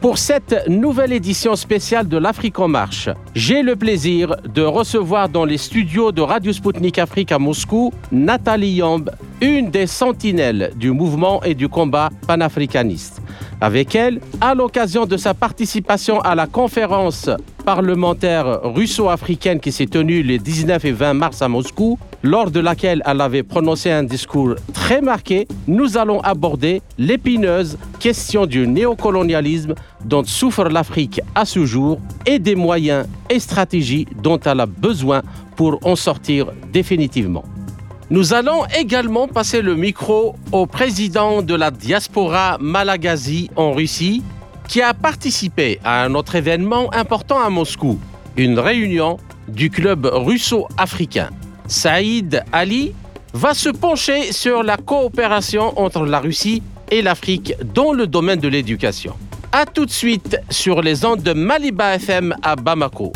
Pour 0.00 0.18
cette 0.18 0.68
nouvelle 0.68 1.12
édition 1.12 1.56
spéciale 1.56 2.06
de 2.06 2.18
l'Afrique 2.18 2.58
en 2.58 2.68
marche, 2.68 3.08
j'ai 3.34 3.62
le 3.62 3.76
plaisir 3.76 4.36
de 4.44 4.62
recevoir 4.62 5.28
dans 5.28 5.44
les 5.44 5.56
studios 5.56 6.12
de 6.12 6.20
Radio 6.20 6.52
Sputnik 6.52 6.98
Afrique 6.98 7.32
à 7.32 7.38
Moscou 7.38 7.92
Nathalie 8.12 8.72
Yamb, 8.72 9.10
une 9.40 9.70
des 9.70 9.86
sentinelles 9.86 10.72
du 10.76 10.90
mouvement 10.90 11.42
et 11.42 11.54
du 11.54 11.68
combat 11.68 12.10
panafricaniste. 12.26 13.22
Avec 13.60 13.94
elle, 13.94 14.20
à 14.40 14.54
l'occasion 14.54 15.06
de 15.06 15.16
sa 15.16 15.32
participation 15.32 16.20
à 16.20 16.34
la 16.34 16.46
conférence 16.46 17.30
parlementaire 17.64 18.60
russo-africaine 18.62 19.60
qui 19.60 19.72
s'est 19.72 19.86
tenue 19.86 20.22
les 20.22 20.38
19 20.38 20.84
et 20.84 20.92
20 20.92 21.14
mars 21.14 21.40
à 21.40 21.48
Moscou, 21.48 21.98
lors 22.22 22.50
de 22.50 22.60
laquelle 22.60 23.02
elle 23.06 23.20
avait 23.20 23.42
prononcé 23.42 23.90
un 23.90 24.02
discours 24.02 24.54
très 24.74 25.00
marqué, 25.00 25.48
nous 25.66 25.96
allons 25.96 26.20
aborder 26.20 26.82
l'épineuse 26.98 27.78
question 27.98 28.46
du 28.46 28.66
néocolonialisme 28.66 29.74
dont 30.04 30.22
souffre 30.24 30.64
l'Afrique 30.64 31.20
à 31.34 31.44
ce 31.44 31.64
jour 31.64 31.98
et 32.26 32.38
des 32.38 32.54
moyens 32.54 33.06
et 33.30 33.40
stratégies 33.40 34.06
dont 34.22 34.38
elle 34.44 34.60
a 34.60 34.66
besoin 34.66 35.22
pour 35.56 35.78
en 35.86 35.96
sortir 35.96 36.52
définitivement. 36.72 37.44
Nous 38.08 38.34
allons 38.34 38.64
également 38.78 39.26
passer 39.26 39.62
le 39.62 39.74
micro 39.74 40.36
au 40.52 40.66
président 40.66 41.42
de 41.42 41.56
la 41.56 41.72
diaspora 41.72 42.56
Malagasy 42.60 43.50
en 43.56 43.72
Russie, 43.72 44.22
qui 44.68 44.80
a 44.80 44.94
participé 44.94 45.80
à 45.82 46.04
un 46.04 46.14
autre 46.14 46.36
événement 46.36 46.92
important 46.94 47.40
à 47.40 47.50
Moscou, 47.50 47.98
une 48.36 48.60
réunion 48.60 49.16
du 49.48 49.70
club 49.70 50.08
russo-africain. 50.12 51.30
Saïd 51.66 52.44
Ali 52.52 52.92
va 53.32 53.54
se 53.54 53.70
pencher 53.70 54.32
sur 54.32 54.62
la 54.62 54.76
coopération 54.76 55.76
entre 55.76 56.06
la 56.06 56.20
Russie 56.20 56.62
et 56.92 57.02
l'Afrique 57.02 57.54
dans 57.74 57.92
le 57.92 58.06
domaine 58.06 58.38
de 58.38 58.46
l'éducation. 58.46 59.16
A 59.50 59.66
tout 59.66 59.84
de 59.84 59.90
suite 59.90 60.38
sur 60.48 60.80
les 60.80 61.04
ondes 61.04 61.22
de 61.22 61.32
Maliba 61.32 61.96
FM 61.96 62.36
à 62.42 62.54
Bamako. 62.54 63.12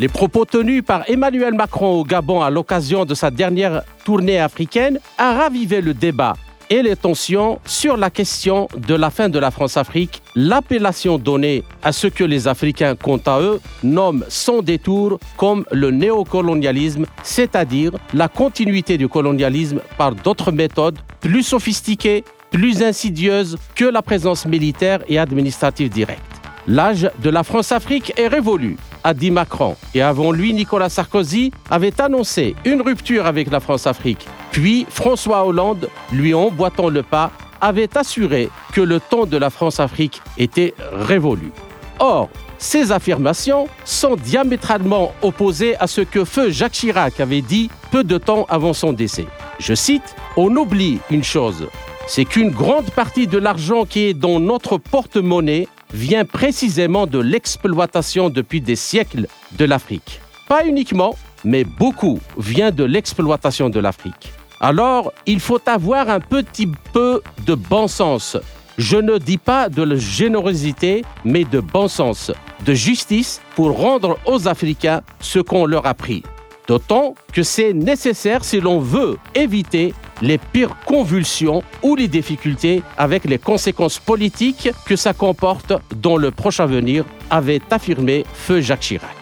Les 0.00 0.08
propos 0.08 0.44
tenus 0.44 0.82
par 0.84 1.08
Emmanuel 1.08 1.54
Macron 1.54 2.00
au 2.00 2.04
Gabon 2.04 2.42
à 2.42 2.50
l'occasion 2.50 3.04
de 3.04 3.14
sa 3.14 3.30
dernière 3.30 3.82
tournée 4.04 4.40
africaine 4.40 4.98
a 5.18 5.34
ravivé 5.34 5.80
le 5.80 5.94
débat 5.94 6.34
et 6.70 6.82
les 6.82 6.96
tensions 6.96 7.60
sur 7.66 7.98
la 7.98 8.08
question 8.08 8.66
de 8.74 8.94
la 8.94 9.10
fin 9.10 9.28
de 9.28 9.38
la 9.38 9.50
France-Afrique, 9.50 10.22
l'appellation 10.34 11.18
donnée 11.18 11.64
à 11.82 11.92
ce 11.92 12.06
que 12.06 12.24
les 12.24 12.48
Africains, 12.48 12.96
quant 12.96 13.20
à 13.26 13.40
eux, 13.40 13.60
nomment 13.82 14.24
sans 14.28 14.62
détour 14.62 15.18
comme 15.36 15.66
le 15.70 15.90
néocolonialisme, 15.90 17.04
c'est-à-dire 17.22 17.92
la 18.14 18.28
continuité 18.28 18.96
du 18.96 19.06
colonialisme 19.06 19.80
par 19.98 20.14
d'autres 20.14 20.50
méthodes 20.50 20.98
plus 21.20 21.42
sophistiquées, 21.42 22.24
plus 22.50 22.82
insidieuses 22.82 23.58
que 23.74 23.84
la 23.84 24.00
présence 24.00 24.46
militaire 24.46 25.00
et 25.08 25.18
administrative 25.18 25.90
directe. 25.90 26.22
L'âge 26.66 27.10
de 27.22 27.28
la 27.28 27.42
France-Afrique 27.42 28.14
est 28.16 28.28
révolu, 28.28 28.78
a 29.04 29.14
dit 29.14 29.30
Macron, 29.30 29.76
et 29.94 30.02
avant 30.02 30.32
lui, 30.32 30.52
Nicolas 30.54 30.88
Sarkozy 30.88 31.52
avait 31.70 32.00
annoncé 32.00 32.54
une 32.64 32.82
rupture 32.82 33.26
avec 33.26 33.50
la 33.50 33.60
France-Afrique. 33.60 34.26
Puis 34.50 34.86
François 34.88 35.46
Hollande, 35.46 35.88
lui 36.12 36.34
emboîtant 36.34 36.88
le 36.88 37.02
pas, 37.02 37.30
avait 37.60 37.96
assuré 37.96 38.50
que 38.72 38.80
le 38.80 39.00
temps 39.00 39.26
de 39.26 39.36
la 39.36 39.50
France-Afrique 39.50 40.20
était 40.36 40.74
révolu. 40.92 41.52
Or, 41.98 42.28
ces 42.58 42.92
affirmations 42.92 43.66
sont 43.84 44.16
diamétralement 44.16 45.12
opposées 45.22 45.76
à 45.76 45.86
ce 45.86 46.00
que 46.00 46.24
feu 46.24 46.50
Jacques 46.50 46.72
Chirac 46.72 47.18
avait 47.20 47.40
dit 47.40 47.70
peu 47.90 48.04
de 48.04 48.18
temps 48.18 48.46
avant 48.48 48.72
son 48.72 48.92
décès. 48.92 49.26
Je 49.58 49.74
cite, 49.74 50.14
On 50.36 50.54
oublie 50.56 50.98
une 51.10 51.24
chose, 51.24 51.66
c'est 52.06 52.24
qu'une 52.24 52.50
grande 52.50 52.90
partie 52.90 53.26
de 53.26 53.38
l'argent 53.38 53.84
qui 53.84 54.06
est 54.06 54.14
dans 54.14 54.40
notre 54.40 54.78
porte-monnaie 54.78 55.68
vient 55.92 56.24
précisément 56.24 57.06
de 57.06 57.18
l'exploitation 57.18 58.30
depuis 58.30 58.60
des 58.60 58.76
siècles 58.76 59.26
de 59.58 59.64
l'Afrique. 59.64 60.20
Pas 60.48 60.66
uniquement, 60.66 61.16
mais 61.44 61.64
beaucoup 61.64 62.20
vient 62.38 62.70
de 62.70 62.84
l'exploitation 62.84 63.68
de 63.68 63.80
l'Afrique. 63.80 64.32
Alors, 64.60 65.12
il 65.26 65.40
faut 65.40 65.60
avoir 65.66 66.08
un 66.08 66.20
petit 66.20 66.68
peu 66.92 67.20
de 67.46 67.54
bon 67.54 67.88
sens. 67.88 68.36
Je 68.78 68.96
ne 68.96 69.18
dis 69.18 69.38
pas 69.38 69.68
de 69.68 69.96
générosité, 69.96 71.04
mais 71.24 71.44
de 71.44 71.60
bon 71.60 71.88
sens, 71.88 72.30
de 72.64 72.72
justice 72.72 73.40
pour 73.54 73.76
rendre 73.78 74.18
aux 74.24 74.48
Africains 74.48 75.02
ce 75.20 75.40
qu'on 75.40 75.66
leur 75.66 75.86
a 75.86 75.94
pris. 75.94 76.22
D'autant 76.68 77.14
que 77.32 77.42
c'est 77.42 77.72
nécessaire 77.72 78.44
si 78.44 78.60
l'on 78.60 78.78
veut 78.78 79.18
éviter 79.34 79.94
les 80.22 80.38
pires 80.38 80.76
convulsions 80.86 81.62
ou 81.82 81.96
les 81.96 82.08
difficultés 82.08 82.82
avec 82.96 83.24
les 83.24 83.38
conséquences 83.38 83.98
politiques 83.98 84.70
que 84.86 84.96
ça 84.96 85.12
comporte 85.12 85.74
dans 85.96 86.16
le 86.16 86.30
prochain 86.30 86.64
avenir, 86.64 87.04
avait 87.28 87.60
affirmé 87.70 88.24
Feu 88.32 88.60
Jacques 88.60 88.80
Chirac. 88.80 89.16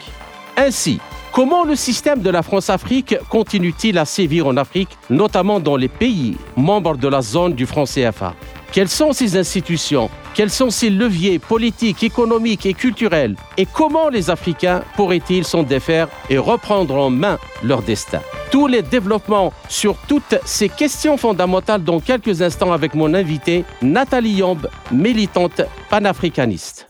Ainsi, 0.57 1.01
comment 1.33 1.65
le 1.65 1.75
système 1.75 2.21
de 2.21 2.29
la 2.29 2.43
France-Afrique 2.43 3.17
continue-t-il 3.31 3.97
à 3.97 4.05
sévir 4.05 4.47
en 4.47 4.57
Afrique, 4.59 4.91
notamment 5.09 5.59
dans 5.59 5.77
les 5.77 5.89
pays 5.89 6.37
membres 6.55 6.99
de 6.99 7.09
la 7.09 7.23
zone 7.23 7.55
du 7.55 7.65
franc 7.65 7.85
CFA 7.85 8.35
quelles 8.73 8.89
sont 8.89 9.13
ces 9.13 9.37
institutions? 9.37 10.11
Quels 10.33 10.51
sont 10.51 10.71
ces 10.71 10.91
leviers 10.91 11.41
politiques, 11.41 12.05
économiques 12.05 12.67
et 12.67 12.75
culturels? 12.75 13.35
Et 13.57 13.67
comment 13.67 14.09
les 14.09 14.31
Africains 14.31 14.83
pourraient-ils 14.95 15.45
s'en 15.45 15.65
défaire 15.65 16.09
et 16.29 16.39
reprendre 16.39 16.95
en 16.95 17.11
main 17.11 17.39
leur 17.65 17.83
destin? 17.83 18.21
Tous 18.53 18.69
les 18.69 18.83
développements 18.83 19.53
sur 19.69 19.97
toutes 20.07 20.37
ces 20.45 20.69
questions 20.69 21.17
fondamentales 21.17 21.83
dans 21.83 21.99
quelques 21.99 22.43
instants 22.43 22.73
avec 22.73 22.95
mon 22.95 23.13
invité 23.13 23.65
Nathalie 23.83 24.35
Yomb, 24.35 24.69
militante 24.93 25.63
panafricaniste. 25.89 26.87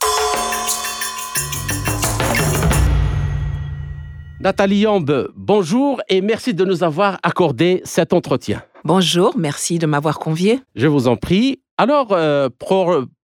Nathalie 4.38 4.80
Yomb, 4.80 5.28
bonjour 5.34 6.00
et 6.08 6.20
merci 6.20 6.52
de 6.52 6.64
nous 6.64 6.82
avoir 6.82 7.18
accordé 7.22 7.80
cet 7.84 8.12
entretien. 8.12 8.62
Bonjour, 8.84 9.34
merci 9.36 9.78
de 9.78 9.86
m'avoir 9.86 10.18
convié. 10.18 10.60
Je 10.74 10.86
vous 10.86 11.08
en 11.08 11.16
prie. 11.16 11.60
Alors, 11.82 12.08
euh, 12.12 12.50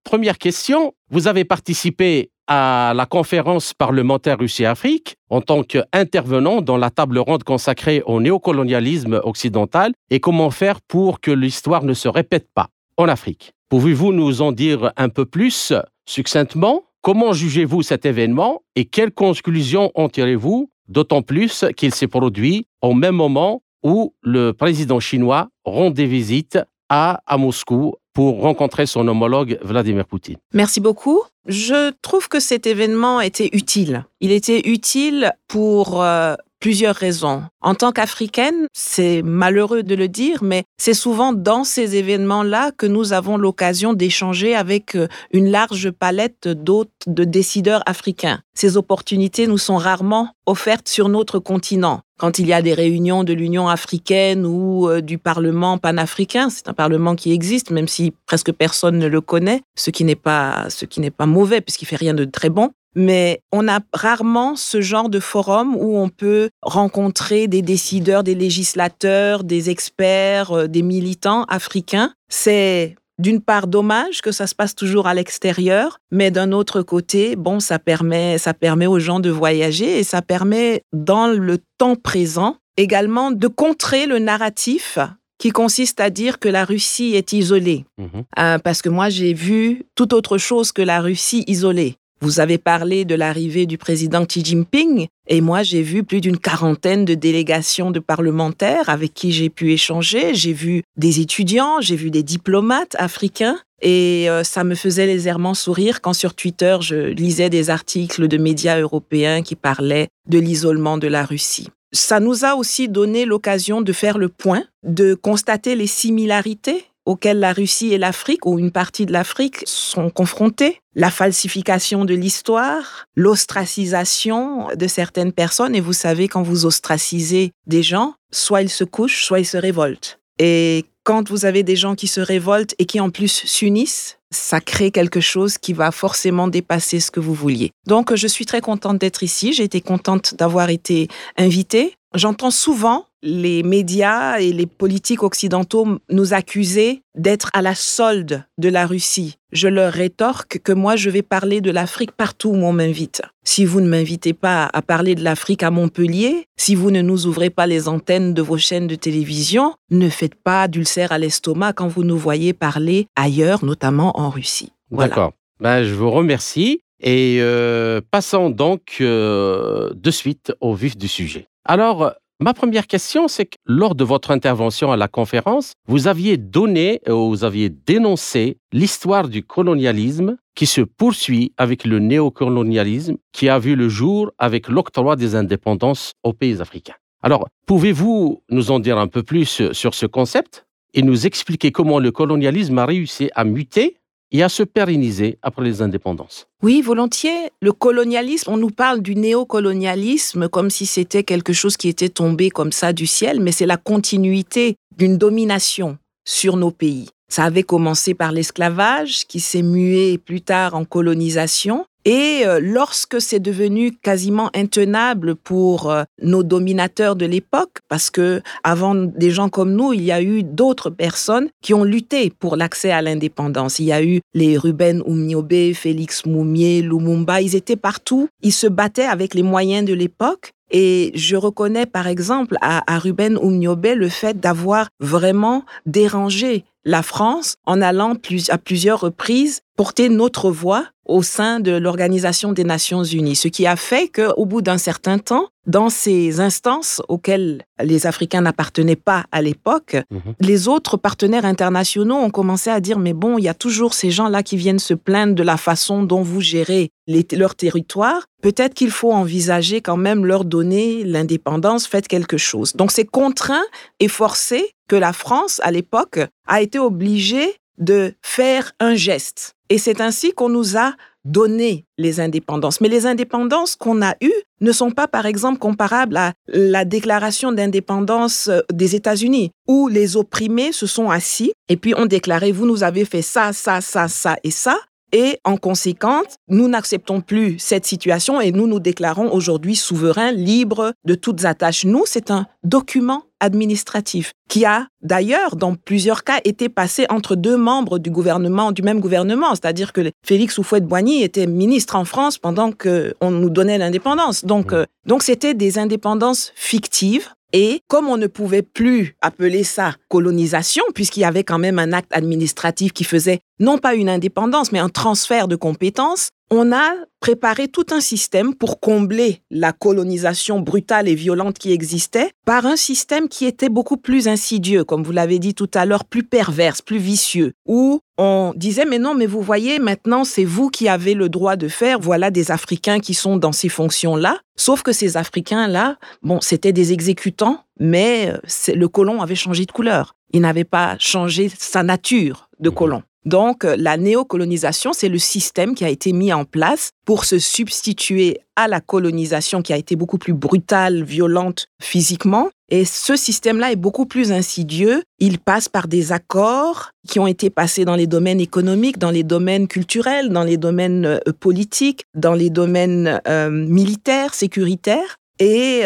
première 0.03 0.39
question, 0.39 0.95
vous 1.11 1.29
avez 1.29 1.45
participé 1.45 2.31
à 2.47 2.95
la 2.97 3.05
conférence 3.05 3.75
parlementaire 3.75 4.39
Russie-Afrique 4.39 5.17
en 5.29 5.43
tant 5.43 5.63
qu'intervenant 5.63 6.63
dans 6.63 6.79
la 6.79 6.89
table 6.89 7.19
ronde 7.19 7.45
consacrée 7.45 8.03
au 8.07 8.19
néocolonialisme 8.19 9.21
occidental 9.25 9.93
et 10.09 10.21
comment 10.21 10.51
faire 10.51 10.81
pour 10.81 11.21
que 11.21 11.31
l'histoire 11.31 11.85
ne 11.85 11.93
se 11.93 12.09
répète 12.09 12.49
pas 12.55 12.69
en 12.97 13.09
Afrique. 13.09 13.53
Pouvez-vous 13.69 14.15
nous 14.15 14.41
en 14.41 14.53
dire 14.53 14.91
un 14.97 15.11
peu 15.11 15.27
plus 15.27 15.75
succinctement? 16.07 16.85
Comment 17.03 17.35
jugez-vous 17.35 17.83
cet 17.83 18.07
événement 18.07 18.63
et 18.75 18.87
quelles 18.87 19.13
conclusions 19.13 19.93
en 19.95 20.09
tirez-vous 20.09 20.71
D'autant 20.89 21.21
plus 21.21 21.67
qu'il 21.77 21.93
s'est 21.93 22.09
produit 22.09 22.69
au 22.81 22.95
même 22.95 23.17
moment 23.17 23.61
où 23.83 24.15
le 24.23 24.53
président 24.53 24.99
chinois 24.99 25.51
rendait 25.67 26.07
visite 26.07 26.59
à, 26.89 27.21
à 27.27 27.37
Moscou 27.37 27.97
pour 28.17 28.41
rencontrer 28.41 28.87
son 28.87 29.07
homologue 29.09 29.59
Vladimir 29.61 30.07
Poutine. 30.07 30.39
Merci 30.55 30.81
beaucoup. 30.81 31.21
Je 31.47 31.93
trouve 32.01 32.31
que 32.31 32.41
cet 32.41 32.67
événement 32.67 33.21
était 33.21 33.51
utile. 33.53 34.07
Il 34.23 34.33
était 34.33 34.71
utile 34.71 35.35
pour 35.49 36.03
euh, 36.03 36.35
plusieurs 36.61 36.95
raisons. 36.95 37.43
En 37.61 37.75
tant 37.75 37.93
qu'Africaine, 37.93 38.67
c'est 38.73 39.23
malheureux 39.23 39.83
de 39.83 39.95
le 39.95 40.09
dire, 40.09 40.43
mais 40.43 40.65
c'est 40.79 40.95
souvent 40.95 41.33
dans 41.33 41.65
ces 41.65 41.97
événements-là 41.97 42.73
que 42.77 42.87
nous 42.87 43.13
avons 43.13 43.37
l'occasion 43.37 43.93
d'échanger 43.93 44.55
avec 44.55 44.95
euh, 44.95 45.09
une 45.33 45.51
large 45.51 45.91
palette 45.91 46.49
d'autres 46.49 46.91
de 47.07 47.25
décideurs 47.25 47.83
africains. 47.87 48.41
Ces 48.55 48.77
opportunités 48.77 49.47
nous 49.47 49.59
sont 49.59 49.77
rarement 49.77 50.31
offertes 50.47 50.89
sur 50.89 51.09
notre 51.09 51.39
continent. 51.39 52.01
Quand 52.19 52.39
il 52.39 52.47
y 52.47 52.53
a 52.55 52.63
des 52.63 52.73
réunions 52.73 53.25
de 53.25 53.35
l'Union 53.35 53.69
africaine 53.69 54.47
ou 54.47 54.89
euh, 54.89 55.03
du 55.03 55.19
Parlement 55.19 55.77
panafricain, 55.77 56.49
c'est 56.49 56.69
un 56.69 56.73
parlement 56.73 57.15
qui 57.15 57.33
existe, 57.33 57.71
même 57.71 57.89
si 57.89 58.15
presque 58.27 58.53
personne 58.53 58.99
ne 58.99 59.07
le 59.07 59.21
connaît, 59.21 59.63
ce 59.77 59.91
qui 59.91 60.05
n'est 60.05 60.15
pas, 60.15 60.67
ce 60.71 60.87
qui 60.87 61.01
n'est 61.01 61.11
pas 61.11 61.27
mauvais 61.27 61.61
puisqu'il 61.61 61.87
fait 61.87 61.97
rien 61.97 62.15
de 62.15 62.25
très 62.25 62.49
bon 62.49 62.71
mais 62.97 63.43
on 63.53 63.69
a 63.69 63.81
rarement 63.93 64.57
ce 64.57 64.81
genre 64.81 65.09
de 65.09 65.21
forum 65.21 65.77
où 65.77 65.99
on 65.99 66.09
peut 66.09 66.49
rencontrer 66.63 67.47
des 67.47 67.63
décideurs, 67.63 68.25
des 68.25 68.35
législateurs, 68.35 69.45
des 69.45 69.71
experts, 69.71 70.53
euh, 70.53 70.67
des 70.67 70.83
militants 70.83 71.45
africains. 71.45 72.13
C'est 72.29 72.97
d'une 73.19 73.41
part 73.41 73.67
dommage 73.67 74.21
que 74.21 74.33
ça 74.33 74.47
se 74.47 74.55
passe 74.55 74.75
toujours 74.75 75.07
à 75.07 75.15
l'extérieur, 75.15 75.99
mais 76.11 76.31
d'un 76.31 76.53
autre 76.53 76.83
côté, 76.83 77.37
bon, 77.37 77.61
ça 77.61 77.79
permet, 77.79 78.39
ça 78.39 78.55
permet 78.55 78.87
aux 78.87 78.99
gens 78.99 79.21
de 79.21 79.31
voyager 79.31 79.99
et 79.99 80.05
ça 80.05 80.23
permet 80.23 80.83
dans 80.93 81.29
le 81.29 81.59
temps 81.79 81.97
présent 81.97 82.57
également 82.77 83.31
de 83.31 83.47
contrer 83.47 84.07
le 84.07 84.19
narratif 84.19 84.99
qui 85.39 85.51
consiste 85.51 86.01
à 86.01 86.11
dire 86.11 86.39
que 86.39 86.49
la 86.49 86.65
Russie 86.65 87.15
est 87.15 87.33
isolée. 87.33 87.85
Mhm. 87.99 88.25
Euh, 88.39 88.59
parce 88.59 88.81
que 88.81 88.89
moi, 88.89 89.11
j'ai 89.11 89.35
vu 89.35 89.85
tout 89.95 90.15
autre 90.15 90.39
chose 90.39 90.73
que 90.73 90.83
la 90.83 91.01
Russie 91.01 91.45
isolée. 91.47 91.99
Vous 92.27 92.41
avez 92.41 92.59
parlé 92.59 93.05
de 93.05 93.15
l'arrivée 93.15 93.67
du 93.67 93.79
président 93.79 94.27
Xi 94.27 94.45
Jinping 94.45 95.07
et 95.29 95.41
moi 95.41 95.63
j'ai 95.63 95.81
vu 95.81 96.03
plus 96.03 96.21
d'une 96.21 96.39
quarantaine 96.39 97.05
de 97.05 97.15
délégations 97.15 97.93
de 97.93 98.01
parlementaires 98.01 98.89
avec 98.89 99.15
qui 99.15 99.31
j'ai 99.31 99.49
pu 99.49 99.71
échanger. 99.71 100.35
J'ai 100.35 100.53
vu 100.53 100.83
des 100.97 101.21
étudiants, 101.21 101.81
j'ai 101.81 101.95
vu 101.95 102.11
des 102.11 102.25
diplomates 102.25 102.97
africains 102.99 103.61
et 103.81 104.29
euh, 104.29 104.43
ça 104.43 104.65
me 104.65 104.75
faisait 104.75 105.07
légèrement 105.07 105.55
sourire 105.55 106.01
quand 106.01 106.15
sur 106.15 106.35
Twitter 106.35 106.79
je 106.81 106.97
lisais 106.97 107.49
des 107.49 107.71
articles 107.71 108.27
de 108.27 108.39
médias 108.39 108.81
européens 108.81 109.43
qui 109.43 109.55
parlaient 109.55 110.09
de 110.29 110.41
l'isolement 110.41 110.99
de 110.99 111.07
la 111.07 111.25
Russie. 111.25 111.69
Ça 111.93 112.19
nous 112.19 112.45
a 112.45 112.57
aussi 112.57 112.89
donné 112.89 113.25
l'occasion 113.25 113.83
de 113.83 113.93
faire 113.93 114.19
le 114.19 114.31
point, 114.31 114.65
de 114.83 115.15
constater 115.15 115.77
les 115.77 115.87
similarités 115.87 116.87
auxquelles 117.07 117.39
la 117.39 117.53
Russie 117.53 117.93
et 117.93 117.99
l'Afrique, 117.99 118.45
ou 118.45 118.59
une 118.59 118.73
partie 118.73 119.07
de 119.07 119.13
l'Afrique, 119.13 119.63
sont 119.65 120.11
confrontées. 120.11 120.81
La 120.95 121.11
falsification 121.11 122.05
de 122.05 122.15
l'histoire, 122.15 123.07
l'ostracisation 123.15 124.69
de 124.75 124.87
certaines 124.87 125.33
personnes. 125.33 125.75
Et 125.75 125.81
vous 125.81 125.93
savez, 125.93 126.29
quand 126.29 126.43
vous 126.43 126.67
ostracisez 126.67 127.53
des 127.67 127.83
gens, 127.83 128.15
soit 128.33 128.63
ils 128.63 128.71
se 128.71 128.85
couchent, 128.85 129.25
soit 129.25 129.41
ils 129.41 129.47
se 129.47 129.57
révoltent. 129.57 130.19
Et 130.39 130.85
quand 131.05 131.31
vous 131.31 131.45
avez 131.45 131.63
des 131.63 131.77
gens 131.77 131.95
qui 131.95 132.09
se 132.09 132.21
révoltent 132.21 132.75
et 132.79 132.85
qui 132.85 133.01
en 133.01 133.11
plus 133.11 133.43
s'unissent, 133.47 134.19
ça 134.33 134.61
crée 134.61 134.91
quelque 134.91 135.21
chose 135.21 135.57
qui 135.57 135.73
va 135.73 135.93
forcément 135.93 136.49
dépasser 136.49 136.99
ce 136.99 137.11
que 137.11 137.21
vous 137.21 137.33
vouliez. 137.33 137.71
Donc, 137.87 138.15
je 138.15 138.27
suis 138.27 138.45
très 138.45 138.61
contente 138.61 138.99
d'être 138.99 139.23
ici. 139.23 139.53
J'ai 139.53 139.63
été 139.63 139.81
contente 139.81 140.35
d'avoir 140.35 140.69
été 140.69 141.09
invitée. 141.37 141.95
J'entends 142.15 142.51
souvent 142.51 143.07
les 143.27 143.65
médias 143.65 144.39
et 144.39 144.53
les 144.53 144.67
politiques 144.67 145.25
occidentaux 145.25 145.99
nous 146.11 146.33
accuser 146.33 147.03
d'être 147.17 147.51
à 147.55 147.61
la 147.61 147.75
solde 147.75 148.45
de 148.57 148.69
la 148.69 148.87
Russie. 148.87 149.37
Je 149.53 149.69
leur 149.69 149.93
rétorque 149.93 150.61
que 150.63 150.73
moi, 150.73 150.97
je 150.97 151.11
vais 151.11 151.23
parler 151.23 151.61
de 151.61 151.71
l'Afrique 151.71 152.13
partout 152.13 152.51
où 152.51 152.65
on 152.65 152.73
m'invite. 152.73 153.23
Si 153.43 153.65
vous 153.65 153.81
ne 153.81 153.89
m'invitez 153.89 154.33
pas 154.33 154.71
à 154.73 154.83
parler 154.83 155.15
de 155.15 155.25
l'Afrique 155.25 155.63
à 155.63 155.71
Montpellier, 155.71 156.47
si 156.57 156.75
vous 156.75 156.91
ne 156.91 157.03
nous 157.03 157.27
ouvrez 157.27 157.51
pas 157.51 157.67
les 157.67 157.89
antennes 157.89 158.33
de 158.33 158.43
vos 158.43 158.59
chaînes 158.59 158.87
de 158.87 158.95
télévision, 158.95 159.75
ne 159.91 160.09
faites 160.09 160.37
pas 160.37 160.69
d'ulcère 160.69 161.11
à 161.11 161.19
l'estomac 161.19 161.73
quand 161.73 161.89
vous 161.89 162.05
nous 162.05 162.19
voyez 162.19 162.53
parler 162.53 163.09
ailleurs, 163.17 163.65
notamment 163.65 164.19
en 164.21 164.31
Russie. 164.31 164.73
D'accord. 164.91 165.33
Ben, 165.61 165.83
je 165.83 165.95
vous 165.95 166.11
remercie. 166.11 166.81
Et 167.01 167.39
euh, 167.41 168.01
passons 168.11 168.49
donc 168.49 168.99
euh, 169.01 169.91
de 169.95 170.11
suite 170.11 170.55
au 170.61 170.75
vif 170.75 170.97
du 170.97 171.09
sujet. 171.09 171.47
Alors, 171.65 172.15
ma 172.41 172.55
première 172.55 172.87
question, 172.87 173.29
c'est 173.29 173.47
que 173.47 173.57
lors 173.65 173.95
de 173.95 174.05
votre 174.05 174.31
intervention 174.31 174.93
à 174.93 174.97
la 174.97 175.09
conférence, 175.09 175.73
vous 175.89 176.07
aviez 176.07 176.37
donné, 176.37 177.01
euh, 177.09 177.13
vous 177.13 177.45
aviez 177.45 177.71
dénoncé 177.71 178.59
l'histoire 178.73 179.29
du 179.29 179.43
colonialisme 179.43 180.37
qui 180.55 180.67
se 180.67 180.81
poursuit 180.81 181.53
avec 181.57 181.85
le 181.85 181.99
néocolonialisme 181.99 183.17
qui 183.33 183.49
a 183.49 183.59
vu 183.59 183.75
le 183.75 183.89
jour 183.89 184.31
avec 184.39 184.69
l'octroi 184.69 185.17
des 185.17 185.35
indépendances 185.35 186.13
aux 186.23 186.33
pays 186.33 186.61
africains. 186.61 186.95
Alors, 187.23 187.49
pouvez-vous 187.67 188.43
nous 188.51 188.71
en 188.71 188.79
dire 188.79 188.99
un 188.99 189.09
peu 189.09 189.23
plus 189.23 189.73
sur 189.73 189.95
ce 189.95 190.07
concept 190.07 190.67
et 190.95 191.03
nous 191.03 191.27
expliquer 191.27 191.73
comment 191.73 191.99
le 191.99 192.11
colonialisme 192.11 192.79
a 192.79 192.87
réussi 192.87 193.31
à 193.35 193.45
muter 193.45 193.97
et 194.33 194.43
à 194.43 194.49
se 194.49 194.63
pérenniser 194.63 195.39
après 195.43 195.65
les 195.65 195.83
indépendances 195.83 196.49
Oui, 196.63 196.83
volontiers. 196.83 197.51
Le 197.61 197.73
colonialisme, 197.73 198.51
on 198.51 198.57
nous 198.57 198.71
parle 198.71 199.01
du 199.01 199.15
néocolonialisme 199.15 200.49
comme 200.49 200.71
si 200.71 200.87
c'était 200.87 201.25
quelque 201.25 201.53
chose 201.53 201.77
qui 201.77 201.89
était 201.89 202.09
tombé 202.09 202.51
comme 202.51 202.73
ça 202.73 202.93
du 202.93 203.07
ciel, 203.07 203.41
mais 203.41 203.53
c'est 203.53 203.67
la 203.67 203.77
continuité 203.77 204.77
d'une 204.97 205.19
domination 205.19 205.99
sur 206.25 206.57
nos 206.57 206.71
pays. 206.71 207.09
Ça 207.29 207.45
avait 207.45 207.63
commencé 207.63 208.15
par 208.15 208.33
l'esclavage 208.33 209.27
qui 209.27 209.41
s'est 209.41 209.63
mué 209.63 210.19
plus 210.19 210.41
tard 210.41 210.75
en 210.75 210.85
colonisation. 210.85 211.85
Et 212.09 212.47
euh, 212.47 212.61
lorsque 212.63 213.21
c'est 213.21 213.41
devenu 213.41 213.91
quasiment 213.91 214.49
intenable 214.55 215.35
pour 215.35 215.91
euh, 215.91 216.05
nos 216.23 216.45
dominateurs 216.45 217.17
de 217.17 217.27
l'époque, 217.27 217.81
parce 217.89 218.11
que 218.11 218.43
avant 218.63 218.95
des 218.95 219.33
gens 219.33 219.49
comme 219.49 219.73
nous, 219.73 219.93
il 219.93 220.05
y 220.05 220.13
a 220.13 220.23
eu 220.23 220.45
d'autres 220.45 220.89
personnes 220.89 221.49
qui 221.63 221.75
ont 221.75 221.83
lutté 221.83 222.31
pour 222.31 222.55
l'accès 222.55 222.93
à 222.93 223.03
l'indépendance. 223.03 223.81
Il 223.81 223.87
y 223.87 223.93
a 223.93 224.05
eu 224.05 224.21
les 224.35 224.57
Ruben 224.57 225.03
Oumniobé, 225.05 225.75
Félix 225.75 226.25
Moumier, 226.27 226.81
Lumumba, 226.81 227.41
ils 227.41 227.57
étaient 227.57 227.75
partout, 227.75 228.29
ils 228.41 228.53
se 228.53 228.69
battaient 228.69 229.03
avec 229.03 229.35
les 229.35 229.43
moyens 229.43 229.85
de 229.85 229.93
l'époque. 229.93 230.53
Et 230.71 231.13
je 231.15 231.37
reconnais 231.37 231.87
par 231.87 232.07
exemple 232.07 232.57
à, 232.61 232.99
Ruben 232.99 233.39
Oumniobé 233.39 233.95
le 233.95 234.09
fait 234.09 234.41
d'avoir 234.41 234.89
vraiment 235.01 235.65
dérangé 235.87 236.65
la 236.85 237.03
France 237.03 237.57
en 237.67 237.83
allant 237.83 238.15
à 238.49 238.59
plusieurs 238.59 239.01
reprises 239.01 239.61
porter 239.77 240.09
notre 240.09 240.51
voix 240.51 240.87
au 241.05 241.23
sein 241.23 241.61
de 241.61 241.73
l'Organisation 241.73 242.53
des 242.53 242.65
Nations 242.65 243.05
Unies, 243.05 243.37
ce 243.37 243.49
qui 243.49 243.67
a 243.67 243.77
fait 243.77 244.09
qu'au 244.09 244.47
bout 244.47 244.63
d'un 244.63 244.79
certain 244.79 245.19
temps, 245.19 245.49
dans 245.67 245.89
ces 245.91 246.41
instances 246.41 247.03
auxquelles 247.09 247.63
les 247.83 248.07
Africains 248.07 248.41
n'appartenaient 248.41 248.97
pas 248.97 249.25
à 249.33 249.43
l'époque, 249.43 249.97
Mhm. 250.11 250.21
les 250.41 250.69
autres 250.69 250.97
partenaires 250.97 251.45
internationaux 251.45 252.17
ont 252.17 252.31
commencé 252.31 252.71
à 252.71 252.81
dire 252.81 252.99
mais 252.99 253.13
bon, 253.13 253.39
il 253.39 253.45
y 253.45 253.49
a 253.49 253.55
toujours 253.55 253.93
ces 253.95 254.11
gens-là 254.11 254.43
qui 254.43 254.57
viennent 254.57 254.79
se 254.79 254.95
plaindre 254.95 255.35
de 255.35 255.43
la 255.43 255.57
façon 255.57 256.03
dont 256.03 256.23
vous 256.23 256.41
gérez 256.41 256.91
les- 257.07 257.27
leur 257.33 257.55
territoire. 257.55 258.27
Peut-être 258.43 258.75
qu'il 258.75 258.91
faut 258.91 259.13
envisager 259.13 259.81
quand 259.81 259.97
même 259.97 260.25
leur 260.25 260.45
donner 260.45 261.03
l'indépendance, 261.05 261.87
faites 261.87 262.09
quelque 262.09 262.37
chose. 262.37 262.75
Donc 262.75 262.91
c'est 262.93 263.05
contraint 263.05 263.65
et 264.01 264.09
forcé 264.09 264.71
que 264.89 264.97
la 264.97 265.13
France, 265.13 265.61
à 265.65 265.71
l'époque, 265.73 266.21
a 266.47 266.63
été 266.63 266.79
obligée 266.79 267.57
de 267.79 268.15
faire 268.23 268.73
un 268.81 268.95
geste. 268.95 269.55
Et 269.69 269.79
c'est 269.79 270.01
ainsi 270.01 270.33
qu'on 270.33 270.49
nous 270.49 270.77
a 270.79 270.95
donné 271.27 271.85
les 271.99 272.21
indépendances. 272.21 272.81
Mais 272.81 272.89
les 272.89 273.05
indépendances 273.05 273.77
qu'on 273.77 274.01
a 274.01 274.15
eues 274.23 274.33
ne 274.61 274.73
sont 274.73 274.91
pas, 274.91 275.09
par 275.09 275.27
exemple, 275.27 275.59
comparables 275.59 276.17
à 276.17 276.33
la 276.47 276.85
déclaration 276.85 277.53
d'indépendance 277.53 278.49
euh, 278.49 278.61
des 278.73 278.95
États-Unis, 278.95 279.51
où 279.69 279.89
les 279.89 280.17
opprimés 280.17 280.73
se 280.73 280.87
sont 280.87 281.11
assis 281.11 281.53
et 281.69 281.77
puis 281.77 281.95
ont 281.95 282.07
déclaré, 282.07 282.53
vous 282.53 282.67
nous 282.67 282.83
avez 282.85 283.05
fait 283.05 283.23
ça, 283.23 283.53
ça, 283.53 283.81
ça, 283.81 284.09
ça 284.09 284.37
et 284.45 284.51
ça. 284.51 284.79
Et 285.13 285.39
en 285.45 285.57
conséquence, 285.57 286.37
nous 286.49 286.69
n'acceptons 286.69 287.21
plus 287.21 287.59
cette 287.59 287.87
situation 287.87 288.41
et 288.41 288.51
nous 288.51 288.67
nous 288.67 288.81
déclarons 288.81 289.33
aujourd'hui 289.33 289.77
souverains, 289.77 290.33
libres 290.33 290.93
de 291.05 291.15
toutes 291.15 291.45
attaches. 291.45 291.85
Nous, 291.85 292.03
c'est 292.07 292.31
un 292.31 292.47
document 292.65 293.23
administratif 293.41 294.33
qui 294.49 294.65
a 294.65 294.87
d'ailleurs, 295.03 295.57
dans 295.57 295.75
plusieurs 295.75 296.25
cas, 296.25 296.41
été 296.45 296.69
passé 296.69 297.07
entre 297.11 297.37
deux 297.37 297.57
membres 297.57 297.99
du 297.99 298.11
gouvernement, 298.11 298.73
du 298.73 298.83
même 298.83 299.01
gouvernement. 299.01 299.51
C'est-à-dire 299.51 299.93
que 299.93 300.11
Félix 300.25 300.59
Houphouët-Boigny 300.59 301.23
était 301.23 301.47
ministre 301.47 301.97
en 301.97 302.05
France 302.05 302.39
pendant 302.39 302.73
qu'on 302.73 303.31
nous 303.31 303.51
donnait 303.51 303.79
l'indépendance. 303.79 304.45
Donc, 304.45 304.73
euh, 304.73 304.87
donc 305.05 305.23
c'était 305.23 305.55
des 305.55 305.79
indépendances 305.79 306.53
fictives. 306.55 307.29
Et 307.53 307.81
comme 307.89 308.09
on 308.09 308.17
ne 308.17 308.27
pouvait 308.27 308.63
plus 308.63 309.17
appeler 309.21 309.65
ça 309.65 309.95
colonisation, 310.09 310.85
puisqu'il 310.95 311.21
y 311.21 311.25
avait 311.25 311.45
quand 311.45 311.59
même 311.59 311.79
un 311.79 311.93
acte 311.93 312.11
administratif 312.13 312.93
qui 312.93 313.05
faisait 313.05 313.41
non 313.61 313.79
pas 313.79 313.95
une 313.95 314.09
indépendance, 314.09 314.73
mais 314.73 314.79
un 314.79 314.89
transfert 314.89 315.49
de 315.49 315.57
compétences, 315.57 316.31
on 316.51 316.73
a 316.73 316.93
préparé 317.21 317.67
tout 317.67 317.87
un 317.91 318.01
système 318.01 318.55
pour 318.55 318.79
combler 318.79 319.43
la 319.51 319.73
colonisation 319.73 320.61
brutale 320.61 321.09
et 321.09 321.15
violente 321.15 321.59
qui 321.59 321.73
existait 321.73 322.31
par 322.45 322.67
un 322.67 322.77
système 322.77 323.29
qui 323.29 323.47
était 323.47 323.69
beaucoup 323.69 323.97
plus 323.97 324.29
insidieux, 324.29 324.85
comme 324.85 325.03
vous 325.03 325.13
l'avez 325.13 325.39
dit 325.39 325.55
tout 325.55 325.71
à 325.75 325.87
l'heure, 325.87 326.05
plus 326.05 326.23
perverse, 326.23 326.83
plus 326.83 326.99
vicieux, 326.99 327.53
où 327.67 328.01
on 328.17 328.53
disait 328.55 328.85
mais 328.85 328.99
non, 328.99 329.15
mais 329.15 329.27
vous 329.27 329.41
voyez, 329.41 329.79
maintenant 329.79 330.25
c'est 330.25 330.45
vous 330.45 330.69
qui 330.71 330.89
avez 330.89 331.15
le 331.15 331.29
droit 331.29 331.57
de 331.57 331.69
faire, 331.69 331.99
voilà 331.99 332.31
des 332.31 332.51
Africains 332.51 333.01
qui 333.01 333.15
sont 333.15 333.37
dans 333.37 333.53
ces 333.53 333.69
fonctions-là, 333.69 334.39
sauf 334.57 334.83
que 334.83 334.93
ces 334.93 335.17
Africains-là, 335.17 335.99
bon, 336.23 336.41
c'était 336.41 336.73
des 336.73 336.93
exécutants, 336.93 337.65
mais 337.81 338.31
euh, 338.31 338.73
le 338.75 338.89
colon 338.89 339.21
avait 339.21 339.35
changé 339.35 339.65
de 339.65 339.73
couleur. 339.73 340.15
Il 340.33 340.43
n'avait 340.43 340.65
pas 340.65 340.97
changé 340.99 341.51
sa 341.57 341.83
nature 341.83 342.49
de 342.61 342.71
colon. 342.71 343.03
Donc, 343.27 343.65
euh, 343.65 343.75
la 343.77 343.97
néocolonisation, 343.97 344.93
c'est 344.93 345.09
le 345.09 345.19
système 345.19 345.75
qui 345.75 345.85
a 345.85 345.89
été 345.89 346.13
mis 346.13 346.33
en 346.33 346.45
place 346.45 346.91
pour 347.05 347.25
se 347.25 347.41
substituer 347.41 348.39
à 348.55 348.69
la 348.69 348.81
colonisation 348.81 349.63
qui 349.63 349.73
a 349.73 349.77
été 349.77 349.97
beaucoup 349.97 350.17
plus 350.17 350.33
brutale, 350.33 351.03
violente 351.03 351.67
physiquement. 351.83 352.49
Et 352.71 352.85
ce 352.85 353.17
système-là 353.17 353.73
est 353.73 353.77
beaucoup 353.77 354.07
plus 354.07 354.31
insidieux. 354.31 355.03
Il 355.19 355.41
passe 355.41 355.69
par 355.69 355.89
des 355.89 356.13
accords 356.13 356.91
qui 357.09 357.19
ont 357.19 357.27
été 357.27 357.51
passés 357.51 357.85
dans 357.85 357.97
les 357.97 358.07
domaines 358.07 358.41
économiques, 358.41 358.99
dans 358.99 359.11
les 359.11 359.25
domaines 359.25 359.67
culturels, 359.67 360.31
dans 360.31 360.45
les 360.45 360.57
domaines 360.57 361.05
euh, 361.05 361.19
politiques, 361.39 362.05
dans 362.15 362.35
les 362.35 362.49
domaines 362.49 363.21
euh, 363.27 363.51
militaires, 363.51 364.35
sécuritaires. 364.35 365.17
Et 365.39 365.83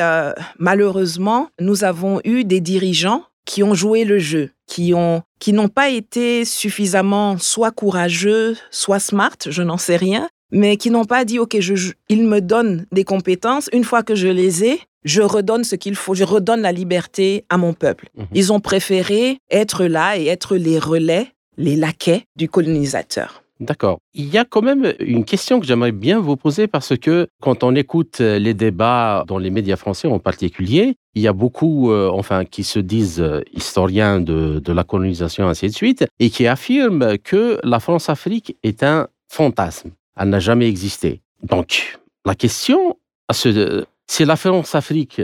malheureusement, 0.61 1.49
nous 1.61 1.82
avons 1.82 2.20
eu 2.23 2.44
des 2.44 2.61
dirigeants 2.61 3.25
qui 3.44 3.64
ont 3.64 3.75
joué 3.75 4.04
le 4.04 4.20
jeu, 4.20 4.50
qui 4.71 4.95
ont 4.95 5.23
qui 5.41 5.53
n'ont 5.53 5.69
pas 5.69 5.91
été 5.91 6.45
suffisamment 6.45 7.39
soit 7.39 7.73
courageux, 7.73 8.57
soit 8.71 9.00
smart, 9.00 9.37
je 9.47 9.62
n'en 9.62 9.79
sais 9.79 9.97
rien, 9.97 10.29
mais 10.53 10.77
qui 10.77 10.91
n'ont 10.91 11.07
pas 11.07 11.25
dit 11.25 11.39
OK, 11.39 11.59
je, 11.61 11.93
ils 12.09 12.25
me 12.25 12.41
donnent 12.41 12.87
des 12.93 13.05
compétences, 13.05 13.69
une 13.73 13.85
fois 13.85 14.03
que 14.03 14.15
je 14.15 14.29
les 14.29 14.65
ai, 14.65 14.81
je 15.05 15.23
redonne 15.23 15.65
ce 15.65 15.77
qu'il 15.77 15.97
faut, 15.97 16.15
je 16.15 16.25
redonne 16.25 16.61
la 16.61 16.73
liberté 16.73 17.45
à 17.49 17.57
mon 17.57 17.73
peuple. 17.73 18.09
Mhm. 18.17 18.27
Ils 18.33 18.53
ont 18.53 18.61
préféré 18.61 19.39
être 19.50 19.85
là 19.85 20.19
et 20.19 20.27
être 20.27 20.57
les 20.57 20.79
relais, 20.79 21.29
les 21.57 21.77
laquais 21.77 22.25
du 22.37 22.49
colonisateur. 22.49 23.43
D'accord. 23.61 23.99
Il 24.14 24.29
y 24.31 24.38
a 24.38 24.47
quand 24.47 24.62
même 24.62 24.95
une 25.00 25.26
question 25.26 25.61
que 25.61 25.67
j'aimerais 25.67 25.93
bien 25.93 26.19
vous 26.19 26.37
poser 26.37 26.67
parce 26.67 26.97
que 26.97 27.29
quand 27.43 27.62
on 27.62 27.75
écoute 27.75 28.21
les 28.21 28.55
débats 28.55 29.25
dans 29.26 29.37
les 29.37 29.50
médias 29.50 29.76
français 29.76 30.09
en 30.09 30.19
particulier, 30.19 30.97
il 31.14 31.23
y 31.23 31.29
a 31.29 31.35
beaucoup, 31.35 31.90
euh, 31.90 32.09
enfin, 32.11 32.47
qui 32.47 32.64
se 32.64 32.79
disent 32.79 33.21
euh, 33.21 33.43
historiens 33.52 34.21
de, 34.21 34.61
de 34.61 34.73
la 34.73 34.83
colonisation, 34.85 35.47
ainsi 35.47 35.67
de 35.67 35.75
suite, 35.75 36.07
et 36.19 36.31
qui 36.31 36.47
affirment 36.47 37.19
que 37.19 37.59
la 37.62 37.81
France-Afrique 37.81 38.57
est 38.62 38.83
un 38.83 39.09
fantasme. 39.29 39.90
Elle 40.17 40.31
n'a 40.31 40.40
jamais 40.40 40.69
existé. 40.69 41.21
Donc, 41.43 41.99
la 42.25 42.35
question, 42.35 42.97
si 43.33 44.25
la 44.25 44.37
France-Afrique 44.37 45.21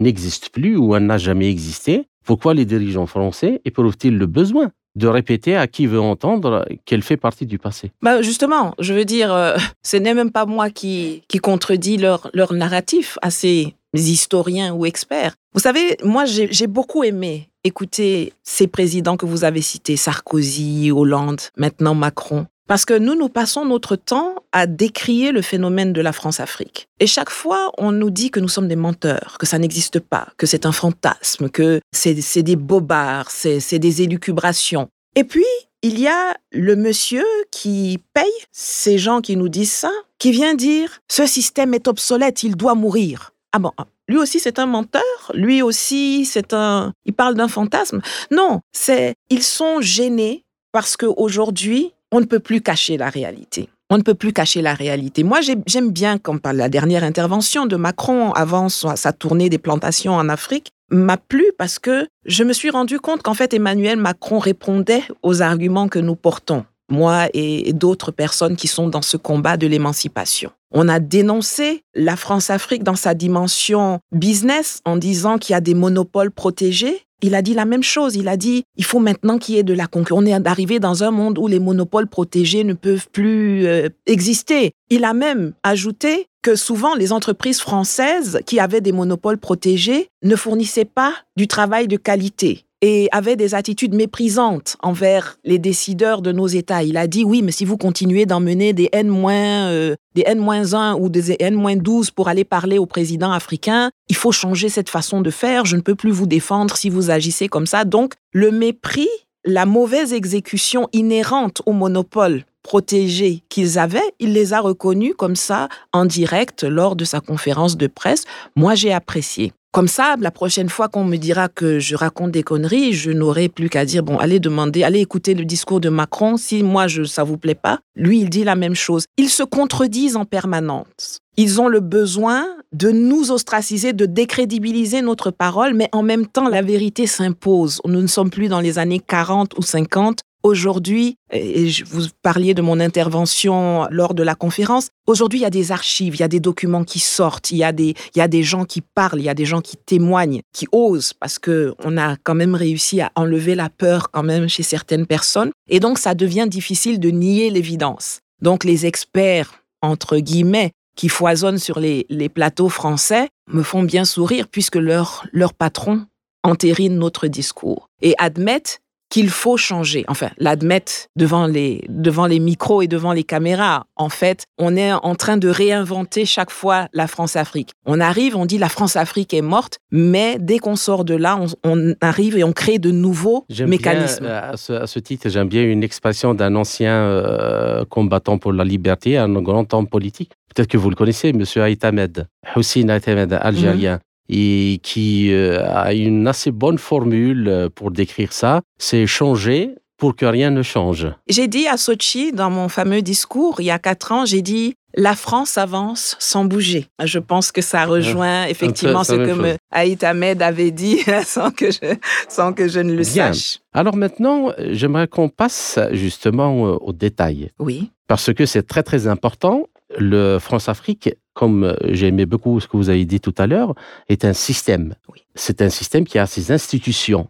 n'existe 0.00 0.48
plus 0.50 0.76
ou 0.76 0.96
elle 0.96 1.06
n'a 1.06 1.18
jamais 1.18 1.50
existé, 1.50 2.08
pourquoi 2.24 2.54
les 2.54 2.64
dirigeants 2.64 3.06
français 3.06 3.60
éprouvent-ils 3.64 4.16
le 4.16 4.26
besoin 4.26 4.72
de 4.96 5.06
répéter 5.06 5.56
à 5.56 5.66
qui 5.66 5.86
veut 5.86 6.00
entendre 6.00 6.66
qu'elle 6.84 7.02
fait 7.02 7.16
partie 7.16 7.46
du 7.46 7.58
passé. 7.58 7.92
Bah 8.02 8.22
justement, 8.22 8.74
je 8.78 8.94
veux 8.94 9.04
dire, 9.04 9.32
euh, 9.32 9.56
ce 9.82 9.96
n'est 9.96 10.14
même 10.14 10.32
pas 10.32 10.46
moi 10.46 10.70
qui, 10.70 11.22
qui 11.28 11.38
contredis 11.38 11.98
leur, 11.98 12.30
leur 12.32 12.52
narratif 12.52 13.18
à 13.22 13.30
ces 13.30 13.74
historiens 13.94 14.74
ou 14.74 14.86
experts. 14.86 15.34
Vous 15.54 15.60
savez, 15.60 15.96
moi, 16.02 16.24
j'ai 16.26 16.66
beaucoup 16.66 17.04
aimé 17.04 17.48
écouter 17.64 18.32
ces 18.42 18.66
présidents 18.66 19.16
que 19.16 19.26
vous 19.26 19.44
avez 19.44 19.62
cités, 19.62 19.96
Sarkozy, 19.96 20.90
Hollande, 20.92 21.40
maintenant 21.56 21.94
Macron. 21.94 22.46
Parce 22.66 22.84
que 22.84 22.94
nous, 22.94 23.14
nous 23.14 23.28
passons 23.28 23.64
notre 23.64 23.94
temps 23.94 24.34
à 24.50 24.66
décrier 24.66 25.30
le 25.30 25.40
phénomène 25.40 25.92
de 25.92 26.00
la 26.00 26.12
France-Afrique. 26.12 26.88
Et 26.98 27.06
chaque 27.06 27.30
fois, 27.30 27.70
on 27.78 27.92
nous 27.92 28.10
dit 28.10 28.30
que 28.30 28.40
nous 28.40 28.48
sommes 28.48 28.66
des 28.66 28.76
menteurs, 28.76 29.36
que 29.38 29.46
ça 29.46 29.58
n'existe 29.58 30.00
pas, 30.00 30.28
que 30.36 30.46
c'est 30.46 30.66
un 30.66 30.72
fantasme, 30.72 31.48
que 31.48 31.80
c'est 31.92 32.42
des 32.42 32.56
bobards, 32.56 33.30
c'est 33.30 33.78
des 33.78 34.02
élucubrations. 34.02 34.88
Et 35.14 35.22
puis, 35.24 35.44
il 35.82 36.00
y 36.00 36.08
a 36.08 36.36
le 36.50 36.74
monsieur 36.74 37.24
qui 37.52 38.00
paye 38.12 38.24
ces 38.50 38.98
gens 38.98 39.20
qui 39.20 39.36
nous 39.36 39.48
disent 39.48 39.72
ça, 39.72 39.92
qui 40.18 40.32
vient 40.32 40.54
dire 40.54 40.98
ce 41.08 41.26
système 41.26 41.72
est 41.74 41.86
obsolète, 41.86 42.42
il 42.42 42.56
doit 42.56 42.74
mourir. 42.74 43.32
Ah 43.52 43.60
bon, 43.60 43.72
lui 44.08 44.16
aussi 44.18 44.40
c'est 44.40 44.58
un 44.58 44.66
menteur, 44.66 45.02
lui 45.32 45.62
aussi 45.62 46.24
c'est 46.24 46.52
un 46.52 46.92
il 47.04 47.12
parle 47.12 47.36
d'un 47.36 47.48
fantasme? 47.48 48.00
Non, 48.30 48.60
c'est 48.72 49.14
ils 49.30 49.42
sont 49.44 49.80
gênés 49.80 50.44
parce 50.72 50.96
qu'aujourd'hui, 50.96 51.92
on 52.12 52.20
ne 52.20 52.24
peut 52.24 52.40
plus 52.40 52.60
cacher 52.60 52.96
la 52.96 53.10
réalité. 53.10 53.68
On 53.88 53.98
ne 53.98 54.02
peut 54.02 54.14
plus 54.14 54.32
cacher 54.32 54.62
la 54.62 54.74
réalité. 54.74 55.22
Moi, 55.22 55.40
j'aime 55.66 55.90
bien, 55.90 56.18
comme 56.18 56.40
par 56.40 56.52
la 56.52 56.68
dernière 56.68 57.04
intervention 57.04 57.66
de 57.66 57.76
Macron 57.76 58.32
avant 58.32 58.68
sa 58.68 59.12
tournée 59.12 59.48
des 59.48 59.58
plantations 59.58 60.14
en 60.14 60.28
Afrique, 60.28 60.72
m'a 60.90 61.16
plu 61.16 61.44
parce 61.56 61.78
que 61.78 62.06
je 62.24 62.42
me 62.42 62.52
suis 62.52 62.70
rendu 62.70 62.98
compte 62.98 63.22
qu'en 63.22 63.34
fait, 63.34 63.54
Emmanuel 63.54 63.96
Macron 63.96 64.38
répondait 64.38 65.04
aux 65.22 65.40
arguments 65.40 65.88
que 65.88 66.00
nous 66.00 66.16
portons 66.16 66.64
moi 66.88 67.28
et 67.34 67.72
d'autres 67.72 68.12
personnes 68.12 68.56
qui 68.56 68.68
sont 68.68 68.88
dans 68.88 69.02
ce 69.02 69.16
combat 69.16 69.56
de 69.56 69.66
l'émancipation. 69.66 70.50
On 70.72 70.88
a 70.88 70.98
dénoncé 71.00 71.82
la 71.94 72.16
France-Afrique 72.16 72.82
dans 72.82 72.96
sa 72.96 73.14
dimension 73.14 74.00
business 74.12 74.80
en 74.84 74.96
disant 74.96 75.38
qu'il 75.38 75.52
y 75.52 75.56
a 75.56 75.60
des 75.60 75.74
monopoles 75.74 76.30
protégés 76.30 77.05
il 77.22 77.34
a 77.34 77.42
dit 77.42 77.54
la 77.54 77.64
même 77.64 77.82
chose. 77.82 78.16
Il 78.16 78.28
a 78.28 78.36
dit, 78.36 78.64
il 78.76 78.84
faut 78.84 78.98
maintenant 78.98 79.38
qu'il 79.38 79.54
y 79.54 79.58
ait 79.58 79.62
de 79.62 79.74
la 79.74 79.86
concurrence. 79.86 80.22
On 80.22 80.26
est 80.26 80.46
arrivé 80.46 80.78
dans 80.78 81.02
un 81.02 81.10
monde 81.10 81.38
où 81.38 81.46
les 81.46 81.58
monopoles 81.58 82.06
protégés 82.06 82.64
ne 82.64 82.74
peuvent 82.74 83.08
plus 83.10 83.66
euh, 83.66 83.88
exister. 84.06 84.72
Il 84.90 85.04
a 85.04 85.14
même 85.14 85.52
ajouté 85.62 86.28
que 86.42 86.54
souvent 86.54 86.94
les 86.94 87.12
entreprises 87.12 87.60
françaises 87.60 88.40
qui 88.46 88.60
avaient 88.60 88.80
des 88.80 88.92
monopoles 88.92 89.38
protégés 89.38 90.08
ne 90.22 90.36
fournissaient 90.36 90.84
pas 90.84 91.12
du 91.36 91.48
travail 91.48 91.88
de 91.88 91.96
qualité 91.96 92.65
et 92.82 93.08
avait 93.12 93.36
des 93.36 93.54
attitudes 93.54 93.94
méprisantes 93.94 94.76
envers 94.82 95.38
les 95.44 95.58
décideurs 95.58 96.22
de 96.22 96.32
nos 96.32 96.46
États. 96.46 96.82
Il 96.82 96.96
a 96.96 97.06
dit 97.06 97.24
oui, 97.24 97.42
mais 97.42 97.52
si 97.52 97.64
vous 97.64 97.76
continuez 97.76 98.26
d'emmener 98.26 98.72
des 98.72 98.88
N- 98.92 99.10
euh, 99.26 99.94
des 100.14 100.22
N-1 100.26 100.94
ou 101.00 101.08
des 101.08 101.36
N-12 101.40 102.10
pour 102.12 102.28
aller 102.28 102.44
parler 102.44 102.78
au 102.78 102.86
président 102.86 103.32
africain, 103.32 103.90
il 104.08 104.16
faut 104.16 104.32
changer 104.32 104.68
cette 104.68 104.90
façon 104.90 105.20
de 105.20 105.30
faire. 105.30 105.64
Je 105.64 105.76
ne 105.76 105.80
peux 105.80 105.94
plus 105.94 106.10
vous 106.10 106.26
défendre 106.26 106.76
si 106.76 106.90
vous 106.90 107.10
agissez 107.10 107.48
comme 107.48 107.66
ça. 107.66 107.84
Donc, 107.84 108.14
le 108.32 108.50
mépris, 108.50 109.08
la 109.44 109.64
mauvaise 109.66 110.12
exécution 110.12 110.88
inhérente 110.92 111.62
au 111.66 111.72
monopole 111.72 112.44
protégé 112.62 113.42
qu'ils 113.48 113.78
avaient, 113.78 114.00
il 114.18 114.32
les 114.32 114.52
a 114.52 114.60
reconnus 114.60 115.14
comme 115.16 115.36
ça 115.36 115.68
en 115.92 116.04
direct 116.04 116.64
lors 116.64 116.96
de 116.96 117.04
sa 117.04 117.20
conférence 117.20 117.76
de 117.76 117.86
presse. 117.86 118.24
Moi, 118.56 118.74
j'ai 118.74 118.92
apprécié. 118.92 119.52
Comme 119.76 119.88
ça, 119.88 120.16
la 120.18 120.30
prochaine 120.30 120.70
fois 120.70 120.88
qu'on 120.88 121.04
me 121.04 121.18
dira 121.18 121.50
que 121.50 121.78
je 121.78 121.96
raconte 121.96 122.30
des 122.30 122.42
conneries, 122.42 122.94
je 122.94 123.10
n'aurai 123.10 123.50
plus 123.50 123.68
qu'à 123.68 123.84
dire, 123.84 124.02
bon, 124.02 124.16
allez 124.16 124.40
demander, 124.40 124.84
allez 124.84 125.00
écouter 125.00 125.34
le 125.34 125.44
discours 125.44 125.80
de 125.80 125.90
Macron. 125.90 126.38
Si 126.38 126.62
moi, 126.62 126.86
je, 126.86 127.04
ça 127.04 127.24
vous 127.24 127.36
plaît 127.36 127.54
pas, 127.54 127.80
lui, 127.94 128.20
il 128.20 128.30
dit 128.30 128.42
la 128.42 128.54
même 128.54 128.74
chose. 128.74 129.04
Ils 129.18 129.28
se 129.28 129.42
contredisent 129.42 130.16
en 130.16 130.24
permanence. 130.24 131.18
Ils 131.36 131.60
ont 131.60 131.68
le 131.68 131.80
besoin 131.80 132.46
de 132.72 132.90
nous 132.90 133.30
ostraciser, 133.30 133.92
de 133.92 134.06
décrédibiliser 134.06 135.02
notre 135.02 135.30
parole, 135.30 135.74
mais 135.74 135.90
en 135.92 136.02
même 136.02 136.26
temps, 136.26 136.48
la 136.48 136.62
vérité 136.62 137.06
s'impose. 137.06 137.82
Nous 137.84 138.00
ne 138.00 138.06
sommes 138.06 138.30
plus 138.30 138.48
dans 138.48 138.60
les 138.60 138.78
années 138.78 139.02
40 139.06 139.58
ou 139.58 139.62
50 139.62 140.20
Aujourd'hui, 140.46 141.16
et 141.32 141.68
vous 141.86 142.06
parliez 142.22 142.54
de 142.54 142.62
mon 142.62 142.78
intervention 142.78 143.88
lors 143.90 144.14
de 144.14 144.22
la 144.22 144.36
conférence, 144.36 144.90
aujourd'hui, 145.08 145.40
il 145.40 145.42
y 145.42 145.46
a 145.46 145.50
des 145.50 145.72
archives, 145.72 146.14
il 146.14 146.20
y 146.20 146.22
a 146.22 146.28
des 146.28 146.38
documents 146.38 146.84
qui 146.84 147.00
sortent, 147.00 147.50
il 147.50 147.56
y 147.56 147.64
a 147.64 147.72
des, 147.72 147.94
il 148.14 148.18
y 148.18 148.20
a 148.20 148.28
des 148.28 148.44
gens 148.44 148.64
qui 148.64 148.80
parlent, 148.80 149.18
il 149.18 149.24
y 149.24 149.28
a 149.28 149.34
des 149.34 149.44
gens 149.44 149.60
qui 149.60 149.76
témoignent, 149.76 150.42
qui 150.52 150.68
osent, 150.70 151.14
parce 151.14 151.40
que 151.40 151.74
on 151.84 151.98
a 151.98 152.14
quand 152.22 152.36
même 152.36 152.54
réussi 152.54 153.00
à 153.00 153.10
enlever 153.16 153.56
la 153.56 153.68
peur 153.68 154.12
quand 154.12 154.22
même 154.22 154.48
chez 154.48 154.62
certaines 154.62 155.04
personnes. 155.04 155.50
Et 155.68 155.80
donc, 155.80 155.98
ça 155.98 156.14
devient 156.14 156.46
difficile 156.48 157.00
de 157.00 157.10
nier 157.10 157.50
l'évidence. 157.50 158.20
Donc, 158.40 158.62
les 158.62 158.86
experts, 158.86 159.64
entre 159.82 160.18
guillemets, 160.18 160.70
qui 160.94 161.08
foisonnent 161.08 161.58
sur 161.58 161.80
les, 161.80 162.06
plateaux 162.32 162.68
français 162.68 163.30
me 163.52 163.64
font 163.64 163.82
bien 163.82 164.04
sourire 164.04 164.46
puisque 164.46 164.76
leur, 164.76 165.26
leur 165.32 165.54
patron 165.54 166.06
entérine 166.44 166.98
notre 166.98 167.26
discours 167.26 167.88
et 168.00 168.14
admettent 168.18 168.78
qu'il 169.08 169.30
faut 169.30 169.56
changer, 169.56 170.04
enfin 170.08 170.30
l'admettre 170.38 170.92
devant 171.16 171.46
les, 171.46 171.84
devant 171.88 172.26
les 172.26 172.40
micros 172.40 172.82
et 172.82 172.88
devant 172.88 173.12
les 173.12 173.24
caméras. 173.24 173.86
En 173.96 174.08
fait, 174.08 174.44
on 174.58 174.76
est 174.76 174.92
en 174.92 175.14
train 175.14 175.36
de 175.36 175.48
réinventer 175.48 176.24
chaque 176.24 176.50
fois 176.50 176.88
la 176.92 177.06
France-Afrique. 177.06 177.70
On 177.84 178.00
arrive, 178.00 178.36
on 178.36 178.46
dit 178.46 178.58
la 178.58 178.68
France-Afrique 178.68 179.32
est 179.32 179.42
morte, 179.42 179.78
mais 179.90 180.38
dès 180.40 180.58
qu'on 180.58 180.76
sort 180.76 181.04
de 181.04 181.14
là, 181.14 181.38
on, 181.64 181.94
arrive 182.00 182.36
et 182.36 182.44
on 182.44 182.52
crée 182.52 182.78
de 182.78 182.90
nouveaux 182.90 183.46
mécanismes. 183.66 184.26
Euh, 184.26 184.52
à, 184.52 184.86
ce, 184.86 184.98
titre, 184.98 185.28
j'aime 185.28 185.48
bien 185.48 185.62
une 185.62 185.82
expression 185.84 186.34
d'un 186.34 186.54
ancien 186.56 186.92
euh, 186.92 187.84
combattant 187.84 188.38
pour 188.38 188.52
la 188.52 188.64
liberté, 188.64 189.16
un 189.16 189.32
grand 189.40 189.72
homme 189.72 189.88
politique. 189.88 190.32
Peut-être 190.54 190.68
que 190.68 190.78
vous 190.78 190.90
le 190.90 190.96
connaissez, 190.96 191.28
M. 191.28 191.44
Aïtamed, 191.62 192.26
Hussein 192.56 192.88
Aïtamed, 192.88 193.32
algérien. 193.32 194.00
Et 194.28 194.80
qui 194.82 195.32
euh, 195.32 195.66
a 195.68 195.92
une 195.94 196.26
assez 196.26 196.50
bonne 196.50 196.78
formule 196.78 197.48
euh, 197.48 197.68
pour 197.68 197.90
décrire 197.90 198.32
ça, 198.32 198.60
c'est 198.78 199.06
changer 199.06 199.74
pour 199.96 200.14
que 200.14 200.26
rien 200.26 200.50
ne 200.50 200.62
change. 200.62 201.08
J'ai 201.28 201.48
dit 201.48 201.66
à 201.68 201.76
Sochi, 201.76 202.32
dans 202.32 202.50
mon 202.50 202.68
fameux 202.68 203.02
discours, 203.02 203.60
il 203.60 203.66
y 203.66 203.70
a 203.70 203.78
quatre 203.78 204.12
ans, 204.12 204.26
j'ai 204.26 204.42
dit 204.42 204.74
la 204.94 205.14
France 205.14 205.58
avance 205.58 206.16
sans 206.18 206.44
bouger. 206.44 206.86
Je 207.04 207.18
pense 207.18 207.52
que 207.52 207.60
ça 207.60 207.84
rejoint 207.84 208.46
effectivement 208.46 209.04
ce 209.04 209.12
que 209.12 209.56
Aït 209.70 210.02
Ahmed 210.02 210.42
avait 210.42 210.70
dit 210.70 211.00
sans 211.24 211.50
que 211.50 211.70
je, 211.70 211.96
sans 212.28 212.52
que 212.52 212.66
je 212.66 212.80
ne 212.80 212.94
le 212.94 213.04
sache. 213.04 213.58
Alors 213.72 213.96
maintenant, 213.96 214.52
j'aimerais 214.58 215.06
qu'on 215.06 215.28
passe 215.28 215.78
justement 215.92 216.66
euh, 216.66 216.76
aux 216.80 216.92
détails. 216.92 217.50
Oui. 217.58 217.90
Parce 218.08 218.32
que 218.32 218.46
c'est 218.46 218.66
très 218.66 218.82
très 218.82 219.06
important. 219.06 219.66
Le 219.98 220.38
France-Afrique 220.38 221.10
comme 221.36 221.64
euh, 221.64 221.74
j'aimais 221.90 222.24
beaucoup 222.24 222.58
ce 222.60 222.66
que 222.66 222.78
vous 222.78 222.88
avez 222.88 223.04
dit 223.04 223.20
tout 223.20 223.34
à 223.36 223.46
l'heure, 223.46 223.74
est 224.08 224.24
un 224.24 224.32
système. 224.32 224.94
C'est 225.34 225.60
un 225.60 225.68
système 225.68 226.06
qui 226.06 226.18
a 226.18 226.26
ses 226.26 226.50
institutions, 226.50 227.28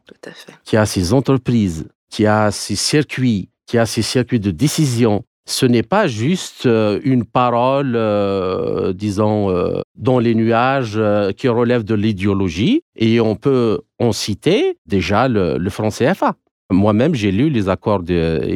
qui 0.65 0.77
a 0.77 0.87
ses 0.87 1.13
entreprises, 1.13 1.89
qui 2.09 2.25
a 2.25 2.53
ses 2.53 2.77
circuits, 2.77 3.51
qui 3.67 3.79
a 3.79 3.85
ses 3.85 4.03
circuits 4.03 4.39
de 4.39 4.53
décision. 4.53 5.25
Ce 5.45 5.67
n'est 5.67 5.83
pas 5.83 6.07
juste 6.07 6.67
euh, 6.67 7.01
une 7.03 7.25
parole, 7.25 7.95
euh, 7.97 8.93
disons, 8.93 9.53
dans 9.97 10.21
les 10.21 10.37
nuages 10.37 11.01
qui 11.37 11.49
relève 11.49 11.83
de 11.83 11.95
l'idéologie. 11.95 12.83
Et 12.95 13.21
on 13.21 13.35
peut 13.35 13.81
en 13.99 14.13
citer 14.13 14.79
déjà 14.87 15.27
le, 15.27 15.59
le 15.59 15.71
franc 15.71 15.91
CFA. 15.91 16.37
Moi-même, 16.71 17.15
j'ai 17.15 17.31
lu 17.31 17.49
les 17.49 17.69
accords 17.69 18.03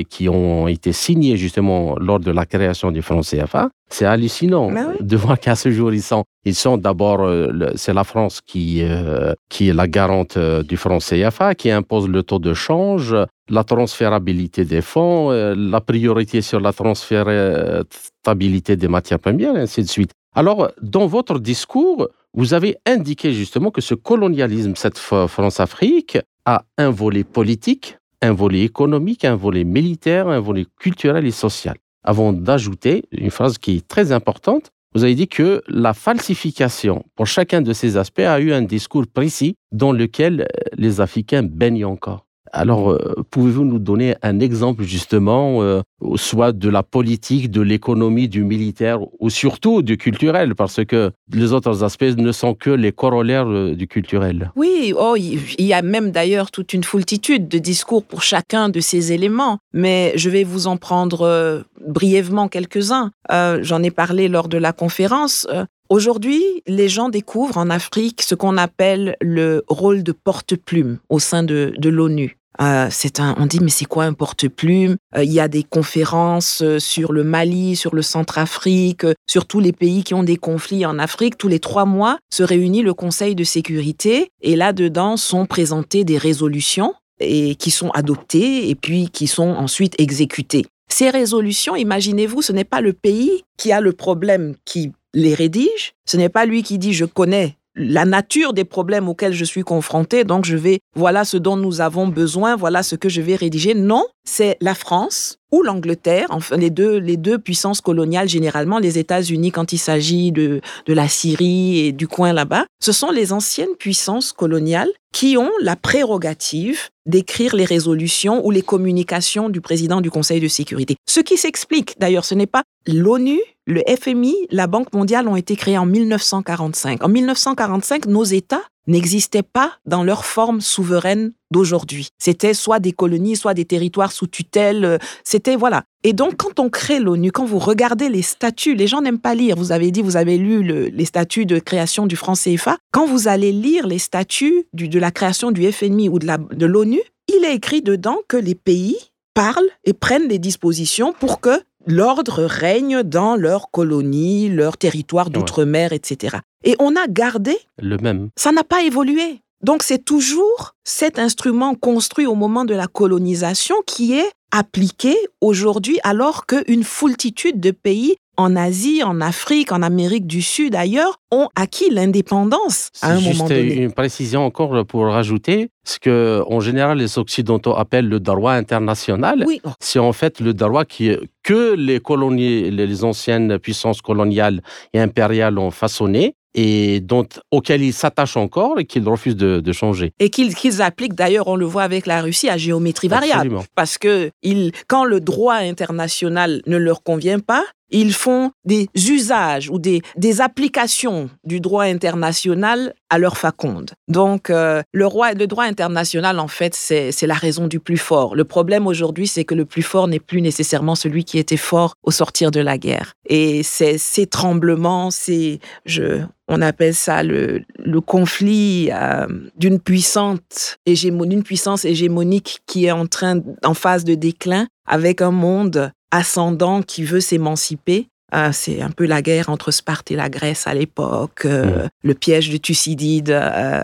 qui 0.09 0.29
ont 0.29 0.67
été 0.67 0.93
signés 0.93 1.37
justement 1.37 1.95
lors 1.97 2.19
de 2.19 2.33
la 2.33 2.45
création 2.45 2.91
du 2.91 3.03
franc 3.03 3.21
CFA. 3.21 3.71
C'est 3.89 4.05
hallucinant 4.05 4.69
oui. 4.69 4.97
de 5.01 5.17
voir 5.17 5.39
qu'à 5.39 5.55
ce 5.55 5.71
jour, 5.71 5.93
ils 5.93 6.03
sont, 6.03 6.25
ils 6.45 6.55
sont 6.55 6.77
d'abord, 6.77 7.23
euh, 7.23 7.71
c'est 7.75 7.93
la 7.93 8.05
France 8.05 8.41
qui, 8.45 8.83
euh, 8.83 9.35
qui 9.49 9.69
est 9.69 9.73
la 9.73 9.89
garante 9.89 10.37
euh, 10.37 10.63
du 10.63 10.77
franc 10.77 10.99
CFA, 10.99 11.55
qui 11.55 11.71
impose 11.71 12.09
le 12.09 12.23
taux 12.23 12.39
de 12.39 12.55
change, 12.55 13.15
la 13.49 13.65
transférabilité 13.65 14.65
des 14.65 14.81
fonds, 14.81 15.31
euh, 15.31 15.55
la 15.57 15.81
priorité 15.81 16.41
sur 16.41 16.61
la 16.61 16.73
transférabilité 16.73 18.77
des 18.77 18.89
matières 18.89 19.19
premières, 19.19 19.57
et 19.57 19.61
ainsi 19.61 19.83
de 19.83 19.89
suite. 19.89 20.13
Alors, 20.35 20.71
dans 20.81 21.07
votre 21.07 21.41
discours, 21.41 22.09
vous 22.33 22.55
avez 22.55 22.77
indiqué 22.87 23.33
justement 23.33 23.73
que 23.73 23.81
ce 23.81 23.95
colonialisme, 23.95 24.75
cette 24.77 24.99
France-Afrique, 24.99 26.19
a 26.47 26.63
un 26.79 26.91
volet 26.91 27.25
politique, 27.25 27.99
un 28.23 28.33
volet 28.33 28.63
économique, 28.63 29.25
un 29.25 29.37
volet 29.37 29.65
militaire, 29.65 30.29
un 30.29 30.41
volet 30.41 30.67
culturel 30.79 31.27
et 31.27 31.31
social. 31.31 31.77
Avant 32.03 32.33
d'ajouter 32.33 33.05
une 33.13 33.31
phrase 33.31 33.59
qui 33.59 33.77
est 33.77 33.89
très 33.89 34.13
importante, 34.13 34.71
vous 34.95 35.05
avez 35.05 35.15
dit 35.15 35.29
que 35.29 35.63
la 35.69 35.95
falsification, 35.95 37.05
pour 37.15 37.27
chacun 37.27 37.63
de 37.63 37.73
ces 37.73 37.97
aspects, 37.97 38.21
a 38.21 38.41
eu 38.41 38.53
un 38.53 38.63
discours 38.63 39.07
précis 39.07 39.55
dans 39.71 39.93
lequel 39.93 40.41
euh, 40.41 40.47
les 40.77 41.01
Africains 41.01 41.45
baignent 41.45 41.85
encore. 41.85 42.27
Alors, 42.53 42.91
euh, 42.91 43.15
pouvez-vous 43.31 43.65
nous 43.65 43.79
donner 43.79 44.17
un 44.23 44.41
exemple 44.41 44.83
justement, 44.83 45.63
euh, 45.63 45.83
soit 46.17 46.53
de 46.53 46.69
la 46.69 46.83
politique, 46.83 47.51
de 47.51 47.61
l'économie, 47.61 48.29
du 48.29 48.43
militaire, 48.43 48.99
ou 49.21 49.31
surtout 49.31 49.83
du 49.83 49.97
culturel, 49.97 50.55
parce 50.55 50.85
que 50.85 51.13
les 51.33 51.53
autres 51.53 51.85
aspects 51.85 52.17
ne 52.17 52.33
sont 52.33 52.55
que 52.55 52.71
les 52.71 52.93
corollaires 52.93 53.49
euh, 53.49 53.75
du 53.75 53.87
culturel. 53.87 54.51
Oui, 54.57 54.93
oh, 54.99 55.15
il 55.17 55.65
y 55.65 55.73
a 55.73 55.83
même 55.83 56.11
d'ailleurs 56.11 56.51
toute 56.51 56.73
une 56.73 56.85
foultitude 56.85 57.49
de 57.49 57.59
discours 57.59 58.03
pour 58.03 58.23
chacun 58.23 58.69
de 58.69 58.81
ces 58.81 59.13
éléments, 59.13 59.59
mais 59.73 60.13
je 60.17 60.29
vais 60.29 60.45
vous 60.45 60.67
en 60.67 60.77
prendre 60.77 61.65
brièvement 61.87 62.49
quelques-uns. 62.49 63.11
J'en 63.31 63.83
ai 63.83 63.91
parlé 63.91 64.29
lors 64.29 64.49
de 64.49 64.59
la 64.59 64.73
conférence. 64.73 65.47
Aujourd'hui, 65.89 66.43
les 66.67 66.89
gens 66.89 67.09
découvrent 67.09 67.59
en 67.59 67.71
Afrique 67.71 68.23
ce 68.23 68.35
qu'on 68.35 68.57
appelle 68.57 69.17
le 69.21 69.65
rôle 69.69 70.03
de 70.03 70.13
porte-plume 70.13 70.99
au 71.09 71.19
sein 71.19 71.43
de 71.43 71.89
l'ONU. 71.89 72.40
Euh, 72.61 72.91
on 73.39 73.47
dit 73.47 73.61
mais 73.61 73.71
c'est 73.71 73.85
quoi 73.85 74.05
un 74.05 74.13
porte-plume? 74.13 74.97
Euh, 75.17 75.25
Il 75.25 75.33
y 75.33 75.41
a 75.41 75.49
des 75.49 75.63
conférences 75.63 76.63
euh, 76.63 76.79
sur 76.79 77.13
le 77.13 77.25
Mali, 77.25 77.77
sur 77.77 77.95
le 77.95 78.03
Centrafrique, 78.03 79.07
sur 79.29 79.47
tous 79.47 79.61
les 79.61 79.73
pays 79.73 80.05
qui 80.05 80.15
ont 80.15 80.23
des 80.23 80.37
conflits 80.37 80.85
en 80.85 80.99
Afrique. 80.99 81.39
Tous 81.39 81.49
les 81.49 81.61
trois 81.61 81.85
mois 81.85 82.19
se 82.33 82.43
réunit 82.43 82.83
le 82.83 82.95
Conseil 82.95 83.35
de 83.35 83.45
sécurité 83.45 84.31
et 84.43 84.57
là-dedans 84.57 85.17
sont 85.17 85.47
présentées 85.47 86.05
des 86.05 86.19
résolutions 86.19 86.95
et 87.21 87.55
qui 87.55 87.71
sont 87.71 87.91
adoptées 87.91 88.69
et 88.69 88.75
puis 88.75 89.11
qui 89.11 89.27
sont 89.27 89.51
ensuite 89.51 89.95
exécutées. 89.99 90.67
Ces 90.89 91.11
résolutions, 91.11 91.77
imaginez-vous, 91.77 92.43
ce 92.43 92.53
n'est 92.53 92.65
pas 92.65 92.81
le 92.81 92.93
pays 92.93 93.45
qui 93.57 93.73
a 93.73 93.81
le 93.81 93.93
problème 93.93 94.55
qui 94.65 94.93
les 95.15 95.35
rédige, 95.35 95.95
ce 96.07 96.17
n'est 96.17 96.29
pas 96.29 96.47
lui 96.47 96.63
qui 96.63 96.79
dit 96.79 96.93
je 96.93 97.05
connais 97.05 97.57
la 97.81 98.05
nature 98.05 98.53
des 98.53 98.65
problèmes 98.65 99.09
auxquels 99.09 99.33
je 99.33 99.45
suis 99.45 99.63
confronté, 99.63 100.25
donc 100.25 100.45
je 100.45 100.57
vais, 100.57 100.81
voilà 100.95 101.25
ce 101.25 101.39
dont 101.39 101.57
nous 101.57 101.81
avons 101.81 102.07
besoin, 102.07 102.55
voilà 102.55 102.83
ce 102.83 102.95
que 102.95 103.09
je 103.09 103.23
vais 103.23 103.37
rédiger. 103.37 103.75
Non, 103.75 104.05
c'est 104.31 104.57
la 104.61 104.77
France 104.77 105.39
ou 105.51 105.63
l'Angleterre, 105.63 106.29
enfin 106.31 106.57
les 106.57 106.71
deux, 106.71 107.39
puissances 107.39 107.81
coloniales, 107.81 108.29
généralement 108.29 108.79
les 108.79 108.99
États-Unis 108.99 109.51
quand 109.51 109.73
il 109.73 109.79
s'agit 109.79 110.31
de, 110.31 110.61
de 110.87 110.93
la 110.93 111.09
Syrie 111.09 111.81
et 111.81 111.93
du 111.93 112.07
coin 112.07 112.33
là-bas, 112.33 112.67
ce 112.81 112.93
sont 112.93 113.11
les 113.11 113.33
anciennes 113.33 113.75
puissances 113.77 114.33
coloniales 114.33 114.91
qui 115.13 115.37
ont 115.37 115.51
la 115.61 115.75
prérogative 115.75 116.91
d'écrire 117.07 117.57
les 117.57 117.65
résolutions 117.65 118.47
ou 118.47 118.53
les 118.53 118.63
communications 118.63 119.49
du 119.49 119.61
président 119.61 120.01
du 120.01 120.13
Conseil 120.13 120.39
de 120.39 120.47
sécurité. 120.47 120.95
Ce 121.09 121.19
qui 121.19 121.37
s'explique, 121.37 121.99
d'ailleurs, 121.99 122.25
ce 122.25 122.37
n'est 122.37 122.47
pas 122.47 122.63
l'ONU, 122.87 123.41
le 123.67 123.83
FMI, 123.89 124.37
la 124.51 124.69
Banque 124.69 124.93
mondiale 124.93 125.27
ont 125.27 125.37
été 125.37 125.57
créés 125.57 125.79
en 125.79 125.87
1945. 125.87 127.03
En 127.03 127.09
1945, 127.09 128.07
nos 128.07 128.25
États 128.25 128.63
n'existaient 128.91 129.43
pas 129.43 129.73
dans 129.87 130.03
leur 130.05 130.25
forme 130.25 130.61
souveraine 130.61 131.33
d'aujourd'hui. 131.51 132.09
C'était 132.19 132.55
soit 132.55 132.79
des 132.79 132.93
colonies, 132.93 133.37
soit 133.37 133.55
des 133.55 133.65
territoires 133.65 134.13
sous 134.13 134.27
tutelle. 134.27 134.85
euh, 134.85 134.99
C'était 135.25 135.57
voilà. 135.57 135.83
Et 136.05 136.13
donc, 136.13 136.37
quand 136.37 136.61
on 136.61 136.71
crée 136.71 137.01
l'ONU, 137.01 137.33
quand 137.33 137.45
vous 137.45 137.59
regardez 137.59 138.09
les 138.09 138.23
statuts, 138.23 138.75
les 138.75 138.87
gens 138.87 139.01
n'aiment 139.03 139.19
pas 139.19 139.35
lire. 139.35 139.57
Vous 139.57 139.73
avez 139.73 139.91
dit, 139.91 140.01
vous 140.03 140.17
avez 140.17 140.39
lu 140.39 140.63
le- 140.63 140.87
les 140.87 141.05
statuts 141.05 141.47
de 141.47 141.59
création 141.59 142.07
du 142.07 142.17
franc 142.17 142.35
CFA. 142.35 142.79
Quand 142.93 143.07
vous 143.07 143.29
allez 143.29 143.53
lire 143.53 143.87
les 143.87 143.99
statuts 143.99 144.67
du- 144.73 144.89
de 144.89 144.99
la 144.99 145.11
création 145.11 145.51
du 145.51 145.71
FMI 145.71 146.09
ou 146.09 146.19
de 146.19 146.67
l'ONU, 146.67 147.01
il 147.29 147.45
est 147.45 147.55
écrit 147.55 147.83
dedans 147.83 148.19
que 148.29 148.37
les 148.37 148.55
pays 148.55 148.97
parlent 149.35 149.69
et 149.85 149.93
prennent 149.93 150.29
des 150.29 150.39
dispositions 150.39 151.13
pour 151.19 151.41
que 151.41 151.61
l'ordre 151.87 152.45
règne 152.45 153.03
dans 153.03 153.37
leurs 153.37 153.71
colonies, 153.71 154.49
leurs 154.49 154.77
territoires 154.77 155.31
d'outre-mer, 155.31 155.93
etc. 155.93 156.39
Et 156.65 156.77
on 156.79 156.97
a 156.97 157.07
gardé 157.09 157.57
Le 157.81 157.97
même. 157.97 158.29
ça 158.37 158.53
n'a 158.53 158.65
pas 158.65 158.83
évolué. 158.83 159.41
Donc 159.63 159.83
c'est 159.83 160.05
toujours 160.05 160.73
cet 160.85 161.19
instrument 161.19 161.75
construit 161.75 162.27
au 162.27 162.35
moment 162.35 162.65
de 162.65 162.75
la 162.75 162.87
colonisation 162.87 163.77
qui 163.87 164.15
est 164.15 164.31
appliqué 164.53 165.17
aujourd'hui 165.41 165.99
alors 166.03 166.47
qu'une 166.47 166.83
foultitude 166.83 167.61
de 167.61 167.71
pays 167.71 168.17
en 168.41 168.57
Asie, 168.57 169.03
en 169.03 169.21
Afrique, 169.21 169.71
en 169.71 169.83
Amérique 169.83 170.27
du 170.27 170.41
Sud 170.41 170.75
ailleurs 170.75 171.17
ont 171.31 171.49
acquis 171.55 171.91
l'indépendance 171.91 172.91
à 173.03 173.11
un 173.11 173.15
moment 173.17 173.31
juste 173.31 173.49
donné. 173.49 173.75
une 173.75 173.93
précision 173.93 174.45
encore 174.45 174.85
pour 174.87 175.05
rajouter, 175.05 175.69
ce 175.85 175.99
que 175.99 176.43
en 176.49 176.61
général 176.61 176.99
les 176.99 177.19
occidentaux 177.19 177.77
appellent 177.77 178.09
le 178.09 178.19
droit 178.19 178.53
international. 178.53 179.45
Oui, 179.47 179.61
C'est 179.81 179.99
en 179.99 180.13
fait 180.13 180.41
le 180.41 180.55
droit 180.55 180.85
qui, 180.85 181.15
que 181.43 181.75
les 181.75 182.01
colonies, 182.01 182.71
les 182.71 183.05
anciennes 183.05 183.59
puissances 183.59 184.01
coloniales 184.01 184.63
et 184.95 185.01
impériales 185.01 185.59
ont 185.59 185.71
façonné 185.71 186.35
et 186.55 187.01
dont, 187.01 187.27
auquel 187.53 187.83
ils 187.83 187.93
s'attachent 187.93 188.37
encore 188.37 188.81
et 188.81 188.85
qu'ils 188.85 189.09
refusent 189.09 189.37
de, 189.37 189.61
de 189.61 189.73
changer. 189.73 190.13
et 190.19 190.31
qu'ils 190.31 190.83
appliquent 190.83 191.15
d'ailleurs, 191.15 191.47
on 191.47 191.57
le 191.57 191.67
voit 191.67 191.83
avec 191.85 192.07
la 192.07 192.23
Russie, 192.23 192.49
à 192.49 192.57
géométrie 192.57 193.09
variable. 193.09 193.41
Absolument. 193.41 193.65
parce 193.75 193.99
que 193.99 194.31
ils, 194.43 194.73
quand 194.89 195.05
le 195.05 195.21
droit 195.21 195.55
international 195.55 196.63
ne 196.67 196.77
leur 196.77 197.03
convient 197.03 197.39
pas, 197.39 197.65
ils 197.91 198.13
font 198.13 198.51
des 198.65 198.89
usages 198.95 199.69
ou 199.71 199.79
des, 199.79 200.03
des 200.17 200.41
applications 200.41 201.31
du 201.45 201.61
droit 201.61 201.85
international 201.85 202.95
à 203.09 203.19
leur 203.19 203.37
faconde. 203.37 203.93
Donc, 204.09 204.51
euh, 204.51 204.83
le, 204.93 205.09
le 205.35 205.47
droit 205.47 205.65
international, 205.65 206.39
en 206.39 206.49
fait, 206.49 206.75
c'est 206.75 207.27
la 207.27 207.35
raison 207.35 207.67
du 207.67 207.81
plus 207.81 207.99
fort. 207.99 208.37
Le 208.37 208.45
problème 208.45 208.87
aujourd'hui, 208.87 209.27
c'est 209.27 209.45
que 209.45 209.55
le 209.55 209.65
plus 209.65 209.83
fort 209.83 210.09
n'est 210.09 210.21
plus 210.21 210.41
nécessairement 210.41 210.95
celui 210.95 211.25
qui 211.25 211.39
était 211.39 211.57
fort 211.57 211.95
au 212.03 212.11
sortir 212.11 212.51
de 212.51 212.61
la 212.61 212.79
guerre. 212.79 213.15
Et 213.27 213.63
c'est 213.63 213.99
ces 213.99 214.27
tremblements, 214.27 215.11
c'est, 215.11 215.59
je, 215.85 216.21
on 216.49 216.63
appelle 216.63 216.95
ça 216.95 217.23
le, 217.23 217.63
le 217.79 218.01
conflit 218.01 218.91
euh, 218.93 219.27
d'une 219.57 219.81
puissante 219.81 220.79
hégémonie, 220.87 221.31
d'une 221.31 221.43
puissance 221.43 221.85
hégémonique 221.85 222.61
qui 222.67 222.87
est 222.87 222.93
en 222.93 223.07
train, 223.07 223.41
en 223.65 223.75
phase 223.75 224.05
de 224.05 224.15
déclin, 224.15 224.67
avec 224.87 225.23
un 225.23 225.31
monde 225.31 225.93
ascendant 226.11 226.83
qui 226.83 227.05
veut 227.05 227.21
s'émanciper. 227.21 228.09
Euh, 228.35 228.51
c'est 228.53 228.81
un 228.81 228.91
peu 228.91 229.07
la 229.07 229.23
guerre 229.23 229.49
entre 229.49 229.71
Sparte 229.71 230.11
et 230.11 230.17
la 230.17 230.29
Grèce 230.29 230.67
à 230.67 230.75
l'époque, 230.75 231.45
euh, 231.45 231.89
le 232.03 232.15
piège 232.15 232.51
de 232.51 232.57
Thucydide 232.57 233.31
euh, 233.31 233.83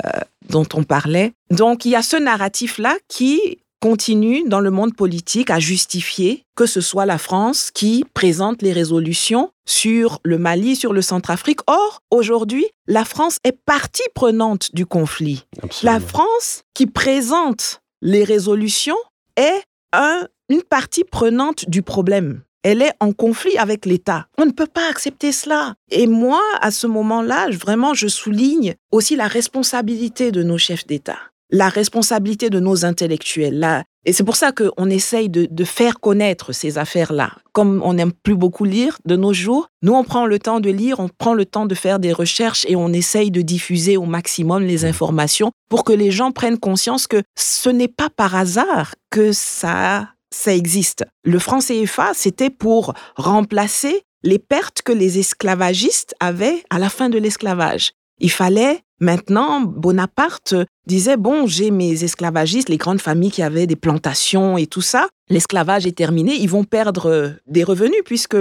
dont 0.48 0.66
on 0.74 0.84
parlait. 0.84 1.32
Donc 1.50 1.84
il 1.84 1.90
y 1.90 1.96
a 1.96 2.02
ce 2.02 2.16
narratif-là 2.16 2.96
qui 3.08 3.58
continue 3.80 4.48
dans 4.48 4.60
le 4.60 4.70
monde 4.70 4.94
politique 4.94 5.50
à 5.50 5.58
justifier 5.58 6.44
que 6.56 6.66
ce 6.66 6.80
soit 6.80 7.06
la 7.06 7.18
France 7.18 7.70
qui 7.72 8.04
présente 8.14 8.62
les 8.62 8.72
résolutions 8.72 9.50
sur 9.68 10.20
le 10.22 10.38
Mali, 10.38 10.76
sur 10.76 10.92
le 10.92 11.02
Centrafrique. 11.02 11.60
Or, 11.66 12.00
aujourd'hui, 12.10 12.66
la 12.86 13.04
France 13.04 13.38
est 13.44 13.56
partie 13.66 14.08
prenante 14.14 14.74
du 14.74 14.86
conflit. 14.86 15.44
Absolument. 15.62 15.98
La 15.98 16.00
France 16.00 16.62
qui 16.72 16.86
présente 16.86 17.80
les 18.00 18.24
résolutions 18.24 18.96
est 19.36 19.62
un- 19.96 20.26
une 20.48 20.62
partie 20.62 21.04
prenante 21.04 21.68
du 21.68 21.82
problème. 21.82 22.42
Elle 22.62 22.82
est 22.82 22.92
en 23.00 23.12
conflit 23.12 23.56
avec 23.58 23.86
l'État. 23.86 24.26
On 24.38 24.46
ne 24.46 24.50
peut 24.50 24.66
pas 24.66 24.88
accepter 24.90 25.30
cela. 25.32 25.74
Et 25.90 26.06
moi, 26.06 26.40
à 26.60 26.70
ce 26.70 26.86
moment-là, 26.88 27.48
vraiment, 27.50 27.94
je 27.94 28.08
souligne 28.08 28.74
aussi 28.90 29.14
la 29.16 29.28
responsabilité 29.28 30.32
de 30.32 30.42
nos 30.42 30.58
chefs 30.58 30.86
d'État, 30.86 31.18
la 31.50 31.68
responsabilité 31.68 32.50
de 32.50 32.58
nos 32.60 32.84
intellectuels. 32.84 33.58
La- 33.58 33.84
Et 34.08 34.12
c'est 34.12 34.22
pour 34.22 34.36
ça 34.36 34.52
qu'on 34.52 34.88
essaye 34.88 35.28
de, 35.28 35.48
de 35.50 35.64
faire 35.64 35.98
connaître 35.98 36.52
ces 36.52 36.78
affaires-là. 36.78 37.32
Comme 37.52 37.82
on 37.84 37.94
n'aime 37.94 38.12
plus 38.12 38.36
beaucoup 38.36 38.64
lire 38.64 38.98
de 39.04 39.16
nos 39.16 39.32
jours, 39.32 39.68
nous, 39.82 39.94
on 39.94 40.04
prend 40.04 40.26
le 40.26 40.38
temps 40.38 40.60
de 40.60 40.70
lire, 40.70 41.00
on 41.00 41.08
prend 41.08 41.34
le 41.34 41.44
temps 41.44 41.66
de 41.66 41.74
faire 41.74 41.98
des 41.98 42.12
recherches 42.12 42.64
et 42.68 42.76
on 42.76 42.92
essaye 42.92 43.32
de 43.32 43.42
diffuser 43.42 43.96
au 43.96 44.04
maximum 44.04 44.62
les 44.62 44.84
informations 44.84 45.50
pour 45.68 45.82
que 45.82 45.92
les 45.92 46.12
gens 46.12 46.30
prennent 46.30 46.58
conscience 46.58 47.08
que 47.08 47.22
ce 47.36 47.68
n'est 47.68 47.88
pas 47.88 48.08
par 48.08 48.36
hasard 48.36 48.94
que 49.10 49.32
ça, 49.32 50.08
ça 50.32 50.54
existe. 50.54 51.04
Le 51.24 51.40
franc 51.40 51.58
CFA, 51.58 52.12
c'était 52.14 52.50
pour 52.50 52.94
remplacer 53.16 54.02
les 54.22 54.38
pertes 54.38 54.82
que 54.82 54.92
les 54.92 55.18
esclavagistes 55.18 56.14
avaient 56.20 56.62
à 56.70 56.78
la 56.78 56.90
fin 56.90 57.08
de 57.08 57.18
l'esclavage. 57.18 57.90
Il 58.18 58.30
fallait 58.30 58.80
Maintenant, 59.00 59.60
Bonaparte 59.60 60.54
disait, 60.86 61.16
bon, 61.16 61.46
j'ai 61.46 61.70
mes 61.70 62.04
esclavagistes, 62.04 62.68
les 62.68 62.76
grandes 62.78 63.00
familles 63.00 63.30
qui 63.30 63.42
avaient 63.42 63.66
des 63.66 63.76
plantations 63.76 64.56
et 64.56 64.66
tout 64.66 64.80
ça. 64.80 65.08
L'esclavage 65.28 65.86
est 65.86 65.96
terminé, 65.96 66.34
ils 66.34 66.48
vont 66.48 66.64
perdre 66.64 67.34
des 67.46 67.64
revenus 67.64 68.02
puisque 68.04 68.36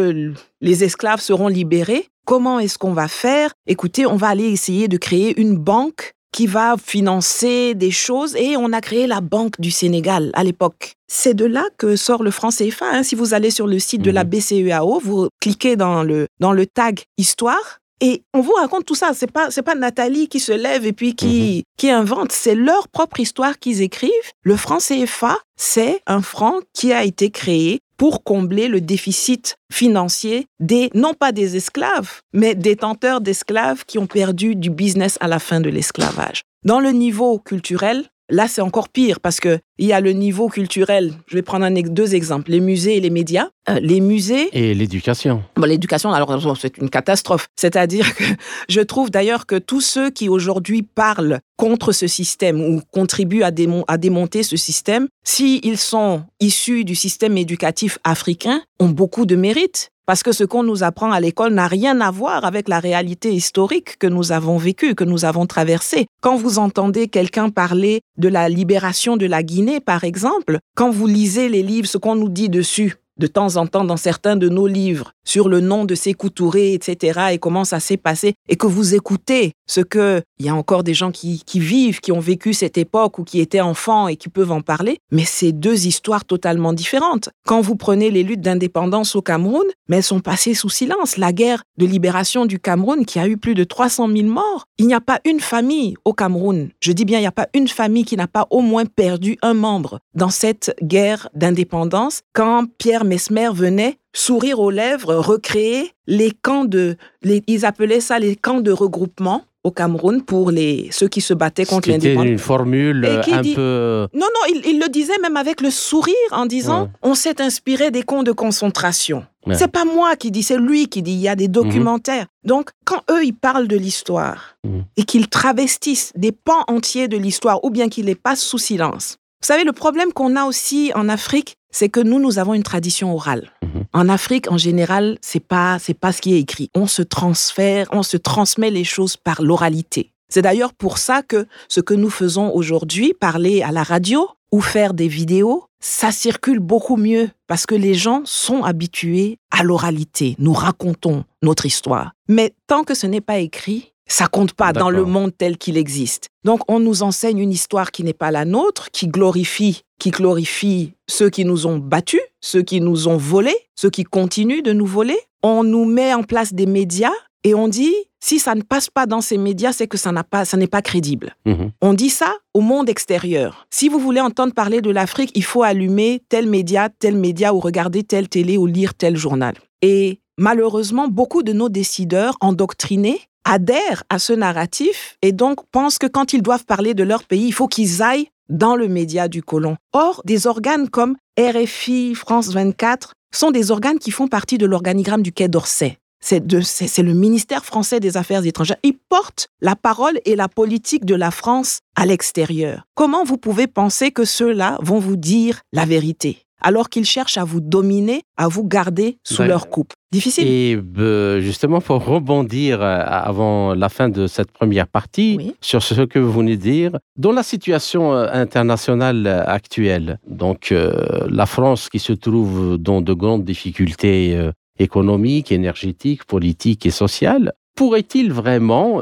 les 0.62 0.84
esclaves 0.84 1.22
seront 1.22 1.48
libérés. 1.48 2.08
Comment 2.26 2.60
est-ce 2.60 2.78
qu'on 2.78 2.94
va 2.94 3.08
faire? 3.08 3.52
Écoutez, 3.68 4.06
on 4.06 4.16
va 4.16 4.30
aller 4.30 4.46
essayer 4.46 4.88
de 4.88 4.98
créer 4.98 5.40
une 5.40 5.58
banque 5.58 6.14
qui 6.36 6.48
va 6.48 6.76
financer 6.78 7.76
des 7.76 7.92
choses 7.92 8.36
et 8.36 8.58
on 8.58 8.74
a 8.74 8.82
créé 8.82 9.08
la 9.08 9.22
Banque 9.22 9.60
du 9.62 9.72
Sénégal 9.72 10.32
à 10.34 10.44
l'époque. 10.44 10.96
C'est 11.08 11.34
de 11.34 11.46
là 11.46 11.64
que 11.78 11.96
sort 11.96 12.24
le 12.24 12.32
franc 12.32 12.50
CFA. 12.50 12.88
Hein. 12.92 13.04
Si 13.04 13.16
vous 13.16 13.34
allez 13.34 13.52
sur 13.52 13.68
le 13.68 13.80
site 13.80 14.02
de 14.02 14.12
la 14.12 14.26
mhm. 14.26 14.32
BCEAO, 14.32 15.00
vous 15.00 15.30
cliquez 15.40 15.78
dans 15.78 16.04
le, 16.04 16.28
dans 16.42 16.52
le 16.52 16.66
tag 16.66 17.04
Histoire, 17.18 17.80
et 18.02 18.24
on 18.34 18.42
vous 18.42 18.54
raconte 18.54 18.86
tout 18.86 18.96
ça. 18.96 19.12
C'est 19.14 19.32
pas, 19.32 19.52
c'est 19.52 19.62
pas 19.62 19.76
Nathalie 19.76 20.28
qui 20.28 20.40
se 20.40 20.52
lève 20.52 20.86
et 20.86 20.94
puis 20.94 21.16
qui, 21.16 21.58
mhm. 21.58 21.64
qui 21.78 21.90
invente. 21.90 22.32
C'est 22.32 22.56
leur 22.56 22.88
propre 22.88 23.20
histoire 23.20 23.58
qu'ils 23.60 23.82
écrivent. 23.82 24.12
Le 24.44 24.56
franc 24.56 24.78
CFA, 24.78 25.38
c'est 25.56 26.02
un 26.06 26.22
franc 26.22 26.60
qui 26.74 26.94
a 26.94 27.04
été 27.04 27.30
créé 27.30 27.80
pour 27.98 28.24
combler 28.24 28.68
le 28.68 28.82
déficit 28.82 29.56
financier 29.72 30.48
des, 30.60 30.90
non 30.94 31.14
pas 31.14 31.32
des 31.32 31.56
esclaves, 31.56 32.22
mais 32.34 32.54
détenteurs 32.54 33.22
d'esclaves 33.22 33.86
qui 33.86 33.98
ont 33.98 34.08
perdu 34.08 34.56
du 34.56 34.70
business 34.70 35.18
à 35.22 35.28
la 35.28 35.40
fin 35.40 35.62
de 35.62 35.70
l'esclavage. 35.70 36.42
Dans 36.66 36.82
le 36.82 36.92
niveau 36.92 37.40
culturel, 37.40 38.06
Là, 38.30 38.48
c'est 38.48 38.62
encore 38.62 38.90
pire 38.90 39.20
parce 39.20 39.40
que 39.40 39.60
il 39.78 39.88
y 39.88 39.94
a 39.94 40.00
le 40.00 40.12
niveau 40.12 40.48
culturel. 40.48 41.14
Je 41.28 41.36
vais 41.36 41.42
prendre 41.42 41.66
un, 41.66 41.72
deux 41.72 42.16
exemples 42.16 42.52
les 42.52 42.60
musées 42.60 42.98
et 42.98 43.00
les 43.00 43.10
médias. 43.10 43.50
Euh, 43.70 43.80
les 43.82 44.00
musées 44.00 44.50
et 44.54 44.74
l'éducation. 44.74 45.44
Bon, 45.56 45.66
l'éducation, 45.66 46.14
alors 46.14 46.58
c'est 46.58 46.78
une 46.78 46.90
catastrophe. 46.90 47.48
C'est-à-dire 47.56 48.16
que 48.16 48.24
je 48.70 48.82
trouve 48.82 49.10
d'ailleurs 49.10 49.46
que 49.46 49.56
tous 49.56 49.82
ceux 49.82 50.12
qui 50.12 50.30
aujourd'hui 50.30 50.84
parlent 50.84 51.40
contre 51.58 51.92
ce 51.92 52.08
système 52.08 52.62
ou 52.62 52.82
contribuent 52.92 53.44
à, 53.44 53.52
à 53.88 53.98
démonter 53.98 54.44
ce 54.44 54.58
système, 54.58 55.08
s'ils 55.24 55.78
sont 55.78 56.24
issus 56.40 56.86
du 56.86 56.96
système 56.96 57.38
éducatif 57.38 57.98
africain, 58.04 58.62
ont 58.80 58.90
beaucoup 58.90 59.26
de 59.26 59.36
mérite 59.36 59.92
parce 60.06 60.22
que 60.22 60.32
ce 60.32 60.44
qu'on 60.44 60.64
nous 60.64 60.84
apprend 60.84 61.12
à 61.12 61.20
l'école 61.20 61.54
n'a 61.54 61.68
rien 61.68 62.00
à 62.00 62.12
voir 62.12 62.46
avec 62.46 62.70
la 62.70 62.80
réalité 62.80 63.32
historique 63.34 63.98
que 63.98 64.08
nous 64.08 64.32
avons 64.32 64.58
vécue, 64.58 64.94
que 64.94 65.04
nous 65.04 65.26
avons 65.26 65.48
traversée. 65.48 66.06
Quand 66.22 66.36
vous 66.36 66.60
entendez 66.60 67.08
quelqu'un 67.08 67.50
parler 67.50 68.02
de 68.18 68.28
la 68.28 68.48
libération 68.48 69.18
de 69.18 69.26
la 69.26 69.42
Guinée, 69.42 69.65
par 69.80 70.04
exemple, 70.04 70.60
quand 70.76 70.90
vous 70.90 71.08
lisez 71.08 71.50
les 71.50 71.64
livres, 71.64 71.88
ce 71.88 71.98
qu'on 71.98 72.16
nous 72.16 72.30
dit 72.30 72.50
dessus, 72.50 72.96
de 73.18 73.28
temps 73.28 73.56
en 73.58 73.68
temps 73.68 73.84
dans 73.84 73.98
certains 73.98 74.36
de 74.36 74.50
nos 74.50 74.68
livres 74.68 75.12
sur 75.26 75.50
le 75.50 75.60
nom 75.60 75.86
de 75.86 75.96
ces 75.96 76.14
Touré, 76.36 76.74
etc., 76.74 77.20
et 77.32 77.38
comment 77.38 77.64
ça 77.64 77.80
s'est 77.80 77.98
passé, 77.98 78.34
et 78.50 78.56
que 78.56 78.68
vous 78.68 78.96
écoutez 78.96 79.54
ce 79.68 79.82
que, 79.82 80.22
il 80.40 80.46
y 80.46 80.50
a 80.50 80.56
encore 80.56 80.84
des 80.84 80.94
gens 80.94 81.12
qui, 81.12 81.44
qui 81.46 81.60
vivent, 81.60 82.00
qui 82.00 82.12
ont 82.12 82.20
vécu 82.20 82.54
cette 82.54 82.78
époque 82.78 83.20
ou 83.20 83.24
qui 83.24 83.40
étaient 83.40 83.62
enfants 83.62 84.08
et 84.08 84.16
qui 84.16 84.30
peuvent 84.30 84.52
en 84.52 84.62
parler, 84.62 84.98
mais 85.12 85.24
c'est 85.26 85.52
deux 85.52 85.88
histoires 85.88 86.26
totalement 86.26 86.74
différentes. 86.74 87.30
Quand 87.46 87.62
vous 87.62 87.76
prenez 87.76 88.12
les 88.12 88.24
luttes 88.24 88.42
d'indépendance 88.42 89.16
au 89.16 89.22
Cameroun, 89.22 89.66
mais 89.88 89.98
elles 89.98 90.04
sont 90.04 90.20
passées 90.20 90.54
sous 90.54 90.70
silence. 90.70 91.18
La 91.18 91.32
guerre 91.32 91.64
de 91.78 91.86
libération 91.86 92.46
du 92.46 92.60
Cameroun 92.60 93.06
qui 93.06 93.20
a 93.20 93.28
eu 93.28 93.38
plus 93.38 93.56
de 93.56 93.64
300 93.64 94.10
000 94.10 94.28
morts, 94.28 94.66
il 94.78 94.88
n'y 94.88 94.94
a 94.94 95.02
pas 95.02 95.20
une 95.26 95.40
famille 95.40 95.96
au 96.06 96.14
Cameroun, 96.14 96.70
je 96.82 96.92
dis 96.92 97.06
bien 97.06 97.20
il 97.20 97.22
n'y 97.22 97.28
a 97.28 97.32
pas 97.32 97.48
une 97.54 97.68
famille 97.68 98.06
qui 98.06 98.18
n'a 98.18 98.28
pas 98.28 98.48
au 98.50 98.62
moins 98.62 98.86
perdu 98.86 99.38
un 99.42 99.54
membre 99.54 100.00
dans 100.14 100.30
cette 100.30 100.76
guerre 100.82 101.30
d'indépendance. 101.34 102.22
Quand 102.34 102.66
Pierre 102.78 103.05
Mesmer 103.06 103.50
venait 103.54 103.98
sourire 104.14 104.60
aux 104.60 104.72
lèvres, 104.72 105.16
recréer 105.16 105.92
les 106.08 106.32
camps 106.32 106.66
de, 106.66 106.98
ils 107.24 107.66
appelaient 107.66 108.00
ça 108.00 108.20
les 108.20 108.36
camps 108.36 108.62
de 108.62 108.72
regroupement 108.72 109.44
au 109.66 109.72
Cameroun 109.72 110.22
pour 110.22 110.52
les, 110.52 110.90
ceux 110.92 111.08
qui 111.08 111.22
se 111.22 111.34
battaient 111.34 111.66
contre 111.66 111.90
l'indépendance. 111.90 112.22
C'était 112.24 112.32
une 112.34 112.40
formule 112.40 113.06
un 113.06 113.42
peu... 113.56 114.08
Non, 114.14 114.28
non, 114.28 114.60
il, 114.64 114.80
le 114.80 114.88
disait 114.90 115.18
même 115.24 115.38
avec 115.38 115.60
le 115.60 115.72
sourire 115.72 116.14
en 116.32 116.46
disant 116.46 116.90
on 117.02 117.16
s'est 117.16 117.42
inspiré 117.42 117.90
des 117.90 118.04
camps 118.04 118.22
de 118.22 118.32
concentration. 118.32 119.26
C'est 119.54 119.72
pas 119.72 119.86
moi 119.86 120.16
qui 120.16 120.32
dis, 120.32 120.44
c'est 120.44 120.58
lui 120.58 120.88
qui 120.88 121.02
dit. 121.02 121.14
Il 121.14 121.20
y 121.20 121.28
a 121.28 121.36
des 121.36 121.48
documentaires. 121.48 122.28
Donc, 122.44 122.72
quand 122.84 123.02
eux, 123.12 123.24
ils 123.24 123.34
parlent 123.34 123.68
de 123.68 123.78
l'histoire 123.78 124.58
mhm. 124.64 124.86
et 124.98 125.04
qu'ils 125.04 125.28
travestissent 125.28 126.12
des 126.16 126.32
pans 126.32 126.64
entiers 126.68 127.08
de 127.08 127.18
l'histoire 127.18 127.64
ou 127.64 127.70
bien 127.70 127.90
qu'ils 127.90 128.06
les 128.06 128.16
passent 128.16 128.44
sous 128.44 128.58
silence, 128.58 129.18
vous 129.42 129.48
savez, 129.48 129.64
le 129.64 129.74
problème 129.74 130.12
qu'on 130.12 130.36
a 130.36 130.46
aussi 130.46 130.92
en 130.96 131.08
Afrique, 131.08 131.58
c'est 131.72 131.90
que 131.90 132.00
nous, 132.00 132.20
nous 132.20 132.40
avons 132.40 132.54
une 132.54 132.64
tradition 132.64 133.14
orale. 133.14 133.52
Mhm. 133.62 133.84
En 133.94 134.10
Afrique, 134.10 134.50
en 134.52 134.58
général, 134.58 135.18
c'est 135.22 135.40
pas, 135.40 135.78
c'est 135.80 135.94
pas 135.94 136.12
ce 136.12 136.22
qui 136.22 136.34
est 136.34 136.40
écrit. 136.40 136.70
On 136.74 136.88
se 136.88 137.02
transfère, 137.02 137.88
on 137.92 138.02
se 138.02 138.18
transmet 138.18 138.72
les 138.72 138.84
choses 138.84 139.18
par 139.18 139.42
l'oralité. 139.42 140.12
C'est 140.30 140.42
d'ailleurs 140.42 140.74
pour 140.74 140.98
ça 140.98 141.22
que 141.22 141.48
ce 141.68 141.82
que 141.82 141.94
nous 141.94 142.10
faisons 142.10 142.52
aujourd'hui, 142.54 143.14
parler 143.14 143.62
à 143.62 143.72
la 143.72 143.84
radio 143.84 144.28
ou 144.52 144.62
faire 144.62 144.94
des 144.94 145.08
vidéos, 145.08 145.66
ça 145.80 146.12
circule 146.12 146.60
beaucoup 146.60 146.98
mieux 146.98 147.30
parce 147.48 147.66
que 147.66 147.76
les 147.76 147.94
gens 147.94 148.22
sont 148.26 148.64
habitués 148.64 149.38
à 149.52 149.64
l'oralité. 149.64 150.36
Nous 150.40 150.54
racontons 150.54 151.26
notre 151.42 151.66
histoire. 151.66 152.14
Mais 152.28 152.54
tant 152.68 152.84
que 152.84 152.96
ce 152.96 153.06
n'est 153.06 153.22
pas 153.22 153.38
écrit, 153.38 153.94
ça 154.08 154.28
compte 154.28 154.54
pas 154.54 154.74
dans 154.74 154.90
le 154.90 155.06
monde 155.06 155.32
tel 155.38 155.58
qu'il 155.58 155.78
existe. 155.78 156.30
Donc 156.44 156.62
on 156.68 156.80
nous 156.80 157.04
enseigne 157.04 157.40
une 157.40 157.52
histoire 157.52 157.92
qui 157.92 158.04
n'est 158.04 158.14
pas 158.14 158.32
la 158.32 158.46
nôtre, 158.46 158.90
qui 158.92 159.08
glorifie, 159.08 159.84
qui 160.00 160.12
glorifie 160.12 160.94
ceux 161.08 161.30
qui 161.30 161.46
nous 161.46 161.68
ont 161.68 161.78
battus, 161.78 162.22
ceux 162.42 162.62
qui 162.62 162.82
nous 162.82 163.08
ont 163.08 163.18
volés, 163.18 163.58
ceux 163.76 163.90
qui 163.90 164.04
continuent 164.04 164.62
de 164.62 164.74
nous 164.74 164.86
voler. 164.86 165.18
On 165.44 165.64
nous 165.64 165.86
met 165.86 166.14
en 166.14 166.24
place 166.24 166.54
des 166.54 166.66
médias 166.66 167.14
et 167.44 167.54
on 167.54 167.68
dit 167.68 167.94
si 168.20 168.40
ça 168.40 168.56
ne 168.56 168.64
passe 168.64 168.90
pas 168.90 169.06
dans 169.06 169.22
ces 169.22 169.38
médias, 169.38 169.72
c'est 169.72 169.88
que 169.88 169.98
ça 169.98 170.12
n'a 170.12 170.24
pas, 170.24 170.46
ça 170.46 170.58
n'est 170.58 170.66
pas 170.66 170.82
crédible. 170.82 171.36
Mhm. 171.46 171.72
On 171.82 171.94
dit 171.94 172.10
ça 172.10 172.34
au 172.56 172.62
monde 172.62 172.90
extérieur. 172.90 173.68
Si 173.70 173.88
vous 173.88 174.00
voulez 174.00 174.22
entendre 174.22 174.54
parler 174.54 174.82
de 174.82 174.90
l'Afrique, 174.90 175.32
il 175.36 175.44
faut 175.44 175.62
allumer 175.62 176.24
tel 176.28 176.48
média, 176.48 176.90
tel 176.90 177.16
média 177.16 177.54
ou 177.54 177.60
regarder 177.60 178.02
telle 178.02 178.28
télé 178.28 178.58
ou 178.58 178.66
lire 178.66 178.96
tel 178.96 179.16
journal. 179.16 179.54
Et 179.84 180.22
malheureusement, 180.40 181.08
beaucoup 181.08 181.44
de 181.44 181.54
nos 181.54 181.70
décideurs 181.70 182.36
endoctrinés 182.42 183.22
adhèrent 183.46 184.04
à 184.10 184.20
ce 184.20 184.34
narratif 184.34 185.18
et 185.22 185.32
donc 185.32 185.66
pensent 185.72 185.98
que 185.98 186.08
quand 186.08 186.34
ils 186.34 186.42
doivent 186.42 186.66
parler 186.66 186.94
de 186.94 187.04
leur 187.04 187.24
pays, 187.24 187.48
il 187.48 187.54
faut 187.54 187.68
qu'ils 187.68 188.02
aillent 188.04 188.28
dans 188.50 188.76
le 188.76 188.88
média 188.88 189.28
du 189.28 189.42
colon. 189.42 189.78
Or, 189.94 190.22
des 190.26 190.48
organes 190.48 190.90
comme 190.90 191.16
RFI, 191.40 192.16
France 192.16 192.50
24 192.50 193.14
sont 193.34 193.52
des 193.52 193.72
organes 193.72 194.00
qui 194.00 194.12
font 194.12 194.28
partie 194.28 194.58
de 194.58 194.66
l'organigramme 194.66 195.22
du 195.22 195.32
Quai 195.32 195.48
d'Orsay. 195.48 195.98
C'est 196.22 196.40
le 196.40 197.14
ministère 197.14 197.64
français 197.64 198.00
des 198.00 198.18
Affaires 198.18 198.44
étrangères. 198.46 198.78
Ils 198.82 198.98
portent 198.98 199.48
la 199.62 199.76
parole 199.76 200.20
et 200.26 200.36
la 200.36 200.48
politique 200.48 201.06
de 201.06 201.14
la 201.14 201.30
France 201.30 201.82
à 201.96 202.08
l'extérieur. 202.08 202.88
Comment 202.96 203.24
vous 203.24 203.38
pouvez 203.38 203.68
penser 203.68 204.12
que 204.12 204.26
ceux-là 204.26 204.80
vont 204.82 204.98
vous 204.98 205.18
dire 205.18 205.62
la 205.72 205.86
vérité? 205.86 206.45
Alors 206.62 206.90
qu'ils 206.90 207.06
cherchent 207.06 207.38
à 207.38 207.44
vous 207.44 207.62
dominer, 207.62 208.24
à 208.38 208.48
vous 208.48 208.64
garder 208.64 209.18
sous 209.24 209.44
leur 209.44 209.70
coupe. 209.70 209.94
Difficile. 210.12 210.48
Et 210.48 210.80
euh, 210.98 211.42
justement, 211.42 211.82
pour 211.82 212.04
rebondir 212.04 212.82
euh, 212.82 213.04
avant 213.06 213.74
la 213.74 213.90
fin 213.90 214.08
de 214.08 214.28
cette 214.28 214.52
première 214.52 214.88
partie 214.88 215.54
sur 215.60 215.84
ce 215.84 216.02
que 216.02 216.20
vous 216.20 216.32
venez 216.32 216.56
de 216.56 216.62
dire, 216.62 216.92
dans 217.18 217.34
la 217.34 217.44
situation 217.44 218.14
euh, 218.14 218.28
internationale 218.32 219.28
actuelle, 219.28 220.20
donc 220.28 220.74
la 220.74 221.46
France 221.46 221.90
qui 221.90 222.00
se 222.00 222.14
trouve 222.14 222.78
dans 222.78 223.02
de 223.02 223.14
grandes 223.14 223.44
difficultés 223.44 224.50
économiques, 224.80 225.52
énergétiques, 225.52 226.24
politiques 226.24 226.86
et 226.86 226.92
sociales, 226.92 227.52
pourrait-il 227.76 228.32
vraiment, 228.32 229.02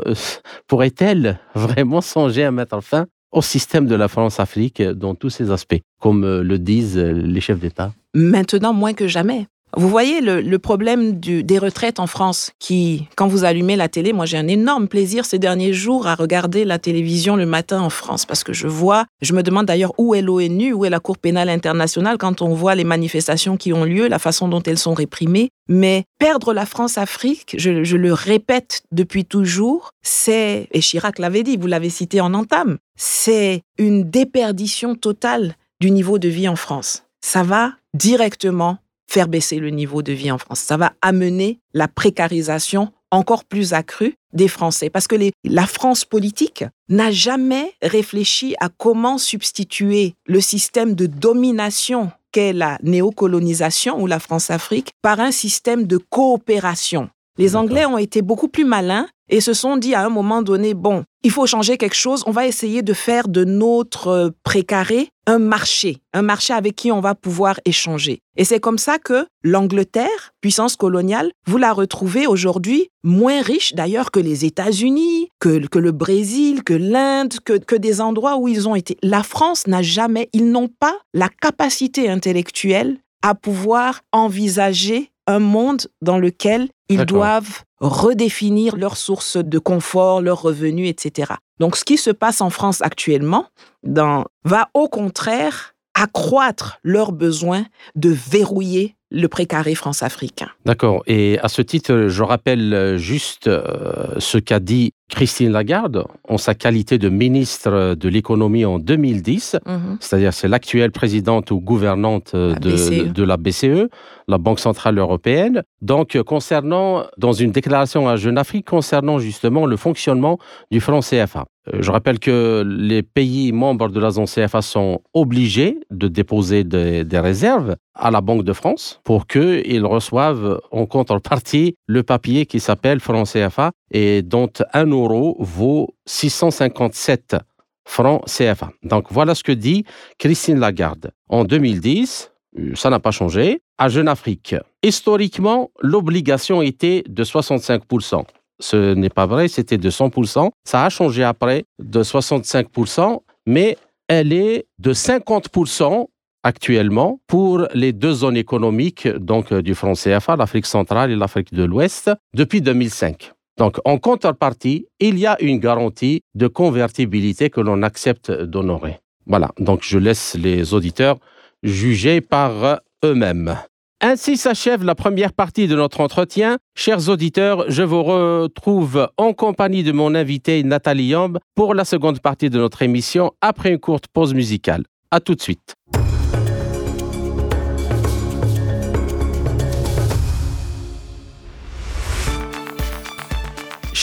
pourrait-elle 0.67 1.39
vraiment 1.55 2.01
songer 2.01 2.43
à 2.43 2.51
mettre 2.51 2.81
fin 2.81 3.05
au 3.33 3.41
système 3.41 3.87
de 3.87 3.95
la 3.95 4.07
France-Afrique 4.07 4.81
dans 4.81 5.15
tous 5.15 5.29
ses 5.29 5.51
aspects, 5.51 5.81
comme 5.99 6.23
euh, 6.23 6.43
le 6.43 6.59
disent 6.59 6.97
euh, 6.97 7.11
les 7.11 7.41
chefs 7.41 7.59
d'État 7.59 7.91
Maintenant, 8.13 8.73
moins 8.73 8.93
que 8.93 9.07
jamais. 9.07 9.47
Vous 9.75 9.89
voyez 9.89 10.21
le, 10.21 10.57
problème 10.59 11.19
des 11.19 11.57
retraites 11.57 11.99
en 11.99 12.07
France 12.07 12.51
qui, 12.59 13.07
quand 13.15 13.27
vous 13.27 13.43
allumez 13.43 13.75
la 13.75 13.89
télé, 13.89 14.13
moi 14.13 14.25
j'ai 14.25 14.37
un 14.37 14.47
énorme 14.47 14.87
plaisir 14.87 15.25
ces 15.25 15.39
derniers 15.39 15.73
jours 15.73 16.07
à 16.07 16.15
regarder 16.15 16.63
la 16.63 16.77
télévision 16.77 17.35
le 17.35 17.45
matin 17.45 17.81
en 17.81 17.89
France 17.89 18.25
parce 18.25 18.43
que 18.43 18.53
je 18.53 18.67
vois, 18.67 19.05
je 19.21 19.33
me 19.33 19.41
demande 19.41 19.65
d'ailleurs 19.65 19.93
où 19.97 20.13
est 20.13 20.21
l'ONU, 20.21 20.73
où 20.73 20.85
est 20.85 20.89
la 20.89 20.99
Cour 20.99 21.17
pénale 21.17 21.49
internationale 21.49 22.17
quand 22.17 22.41
on 22.41 22.53
voit 22.53 22.75
les 22.75 22.83
manifestations 22.83 23.57
qui 23.57 23.73
ont 23.73 23.83
lieu, 23.83 24.07
la 24.07 24.19
façon 24.19 24.47
dont 24.47 24.61
elles 24.61 24.77
sont 24.77 24.93
réprimées. 24.93 25.49
Mais 25.67 26.03
perdre 26.19 26.53
la 26.53 26.65
France-Afrique, 26.65 27.55
je, 27.57 27.83
je 27.83 27.97
le 27.97 28.13
répète 28.13 28.83
depuis 28.91 29.25
toujours, 29.25 29.91
c'est, 30.01 30.67
et 30.71 30.81
Chirac 30.81 31.19
l'avait 31.19 31.43
dit, 31.43 31.57
vous 31.57 31.67
l'avez 31.67 31.89
cité 31.89 32.21
en 32.21 32.33
entame, 32.33 32.77
c'est 32.95 33.61
une 33.77 34.09
déperdition 34.09 34.95
totale 34.95 35.55
du 35.79 35.89
niveau 35.91 36.19
de 36.19 36.27
vie 36.27 36.47
en 36.47 36.55
France. 36.55 37.03
Ça 37.21 37.43
va 37.43 37.71
directement 37.93 38.77
faire 39.07 39.27
baisser 39.27 39.59
le 39.59 39.69
niveau 39.69 40.01
de 40.01 40.13
vie 40.13 40.31
en 40.31 40.37
France. 40.37 40.59
Ça 40.59 40.77
va 40.77 40.93
amener 41.01 41.59
la 41.73 41.87
précarisation 41.87 42.91
encore 43.11 43.45
plus 43.45 43.73
accrue 43.73 44.15
des 44.33 44.47
Français. 44.47 44.89
Parce 44.89 45.07
que 45.07 45.15
la 45.43 45.67
France 45.67 46.03
politique 46.03 46.65
n'a 46.89 47.11
jamais 47.11 47.73
réfléchi 47.81 48.55
à 48.59 48.69
comment 48.69 49.17
substituer 49.19 50.15
le 50.25 50.41
système 50.41 50.95
de 50.95 51.05
domination 51.05 52.11
qu'est 52.31 52.53
la 52.53 52.79
néocolonisation 52.81 54.01
ou 54.01 54.07
la 54.07 54.19
France-Afrique 54.19 54.89
par 55.03 55.19
un 55.19 55.31
système 55.31 55.85
de 55.85 55.97
coopération 55.97 57.09
Les 57.39 57.55
Anglais 57.55 57.85
ont 57.85 57.97
été 57.97 58.21
beaucoup 58.21 58.47
plus 58.47 58.65
malins 58.65 59.07
et 59.27 59.41
se 59.41 59.53
sont 59.53 59.77
dit 59.77 59.95
à 59.95 60.05
un 60.05 60.09
moment 60.09 60.43
donné, 60.43 60.75
bon, 60.75 61.03
il 61.23 61.31
faut 61.31 61.47
changer 61.47 61.77
quelque 61.77 61.95
chose, 61.95 62.23
on 62.27 62.31
va 62.31 62.45
essayer 62.45 62.83
de 62.83 62.93
faire 62.93 63.27
de 63.27 63.43
notre 63.43 64.07
euh, 64.07 64.29
précaré 64.43 65.09
un 65.25 65.39
marché, 65.39 65.97
un 66.13 66.21
marché 66.21 66.53
avec 66.53 66.75
qui 66.75 66.91
on 66.91 66.99
va 66.99 67.15
pouvoir 67.15 67.59
échanger. 67.65 68.19
Et 68.35 68.43
c'est 68.43 68.59
comme 68.59 68.77
ça 68.77 68.99
que 68.99 69.25
l'Angleterre, 69.41 70.33
puissance 70.41 70.75
coloniale, 70.75 71.31
vous 71.47 71.57
la 71.57 71.73
retrouvez 71.73 72.27
aujourd'hui 72.27 72.89
moins 73.03 73.41
riche 73.41 73.73
d'ailleurs 73.73 74.11
que 74.11 74.19
les 74.19 74.45
États-Unis, 74.45 75.29
que, 75.39 75.65
que, 75.65 75.79
le 75.79 75.91
Brésil, 75.91 76.63
que 76.63 76.73
l'Inde, 76.73 77.33
que, 77.43 77.57
que 77.57 77.75
des 77.75 78.01
endroits 78.01 78.37
où 78.37 78.47
ils 78.47 78.67
ont 78.67 78.75
été. 78.75 78.97
La 79.01 79.23
France 79.23 79.65
n'a 79.65 79.81
jamais, 79.81 80.29
ils 80.33 80.51
n'ont 80.51 80.67
pas 80.67 80.97
la 81.13 81.29
capacité 81.29 82.09
intellectuelle 82.09 82.97
à 83.23 83.33
pouvoir 83.33 84.01
envisager 84.11 85.09
un 85.27 85.39
monde 85.39 85.87
dans 86.01 86.17
lequel 86.17 86.69
ils 86.89 87.05
doivent 87.05 87.63
redéfinir 87.79 88.75
leurs 88.75 88.97
sources 88.97 89.37
de 89.37 89.59
confort, 89.59 90.21
leurs 90.21 90.41
revenus, 90.41 90.89
etc. 90.89 91.33
Donc, 91.59 91.75
ce 91.75 91.83
qui 91.83 91.97
se 91.97 92.11
passe 92.11 92.41
en 92.41 92.49
France 92.49 92.81
actuellement 92.81 93.47
va 93.83 94.69
au 94.73 94.87
contraire 94.87 95.73
accroître 95.93 96.79
leur 96.83 97.11
besoin 97.11 97.65
de 97.95 98.09
verrouiller 98.09 98.95
le 99.13 99.27
précaré 99.27 99.75
france-africain. 99.75 100.49
D'accord. 100.65 101.03
Et 101.05 101.39
à 101.41 101.47
ce 101.47 101.61
titre, 101.61 102.07
je 102.07 102.23
rappelle 102.23 102.97
juste 102.97 103.47
euh, 103.47 104.07
ce 104.17 104.39
qu'a 104.39 104.59
dit 104.59 104.93
Christine 105.09 105.51
Lagarde 105.51 106.05
en 106.27 106.39
sa 106.39 106.55
qualité 106.55 106.97
de 106.97 107.09
ministre 107.09 107.93
de 107.93 108.09
l'économie 108.09 108.65
en 108.65 108.79
2010, 108.79 109.57
mhm. 109.65 109.97
c'est-à-dire 109.99 110.33
c'est 110.33 110.47
l'actuelle 110.47 110.91
présidente 110.91 111.51
ou 111.51 111.61
gouvernante 111.61 112.35
de, 112.35 113.05
e. 113.05 113.09
de, 113.09 113.23
la 113.23 113.37
BCE, 113.37 113.89
la 114.27 114.39
Banque 114.39 114.59
centrale 114.59 114.97
européenne. 114.97 115.61
Donc 115.81 116.19
concernant, 116.23 117.05
dans 117.17 117.33
une 117.33 117.51
déclaration 117.51 118.09
à 118.09 118.15
Jeune 118.15 118.39
Afrique, 118.39 118.67
concernant 118.67 119.19
justement 119.19 119.67
le 119.67 119.77
fonctionnement 119.77 120.39
du 120.71 120.81
franc 120.81 121.01
CFA. 121.01 121.45
Euh, 121.71 121.81
je 121.81 121.91
rappelle 121.91 122.19
que 122.19 122.63
les 122.65 123.03
pays 123.03 123.51
membres 123.51 123.89
de 123.89 123.99
la 123.99 124.11
zone 124.11 124.25
CFA 124.25 124.61
sont 124.61 125.01
obligés 125.13 125.79
de 125.91 126.07
déposer 126.07 126.63
des, 126.63 127.19
réserves 127.19 127.75
à 127.95 128.11
la 128.11 128.21
Banque 128.21 128.43
de 128.43 128.53
France 128.53 128.99
pour 129.03 129.27
qu'ils 129.27 129.85
reçoivent 129.85 130.59
en 130.71 130.85
contrepartie 130.85 131.75
le 131.87 132.03
papier 132.03 132.45
qui 132.45 132.59
s'appelle 132.59 132.99
franc 132.99 133.23
CFA 133.23 133.71
et 133.91 134.21
dont 134.21 134.49
un 134.73 134.87
euro 134.87 135.37
vaut 135.39 135.95
657 136.05 137.37
francs 137.85 138.23
CFA. 138.25 138.71
Donc 138.83 139.05
voilà 139.09 139.35
ce 139.35 139.43
que 139.43 139.51
dit 139.51 139.85
Christine 140.17 140.59
Lagarde. 140.59 141.11
En 141.29 141.45
2010, 141.45 142.31
euh, 142.57 142.75
ça 142.75 142.89
n'a 142.89 142.99
pas 142.99 143.11
changé. 143.11 143.61
À 143.77 143.89
Jeune 143.89 144.07
Afrique, 144.07 144.55
historiquement, 144.83 145.71
l'obligation 145.81 146.61
était 146.61 147.03
de 147.07 147.23
65% 147.23 148.23
ce 148.59 148.93
n'est 148.93 149.09
pas 149.09 149.25
vrai, 149.25 149.47
c'était 149.47 149.77
de 149.77 149.89
100%. 149.89 150.49
Ça 150.63 150.85
a 150.85 150.89
changé 150.89 151.23
après 151.23 151.65
de 151.79 152.03
65%, 152.03 153.19
mais 153.45 153.77
elle 154.07 154.33
est 154.33 154.65
de 154.79 154.93
50% 154.93 156.07
actuellement 156.43 157.19
pour 157.27 157.67
les 157.73 157.93
deux 157.93 158.13
zones 158.13 158.37
économiques 158.37 159.07
donc 159.07 159.51
euh, 159.51 159.61
du 159.61 159.75
franc 159.75 159.93
CFA, 159.93 160.35
l'Afrique 160.35 160.65
centrale 160.65 161.09
et 161.11 161.15
l'Afrique 161.15 161.53
de 161.53 161.63
l'Ouest, 161.63 162.11
depuis 162.33 162.61
2005. 162.61 163.31
Donc, 163.57 163.77
en 163.85 163.97
contrepartie, 163.97 164.87
il 164.99 165.19
y 165.19 165.27
a 165.27 165.41
une 165.41 165.59
garantie 165.59 166.21
de 166.35 166.47
convertibilité 166.47 167.49
que 167.49 167.61
l'on 167.61 167.83
accepte 167.83 168.31
d'honorer. 168.31 168.99
Voilà, 169.27 169.51
donc 169.59 169.81
je 169.83 169.97
laisse 169.99 170.35
les 170.35 170.73
auditeurs 170.73 171.17
juger 171.61 172.19
par 172.19 172.81
eux-mêmes. 173.05 173.57
Ainsi 174.05 174.35
s'achève 174.35 174.83
la 174.83 174.95
première 174.95 175.31
partie 175.31 175.65
de 175.65 175.77
notre 175.77 176.01
entretien. 176.01 176.57
Chers 176.75 177.07
auditeurs, 177.07 177.63
je 177.69 177.83
vous 177.83 178.03
retrouve 178.03 179.07
en 179.15 179.31
compagnie 179.31 179.81
de 179.83 179.93
mon 179.93 180.13
invité 180.13 180.61
Nathalie 180.63 181.05
Yamb 181.05 181.37
pour 181.55 181.73
la 181.73 181.85
seconde 181.85 182.19
partie 182.19 182.49
de 182.49 182.59
notre 182.59 182.81
émission 182.81 183.31
après 183.39 183.69
une 183.71 183.79
courte 183.79 184.07
pause 184.11 184.33
musicale. 184.33 184.83
À 185.09 185.21
tout 185.21 185.35
de 185.35 185.41
suite. 185.41 185.75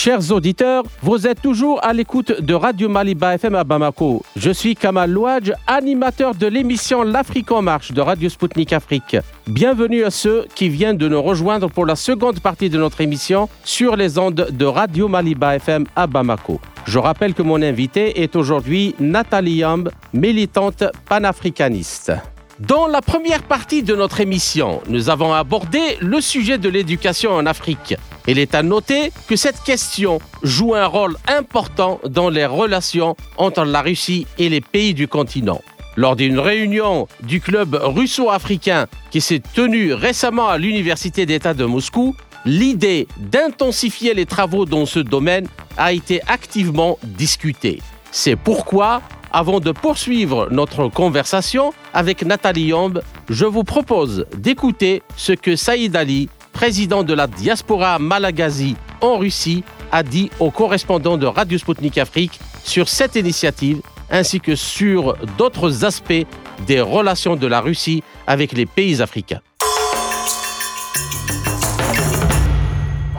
Chers 0.02 0.32
auditeurs, 0.32 0.84
vous 1.02 1.26
êtes 1.26 1.42
toujours 1.42 1.78
à 1.84 1.92
l'écoute 1.92 2.40
de 2.40 2.54
Radio 2.54 2.88
Maliba 2.88 3.34
FM 3.34 3.54
à 3.54 3.64
Bamako. 3.64 4.22
Je 4.34 4.50
suis 4.50 4.74
Kamal 4.74 5.10
Louadj, 5.10 5.52
animateur 5.66 6.34
de 6.34 6.46
l'émission 6.46 7.02
L'Afrique 7.02 7.52
en 7.52 7.60
marche 7.60 7.92
de 7.92 8.00
Radio 8.00 8.30
Sputnik 8.30 8.72
Afrique. 8.72 9.18
Bienvenue 9.46 10.02
à 10.04 10.10
ceux 10.10 10.46
qui 10.54 10.70
viennent 10.70 10.96
de 10.96 11.06
nous 11.06 11.20
rejoindre 11.20 11.68
pour 11.68 11.84
la 11.84 11.96
seconde 11.96 12.40
partie 12.40 12.70
de 12.70 12.78
notre 12.78 13.02
émission 13.02 13.50
sur 13.62 13.94
les 13.94 14.16
ondes 14.16 14.48
de 14.50 14.64
Radio 14.64 15.06
Maliba 15.06 15.56
FM 15.56 15.84
à 15.94 16.06
Bamako. 16.06 16.62
Je 16.86 16.98
rappelle 16.98 17.34
que 17.34 17.42
mon 17.42 17.60
invité 17.60 18.22
est 18.22 18.36
aujourd'hui 18.36 18.94
Nathalie 19.00 19.56
Yamb, 19.56 19.90
militante 20.14 20.82
panafricaniste. 21.10 22.10
Dans 22.60 22.86
la 22.86 23.00
première 23.00 23.42
partie 23.42 23.82
de 23.82 23.96
notre 23.96 24.20
émission, 24.20 24.82
nous 24.86 25.08
avons 25.08 25.32
abordé 25.32 25.96
le 26.02 26.20
sujet 26.20 26.58
de 26.58 26.68
l'éducation 26.68 27.32
en 27.32 27.46
Afrique. 27.46 27.94
Il 28.28 28.38
est 28.38 28.54
à 28.54 28.62
noter 28.62 29.12
que 29.26 29.34
cette 29.34 29.62
question 29.62 30.18
joue 30.42 30.74
un 30.74 30.84
rôle 30.84 31.16
important 31.26 32.00
dans 32.04 32.28
les 32.28 32.44
relations 32.44 33.16
entre 33.38 33.64
la 33.64 33.80
Russie 33.80 34.26
et 34.36 34.50
les 34.50 34.60
pays 34.60 34.92
du 34.92 35.08
continent. 35.08 35.62
Lors 35.96 36.16
d'une 36.16 36.38
réunion 36.38 37.08
du 37.22 37.40
club 37.40 37.80
russo-africain 37.80 38.88
qui 39.10 39.22
s'est 39.22 39.42
tenue 39.54 39.94
récemment 39.94 40.48
à 40.48 40.58
l'Université 40.58 41.24
d'État 41.24 41.54
de 41.54 41.64
Moscou, 41.64 42.14
l'idée 42.44 43.08
d'intensifier 43.16 44.12
les 44.12 44.26
travaux 44.26 44.66
dans 44.66 44.84
ce 44.84 44.98
domaine 44.98 45.46
a 45.78 45.94
été 45.94 46.20
activement 46.28 46.98
discutée. 47.04 47.80
C'est 48.12 48.36
pourquoi 48.36 49.00
avant 49.32 49.60
de 49.60 49.72
poursuivre 49.72 50.48
notre 50.50 50.88
conversation 50.88 51.72
avec 51.94 52.24
Nathalie 52.24 52.66
Yomb, 52.66 53.00
je 53.28 53.44
vous 53.44 53.64
propose 53.64 54.26
d'écouter 54.36 55.02
ce 55.16 55.32
que 55.32 55.56
Saïd 55.56 55.96
Ali, 55.96 56.28
président 56.52 57.02
de 57.02 57.14
la 57.14 57.26
diaspora 57.26 57.98
malagazie 57.98 58.76
en 59.00 59.18
Russie, 59.18 59.64
a 59.92 60.02
dit 60.02 60.30
aux 60.40 60.50
correspondants 60.50 61.18
de 61.18 61.26
Radio 61.26 61.58
Sputnik 61.58 61.98
Afrique 61.98 62.38
sur 62.64 62.88
cette 62.88 63.16
initiative 63.16 63.80
ainsi 64.10 64.40
que 64.40 64.56
sur 64.56 65.16
d'autres 65.38 65.84
aspects 65.84 66.26
des 66.66 66.80
relations 66.80 67.36
de 67.36 67.46
la 67.46 67.60
Russie 67.60 68.02
avec 68.26 68.52
les 68.52 68.66
pays 68.66 69.00
africains. 69.00 69.40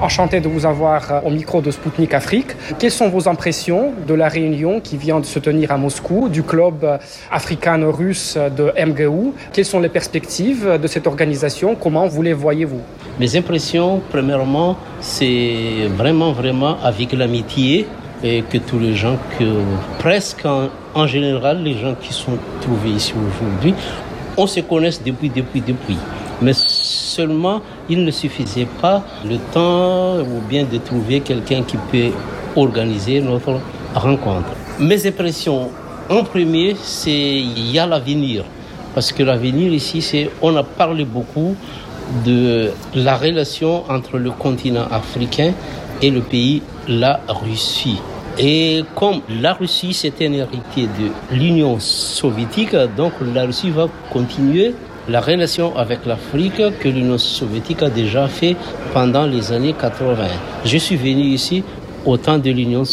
Enchanté 0.02 0.40
de 0.40 0.48
vous 0.48 0.66
avoir 0.66 1.12
euh, 1.12 1.20
au 1.26 1.30
micro 1.30 1.62
de 1.62 1.70
Spoutnik 1.70 2.16
Afrique. 2.16 2.48
Quelles 2.80 2.90
sont 2.90 3.10
vos 3.10 3.30
impressions 3.30 3.94
de 4.08 4.16
la 4.16 4.30
réunion 4.30 4.80
qui 4.80 4.98
vient 4.98 5.20
de 5.20 5.26
se 5.28 5.38
tenir 5.38 5.72
à 5.72 5.78
Moscou 5.78 6.28
du 6.28 6.42
club 6.42 6.84
euh, 6.84 6.98
africano-russe 7.30 8.36
de 8.58 8.74
MGU 8.84 9.34
Quelles 9.54 9.66
sont 9.66 9.80
les 9.80 9.90
perspectives 9.90 10.80
de 10.82 10.88
cette 10.88 11.06
organisation? 11.06 11.76
Comment 11.76 12.08
vous 12.08 12.24
les 12.24 12.34
voyez-vous? 12.34 12.82
Mes 13.20 13.36
impressions, 13.36 14.02
premièrement, 14.10 14.76
c'est 15.02 15.88
vraiment, 15.96 16.32
vraiment 16.32 16.78
avec 16.84 17.14
l'amitié 17.14 17.86
et 18.24 18.42
que 18.42 18.58
tous 18.58 18.80
les 18.80 18.96
gens, 18.96 19.18
que 19.38 19.46
presque 20.00 20.48
en, 20.96 21.06
général, 21.06 21.62
les 21.62 21.78
gens 21.78 21.94
qui 22.02 22.12
sont 22.12 22.40
trouvés 22.60 22.90
ici 22.90 23.14
aujourd'hui, 23.14 23.76
on 24.36 24.48
se 24.48 24.62
connaisse 24.62 25.04
depuis, 25.04 25.30
depuis, 25.30 25.62
depuis. 25.62 25.98
Mais 26.42 26.54
seulement, 26.54 27.62
il 27.90 28.04
ne 28.04 28.12
suffisait 28.12 28.68
pas 28.82 29.04
le 29.24 29.38
temps 29.54 30.20
ou 30.20 30.42
bien 30.50 30.66
de 30.66 30.78
trouver 30.78 31.20
quelqu'un 31.20 31.64
qui 31.64 31.78
peut 31.92 32.12
organiser 32.56 33.22
notre 33.22 33.60
rencontre. 33.94 34.50
Mes 34.80 35.06
impressions, 35.06 35.70
en 36.10 36.24
premier, 36.24 36.76
c'est 36.82 37.12
il 37.12 37.72
y 37.72 37.80
a 37.80 37.86
l'avenir. 37.86 38.44
Parce 38.94 39.12
que 39.12 39.24
l'avenir 39.24 39.72
ici, 39.72 40.02
c'est 40.02 40.30
on 40.42 40.56
a 40.56 40.64
parlé 40.64 41.06
beaucoup 41.06 41.56
de 42.26 42.72
la 42.96 43.16
relation 43.16 43.84
entre 43.90 44.18
le 44.18 44.32
continent 44.32 44.86
africain 44.92 45.54
et 46.02 46.10
le 46.10 46.22
pays, 46.22 46.62
la 46.88 47.22
Russie. 47.28 48.00
Et 48.38 48.84
comme 48.96 49.22
la 49.30 49.54
Russie, 49.54 49.94
c'est 49.94 50.22
un 50.26 50.34
héritier 50.34 50.88
de 50.88 51.36
l'Union 51.36 51.80
soviétique, 51.80 52.76
donc 52.98 53.14
la 53.34 53.44
Russie 53.44 53.70
va 53.70 53.88
continuer 54.12 54.74
la 55.10 55.22
relation 55.22 55.76
avec 55.76 56.06
l'Afrique 56.06 56.62
que 56.80 56.88
l'Union 56.88 57.18
soviétique 57.18 57.82
a 57.82 57.90
déjà 57.90 58.28
fait 58.28 58.56
pendant 58.94 59.26
les 59.26 59.52
années 59.52 59.74
80. 59.74 60.28
Je 60.66 60.78
suis 60.78 60.96
venu 60.96 61.24
ici 61.24 61.64
au 62.06 62.18
temps 62.18 62.38
de 62.38 62.52
l'Union 62.52 62.84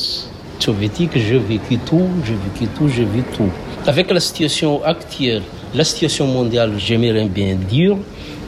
soviétique, 0.59 1.11
j'ai 1.15 1.39
vécu 1.39 1.79
tout, 1.79 2.09
j'ai 2.25 2.35
vécu 2.35 2.73
tout, 2.77 2.89
j'ai 2.89 3.05
vu 3.05 3.23
tout. 3.37 3.51
Avec 3.87 4.11
la 4.11 4.21
situation 4.21 4.83
actuelle, 4.85 5.43
la 5.75 5.85
situation 5.85 6.27
mondiale, 6.27 6.73
j'aimerais 6.79 7.27
bien 7.27 7.55
dire 7.55 7.97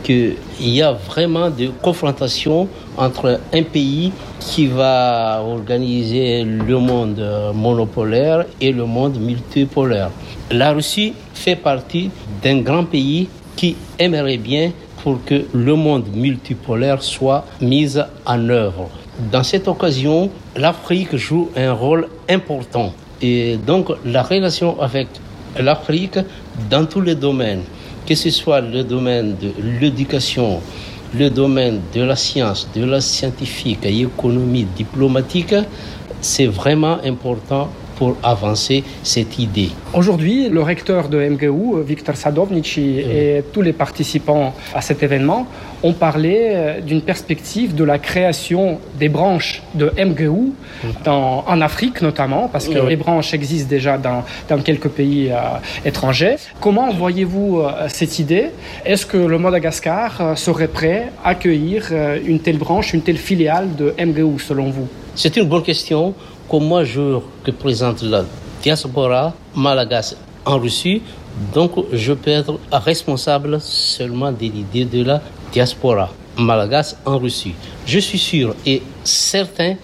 qu'il 0.02 0.36
y 0.60 0.82
a 0.82 0.92
vraiment 0.92 1.50
des 1.50 1.70
confrontations 1.82 2.66
entre 2.96 3.40
un 3.52 3.62
pays 3.62 4.12
qui 4.38 4.66
va 4.66 5.42
organiser 5.46 6.44
le 6.44 6.78
monde 6.78 7.22
monopolaire 7.54 8.46
et 8.60 8.72
le 8.72 8.86
monde 8.86 9.20
multipolaire. 9.20 10.10
La 10.50 10.72
Russie 10.72 11.12
fait 11.34 11.56
partie 11.56 12.10
d'un 12.42 12.58
grand 12.58 12.84
pays 12.84 13.28
qui 13.60 13.76
aimerait 13.98 14.38
bien 14.38 14.72
pour 15.02 15.22
que 15.22 15.44
le 15.52 15.74
monde 15.74 16.06
multipolaire 16.14 17.02
soit 17.02 17.44
mis 17.60 17.94
en 18.24 18.48
œuvre. 18.48 18.88
Dans 19.30 19.42
cette 19.42 19.68
occasion, 19.68 20.30
l'Afrique 20.56 21.14
joue 21.16 21.50
un 21.54 21.74
rôle 21.74 22.08
important. 22.26 22.94
Et 23.20 23.58
donc 23.58 23.88
la 24.06 24.22
relation 24.22 24.80
avec 24.80 25.08
l'Afrique 25.58 26.18
dans 26.70 26.86
tous 26.86 27.02
les 27.02 27.14
domaines, 27.14 27.64
que 28.06 28.14
ce 28.14 28.30
soit 28.30 28.62
le 28.62 28.82
domaine 28.82 29.36
de 29.36 29.52
l'éducation, 29.78 30.60
le 31.14 31.28
domaine 31.28 31.80
de 31.94 32.00
la 32.00 32.16
science, 32.16 32.66
de 32.74 32.86
la 32.86 33.02
scientifique, 33.02 33.84
économie, 33.84 34.66
diplomatique, 34.74 35.54
c'est 36.22 36.46
vraiment 36.46 36.96
important 37.04 37.68
pour 38.00 38.16
avancer 38.22 38.82
cette 39.02 39.38
idée. 39.38 39.70
Aujourd'hui, 40.00 40.48
le 40.48 40.62
recteur 40.62 41.10
de 41.10 41.18
MGU, 41.32 41.82
Victor 41.92 42.16
Sadovnici, 42.16 42.88
et 42.98 43.44
tous 43.52 43.60
les 43.68 43.74
participants 43.74 44.54
à 44.74 44.80
cet 44.80 45.02
événement 45.02 45.46
ont 45.82 45.92
parlé 45.92 46.36
euh, 46.38 46.80
d'une 46.80 47.02
perspective 47.02 47.74
de 47.74 47.84
la 47.84 47.98
création 47.98 48.78
des 48.98 49.10
branches 49.10 49.62
de 49.74 49.86
MGU 50.08 50.52
dans, 51.04 51.44
en 51.46 51.60
Afrique 51.60 52.00
notamment, 52.00 52.48
parce 52.48 52.68
que 52.68 52.78
les 52.92 52.96
branches 52.96 53.34
existent 53.34 53.68
déjà 53.68 53.98
dans, 53.98 54.24
dans 54.48 54.60
quelques 54.68 54.88
pays 54.88 55.30
euh, 55.30 55.36
étrangers. 55.84 56.36
Comment 56.60 56.90
voyez-vous 56.92 57.60
euh, 57.60 57.88
cette 57.88 58.18
idée? 58.18 58.46
Est-ce 58.84 59.04
que 59.06 59.16
le 59.16 59.38
Madagascar 59.38 60.20
euh, 60.20 60.34
serait 60.36 60.68
prêt 60.68 61.12
à 61.24 61.30
accueillir 61.30 61.92
une 62.24 62.40
telle 62.40 62.58
branche, 62.58 62.92
une 62.92 63.02
telle 63.02 63.16
filiale 63.16 63.68
de 63.76 63.94
MGU 63.98 64.38
selon 64.38 64.70
vous? 64.70 64.88
C'est 65.14 65.36
une 65.36 65.48
bonne 65.48 65.62
question. 65.62 66.14
Comme 66.50 66.64
moi, 66.64 66.82
je 66.82 67.20
représente 67.46 68.02
la 68.02 68.24
diaspora 68.60 69.32
malagasy 69.54 70.16
en 70.44 70.58
Russie, 70.58 71.00
donc 71.54 71.70
je 71.92 72.12
peux 72.12 72.32
être 72.32 72.58
responsable 72.72 73.60
seulement 73.60 74.32
de 74.32 74.40
l'idée 74.40 74.84
de 74.84 75.04
la 75.04 75.22
diaspora 75.52 76.10
malagasy 76.36 76.96
en 77.06 77.18
Russie. 77.18 77.54
Je 77.86 78.00
suis 78.00 78.18
sûr 78.18 78.56
et 78.66 78.82
certain 79.04 79.76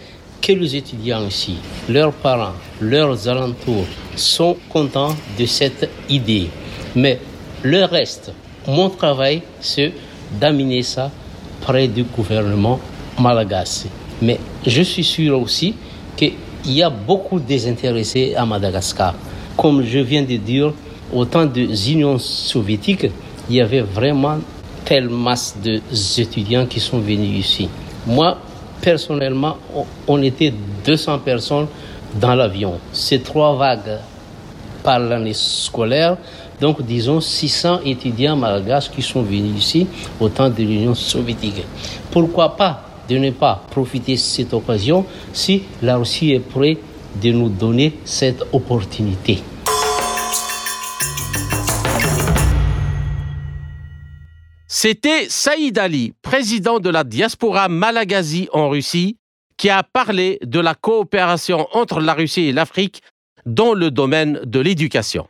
que 0.43 0.51
les 0.51 0.75
étudiants 0.75 1.25
ici, 1.25 1.55
leurs 1.89 2.13
parents, 2.13 2.55
leurs 2.81 3.29
alentours 3.29 3.87
sont 4.17 4.57
contents 4.69 5.15
de 5.39 5.47
cette 5.47 5.89
idée. 6.09 6.49
Mais 6.97 7.21
le 7.63 7.85
reste, 7.85 8.33
mon 8.67 8.91
travail, 8.91 9.43
c'est 9.61 9.93
d'amener 10.41 10.83
ça 10.83 11.13
près 11.61 11.87
du 11.87 12.03
gouvernement 12.03 12.81
malagasy. 13.21 13.87
Mais 14.21 14.41
je 14.67 14.83
suis 14.83 15.05
sûr 15.05 15.41
aussi 15.41 15.77
qu'il 16.67 16.75
y 16.75 16.83
a 16.83 16.91
beaucoup 16.91 17.39
de 17.39 17.45
désintéressés 17.45 18.35
à 18.35 18.45
Madagascar. 18.45 19.15
Comme 19.57 19.85
je 19.85 20.01
viens 20.01 20.23
de 20.23 20.37
dire, 20.37 20.73
au 21.13 21.25
temps 21.25 21.47
des 21.47 21.93
Unions 21.93 22.19
soviétiques, 22.19 23.07
il 23.49 23.57
y 23.57 23.61
avait 23.61 23.83
vraiment 23.83 24.39
telle 24.85 25.09
masse 25.09 25.57
d'étudiants 25.63 26.67
qui 26.67 26.81
sont 26.81 26.99
venus 26.99 27.39
ici. 27.39 27.69
Moi, 28.05 28.37
personnellement, 28.81 29.57
on 30.09 30.21
était 30.23 30.53
200 30.85 31.21
personnes 31.21 31.69
dans 32.21 32.35
l'avion. 32.35 32.75
C'est 32.93 33.23
trois 33.23 33.55
vagues 33.55 33.99
par 34.83 34.99
l'année 34.99 35.35
scolaire. 35.35 36.17
Donc, 36.61 36.83
disons 36.83 37.21
600 37.21 37.81
étudiants 37.85 38.37
malgaches 38.37 38.91
qui 38.91 39.03
sont 39.03 39.23
venus 39.23 39.57
ici 39.59 39.87
au 40.19 40.29
temps 40.29 40.51
de 40.51 40.63
l'Union 40.63 40.95
soviétique. 40.95 41.65
Pourquoi 42.11 42.57
pas? 42.57 42.86
De 43.09 43.19
ne 43.19 43.31
pas 43.31 43.65
profiter 43.71 44.15
de 44.15 44.19
cette 44.19 44.55
occasion 44.55 45.07
si 45.33 45.63
la 45.83 45.97
Russie 45.97 46.33
est 46.33 46.41
prête 46.41 46.79
de 47.23 47.31
nous 47.33 47.49
donner 47.49 47.95
cette 48.05 48.43
opportunité. 48.53 49.43
C'était 54.69 55.27
Saïd 55.29 55.79
Ali, 55.79 56.13
président 56.21 56.81
de 56.81 56.91
la 56.91 57.03
diaspora 57.03 57.69
malagasie 57.69 58.49
en 58.53 58.69
Russie, 58.69 59.17
qui 59.57 59.71
a 59.71 59.83
parlé 59.83 60.39
de 60.45 60.61
la 60.61 60.75
coopération 60.75 61.67
entre 61.73 62.01
la 62.01 62.13
Russie 62.13 62.49
et 62.49 62.53
l'Afrique 62.53 63.01
dans 63.47 63.73
le 63.73 63.91
domaine 63.91 64.41
de 64.45 64.61
l'éducation. 64.61 65.29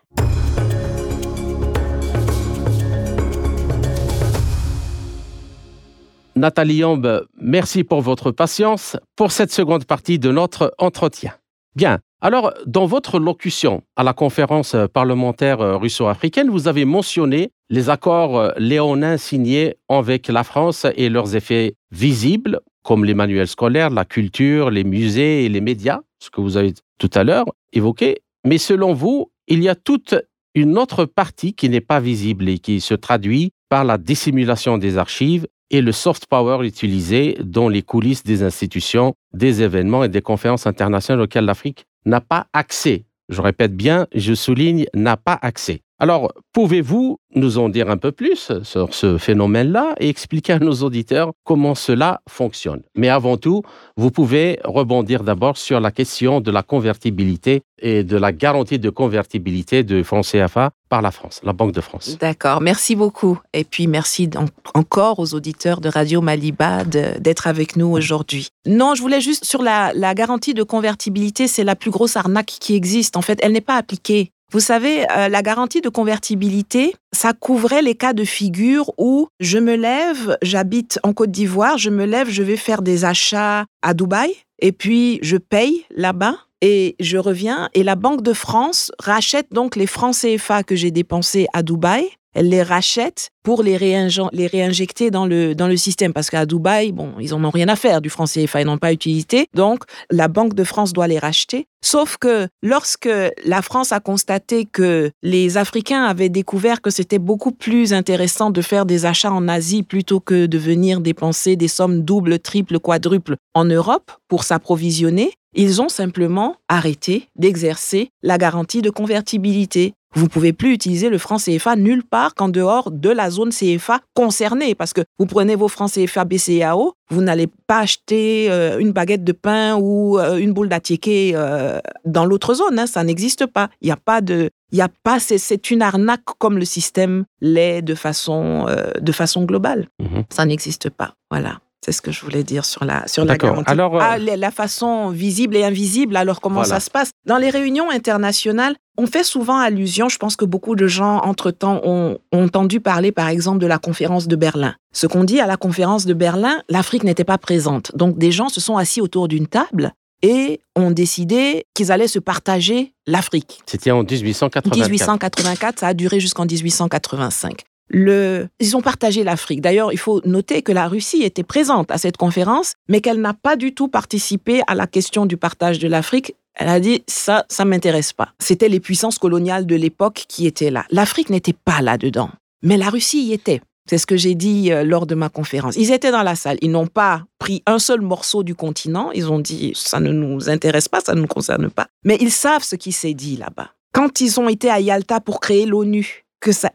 Nathalie 6.37 6.77
Yambe, 6.77 7.27
merci 7.41 7.83
pour 7.83 8.03
votre 8.03 8.31
patience 8.31 8.99
pour 9.17 9.33
cette 9.33 9.51
seconde 9.51 9.87
partie 9.87 10.19
de 10.19 10.31
notre 10.31 10.75
entretien. 10.77 11.33
Bien, 11.75 12.01
alors 12.21 12.53
dans 12.67 12.85
votre 12.85 13.19
locution 13.19 13.83
à 13.97 14.03
la 14.03 14.13
conférence 14.13 14.77
parlementaire 14.93 15.81
russo-africaine, 15.81 16.51
vous 16.51 16.69
avez 16.69 16.85
mentionné 16.85 17.53
les 17.71 17.89
accords 17.89 18.53
léonins 18.59 19.17
signés 19.17 19.77
avec 19.89 20.29
la 20.29 20.45
France 20.45 20.87
et 20.95 21.09
leurs 21.09 21.35
effets 21.37 21.75
visibles, 21.91 22.61
comme 22.83 23.07
les 23.07 23.15
manuels 23.15 23.49
scolaires, 23.49 23.89
la 23.89 24.05
culture, 24.05 24.71
les 24.71 24.85
musées 24.85 25.47
et 25.47 25.49
les 25.49 25.63
médias, 25.63 26.01
ce 26.23 26.29
que 26.29 26.43
vous 26.43 26.59
avez 26.59 26.75
tout 26.99 27.11
à 27.15 27.25
l'heure 27.25 27.47
évoqué. 27.73 28.19
Mais 28.45 28.59
selon 28.59 28.93
vous, 28.93 29.31
il 29.49 29.63
y 29.63 29.71
a 29.71 29.75
toute 29.75 30.15
une 30.55 30.77
autre 30.77 31.07
partie 31.07 31.55
qui 31.55 31.71
n'est 31.71 31.81
pas 31.81 32.01
visible 32.01 32.47
et 32.51 32.59
qui 32.59 32.83
se 32.83 32.93
traduit 32.93 33.53
par 33.71 33.85
la 33.85 33.97
dissimulation 33.97 34.77
des 34.77 34.99
archives 34.99 35.47
et 35.71 35.81
le 35.81 35.93
soft 35.93 36.27
power 36.27 36.67
utilisé 36.67 37.37
dans 37.43 37.69
les 37.69 37.83
coulisses 37.83 38.23
des 38.23 38.43
institutions, 38.43 39.15
des 39.33 39.63
événements 39.63 40.05
et 40.05 40.09
des 40.09 40.23
conférences 40.23 40.67
internationales 40.67 41.23
auxquelles 41.23 41.45
l'Afrique 41.45 41.87
n'a 42.05 42.21
pas 42.21 42.47
accès. 42.53 43.05
Je 43.29 43.41
répète 43.41 43.77
bien, 43.77 44.07
je 44.15 44.35
souligne, 44.35 44.87
n'a 44.95 45.17
pas 45.17 45.39
accès. 45.43 45.83
Alors, 45.99 46.31
pouvez-vous 46.53 47.19
nous 47.35 47.57
en 47.57 47.71
dire 47.71 47.89
un 47.89 47.97
peu 47.97 48.13
plus 48.13 48.53
sur 48.63 48.93
ce 48.93 49.17
phénomène-là 49.17 49.95
et 49.99 50.11
expliquer 50.11 50.53
à 50.55 50.59
nos 50.59 50.75
auditeurs 50.83 51.33
comment 51.43 51.75
cela 51.75 52.21
fonctionne? 52.29 52.83
Mais 52.95 53.09
avant 53.09 53.39
tout, 53.39 53.63
vous 53.97 54.11
pouvez 54.11 54.59
rebondir 54.65 55.23
d'abord 55.23 55.57
sur 55.57 55.81
la 55.81 55.91
question 55.91 56.43
de 56.43 56.51
la 56.51 56.63
convertibilité 56.63 57.63
et 57.81 58.05
de 58.05 58.17
la 58.19 58.33
garantie 58.33 58.79
de 58.79 58.91
convertibilité 58.91 59.85
de 59.85 60.03
francs 60.03 60.27
CFA 60.27 60.71
par 60.91 61.01
la 61.01 61.11
France, 61.11 61.41
la 61.45 61.55
Banque 61.55 61.73
de 61.73 61.81
France. 61.81 62.19
D'accord, 62.21 62.61
merci 62.61 62.95
beaucoup. 62.95 63.39
Et 63.55 63.65
puis 63.65 63.87
merci 63.87 64.29
encore 64.75 65.19
aux 65.19 65.35
auditeurs 65.35 65.81
de 65.81 65.89
Radio 65.89 66.21
Maliba 66.21 66.85
d'être 66.85 67.47
avec 67.47 67.75
nous 67.77 67.89
aujourd'hui. 67.89 68.49
Non, 68.67 68.95
je 68.95 69.01
voulais 69.03 69.23
juste 69.23 69.47
sur 69.47 69.63
la 69.63 70.15
garantie 70.15 70.53
de 70.53 70.63
convertibilité, 70.63 71.49
c'est 71.49 71.65
la 71.65 71.75
plus 71.75 71.91
grosse 71.91 72.17
arnaque 72.17 72.55
qui 72.61 72.75
existe. 72.75 73.17
En 73.17 73.23
fait, 73.23 73.39
elle 73.43 73.53
n'est 73.53 73.61
pas 73.63 73.77
appliquée. 73.77 74.31
Vous 74.53 74.61
savez, 74.61 75.05
euh, 75.11 75.29
la 75.29 75.43
garantie 75.43 75.81
de 75.81 75.89
convertibilité, 75.89 76.95
ça 77.13 77.33
couvrait 77.33 77.83
les 77.83 77.97
cas 77.97 78.13
de 78.13 78.25
figure 78.25 78.93
où 78.97 79.29
je 79.41 79.59
me 79.59 79.75
lève, 79.75 80.39
j'habite 80.41 81.01
en 81.03 81.13
Côte 81.13 81.33
d'Ivoire, 81.33 81.79
je 81.79 81.91
me 81.91 82.05
lève, 82.05 82.31
je 82.31 82.45
vais 82.45 82.57
faire 82.57 82.83
des 82.83 83.05
achats 83.05 83.65
à 83.83 83.95
Dubaï, 83.95 84.33
et 84.61 84.71
puis 84.71 85.19
je 85.23 85.37
paye 85.37 85.85
là-bas, 85.91 86.37
et 86.63 86.95
je 87.01 87.19
reviens, 87.19 87.69
et 87.75 87.83
la 87.83 87.97
Banque 87.97 88.23
de 88.23 88.33
France 88.33 88.93
rachète 89.01 89.49
donc 89.53 89.75
les 89.75 89.87
francs 89.87 90.15
CFA 90.15 90.63
que 90.63 90.77
j'ai 90.77 90.93
dépensés 90.93 91.49
à 91.53 91.65
Dubaï, 91.65 92.09
elle 92.37 92.51
les 92.51 92.63
rachète 92.63 93.31
pour 93.43 93.63
les, 93.63 93.77
réinjecter 93.77 95.11
dans 95.11 95.25
le, 95.27 95.55
dans 95.55 95.69
le 95.69 95.77
système. 95.77 96.13
Parce 96.13 96.29
qu'à 96.29 96.45
Dubaï, 96.45 96.93
bon, 96.93 97.15
ils 97.19 97.31
n'en 97.31 97.45
ont 97.45 97.51
rien 97.51 97.69
à 97.69 97.77
faire 97.77 98.03
du 98.03 98.11
franc 98.11 98.27
CFA, 98.27 98.61
ils 98.61 98.67
n'ont 98.67 98.77
pas 98.77 98.93
utilité. 98.93 99.47
Donc, 99.55 99.85
la 100.11 100.29
Banque 100.29 100.53
de 100.53 100.63
France 100.63 100.93
doit 100.93 101.09
les 101.09 101.19
racheter. 101.19 101.67
Sauf 101.83 102.19
que 102.19 102.47
lorsque 102.63 103.09
la 103.45 103.63
France 103.63 103.93
a 103.93 104.01
constaté 104.01 104.67
que 104.67 105.11
les 105.23 105.57
Africains 105.57 106.05
avaient 106.05 106.29
découvert 106.29 106.83
que 106.83 106.91
c'était 106.91 107.19
beaucoup 107.19 107.53
plus 107.53 107.95
intéressant 107.95 108.51
de 108.51 108.61
faire 108.61 108.85
des 108.85 109.07
achats 109.07 109.33
en 109.33 109.49
Asie 109.49 109.83
plutôt 109.83 110.21
que 110.21 110.47
de 110.47 110.59
venir 110.59 111.01
dépenser 111.01 111.57
des 111.57 111.69
sommes 111.69 112.03
doubles, 112.03 112.39
triples, 112.39 112.81
quadruples 112.81 113.37
en 113.55 113.65
Europe 113.65 114.11
pour 114.29 114.45
s'approvisionner, 114.45 115.33
ils 115.55 115.81
ont 115.81 115.89
simplement 115.89 116.57
arrêté 116.69 117.29
d'exercer 117.37 118.11
la 118.23 118.37
garantie 118.37 118.83
de 118.83 118.91
convertibilité. 118.91 119.95
Vous 120.17 120.23
ne 120.23 120.29
pouvez 120.29 120.55
plus 120.55 120.73
utiliser 120.73 121.11
le 121.11 121.19
franc 121.19 121.37
CFA 121.37 121.77
nulle 121.77 122.03
part 122.03 122.35
qu'en 122.35 122.49
dehors 122.49 122.91
de 122.91 123.11
la 123.11 123.31
zone 123.31 123.51
CFA 123.51 124.01
concernée, 124.15 124.75
parce 124.75 124.95
que 124.95 125.03
vous 125.19 125.27
prenez 125.27 125.57
vos 125.57 125.69
francs 125.69 125.93
CFA 125.93 126.25
BCAO, 126.25 126.95
vous 127.11 127.21
n'allez 127.21 127.49
pas 127.67 127.81
acheter 127.81 128.51
euh, 128.51 128.79
une 128.79 128.93
baguette 128.93 129.25
de 129.25 129.33
pain 129.33 129.77
ou 129.77 130.19
euh, 130.19 130.39
une 130.39 130.55
boule 130.55 130.71
d'attiéké 130.71 131.33
euh, 131.35 131.81
dans 132.07 132.25
l'autre 132.25 132.55
zone, 132.55 132.79
hein, 132.79 132.87
ça 132.87 133.05
n'existe 133.05 133.45
pas. 133.45 133.69
Il 133.83 133.89
n'y 133.89 133.93
a 133.93 133.99
pas 133.99 134.23
de, 134.23 134.49
il 134.73 134.79
y 134.79 134.81
a 134.81 134.89
pas, 134.89 135.21
c'est 135.21 135.71
une 135.71 135.83
arnaque 135.83 136.25
comme 136.39 136.57
le 136.57 136.65
système 136.65 137.27
l'est 137.43 137.83
de 137.83 137.95
façon, 137.95 138.67
de 138.99 139.13
façon 139.13 139.45
globale. 139.45 139.89
Mmh. 139.99 140.21
Ça 140.31 140.47
n'existe 140.47 140.89
pas. 140.89 141.13
Voilà. 141.31 141.61
C'est 141.87 141.93
ce 141.93 142.03
que 142.03 142.11
je 142.11 142.21
voulais 142.23 142.43
dire 142.43 142.65
sur 142.65 142.85
la, 142.85 143.07
sur 143.07 143.25
la 143.25 143.37
garantie. 143.37 143.71
Alors, 143.71 143.95
euh... 143.95 144.01
ah, 144.03 144.19
la 144.19 144.51
façon 144.51 145.11
visible 145.11 145.55
et 145.55 145.63
invisible, 145.63 146.17
alors 146.17 146.41
comment 146.41 146.63
voilà. 146.63 146.75
ça 146.75 146.81
se 146.81 146.91
passe? 146.91 147.11
Dans 147.27 147.37
les 147.37 147.49
réunions 147.49 147.89
internationales, 147.91 148.75
on 148.99 149.07
fait 149.07 149.23
souvent 149.23 149.59
allusion, 149.59 150.09
je 150.09 150.19
pense 150.19 150.35
que 150.35 150.45
beaucoup 150.45 150.75
de 150.75 150.89
gens, 150.89 151.19
entre-temps, 151.19 151.81
ont, 151.85 152.19
ont, 152.33 152.45
entendu 152.45 152.81
parler, 152.81 153.13
par 153.13 153.29
exemple, 153.29 153.61
de 153.61 153.69
la 153.69 153.79
conférence 153.79 154.27
de 154.27 154.35
Berlin. 154.35 154.75
Ce 154.93 155.07
qu'on 155.07 155.23
dit 155.23 155.39
à 155.39 155.47
la 155.47 155.57
conférence 155.57 156.07
de 156.07 156.15
Berlin, 156.15 156.61
l'Afrique 156.69 157.05
n'était 157.05 157.23
pas 157.23 157.39
présente. 157.39 157.95
Donc, 157.95 158.19
des 158.19 158.33
gens 158.33 158.49
se 158.49 158.61
sont 158.61 158.77
assis 158.77 159.01
autour 159.01 159.29
d'une 159.29 159.47
table 159.47 159.93
et 160.23 160.61
ont 160.75 160.91
décidé 160.91 161.67
qu'ils 161.73 161.93
allaient 161.93 162.09
se 162.09 162.19
partager 162.19 162.95
l'Afrique. 163.07 163.61
C'était 163.67 163.93
en 163.93 164.03
1884. 164.03 164.75
1884, 164.75 165.79
ça 165.79 165.87
a 165.87 165.95
duré 165.95 166.19
jusqu'en 166.19 166.47
1885. 166.47 167.63
Le, 167.89 168.49
ils 168.61 168.77
ont 168.77 168.81
partagé 168.81 169.25
l'Afrique. 169.25 169.61
D'ailleurs, 169.61 169.93
il 169.93 169.99
faut 169.99 170.21
noter 170.25 170.63
que 170.63 170.73
la 170.73 170.89
Russie 170.89 171.23
était 171.23 171.43
présente 171.43 171.91
à 171.91 171.99
cette 171.99 172.17
conférence, 172.17 172.75
mais 172.89 173.01
qu'elle 173.01 173.21
n'a 173.21 173.35
pas 173.35 173.57
du 173.57 173.75
tout 173.75 173.89
participé 173.89 174.63
à 174.67 174.75
la 174.75 174.87
question 174.87 175.27
du 175.27 175.37
partage 175.37 175.79
de 175.79 175.89
l'Afrique. 175.89 176.35
Elle 176.55 176.69
a 176.69 176.81
dit 176.81 177.03
ça, 177.07 177.45
ça 177.49 177.65
m'intéresse 177.65 178.13
pas. 178.13 178.31
C'était 178.39 178.69
les 178.69 178.81
puissances 178.81 179.19
coloniales 179.19 179.67
de 179.67 179.77
l'époque 179.77 180.25
qui 180.29 180.47
étaient 180.47 180.71
là. 180.71 180.85
L'Afrique 180.91 181.31
n'était 181.31 181.53
pas 181.53 181.83
là-dedans, 181.83 182.31
mais 182.63 182.77
la 182.77 182.89
Russie 182.89 183.25
y 183.25 183.33
était. 183.33 183.61
C'est 183.89 183.99
ce 183.99 184.07
que 184.07 184.17
j'ai 184.17 184.35
dit 184.35 184.73
euh, 184.73 184.83
lors 184.83 185.07
de 185.07 185.15
ma 185.15 185.29
conférence. 185.29 185.77
Ils 185.77 185.93
étaient 185.93 186.11
dans 186.11 186.25
la 186.25 186.35
salle. 186.35 186.59
Ils 186.61 186.73
n'ont 186.73 186.89
pas 186.89 187.23
pris 187.39 187.63
un 187.67 187.79
seul 187.79 188.01
morceau 188.01 188.43
du 188.43 188.57
continent. 188.57 189.13
Ils 189.13 189.31
ont 189.31 189.39
dit 189.39 189.73
ça 189.77 190.01
ne 190.01 190.11
nous 190.11 190.51
intéresse 190.51 190.89
pas, 190.89 191.01
ça 191.01 191.15
ne 191.15 191.21
nous 191.21 191.29
concerne 191.29 191.71
pas. 191.71 191.87
Mais 192.05 192.17
ils 192.21 192.33
savent 192.33 192.65
ce 192.65 192.75
qui 192.75 192.91
s'est 192.91 193.15
dit 193.15 193.37
là-bas. 193.37 193.71
Quand 193.93 194.21
ils 194.21 194.41
ont 194.41 194.49
été 194.49 194.69
à 194.71 194.81
Yalta 194.81 195.21
pour 195.21 195.41
créer 195.41 195.67
l'ONU, 195.67 196.26
que 196.47 196.53
ça, 196.53 196.71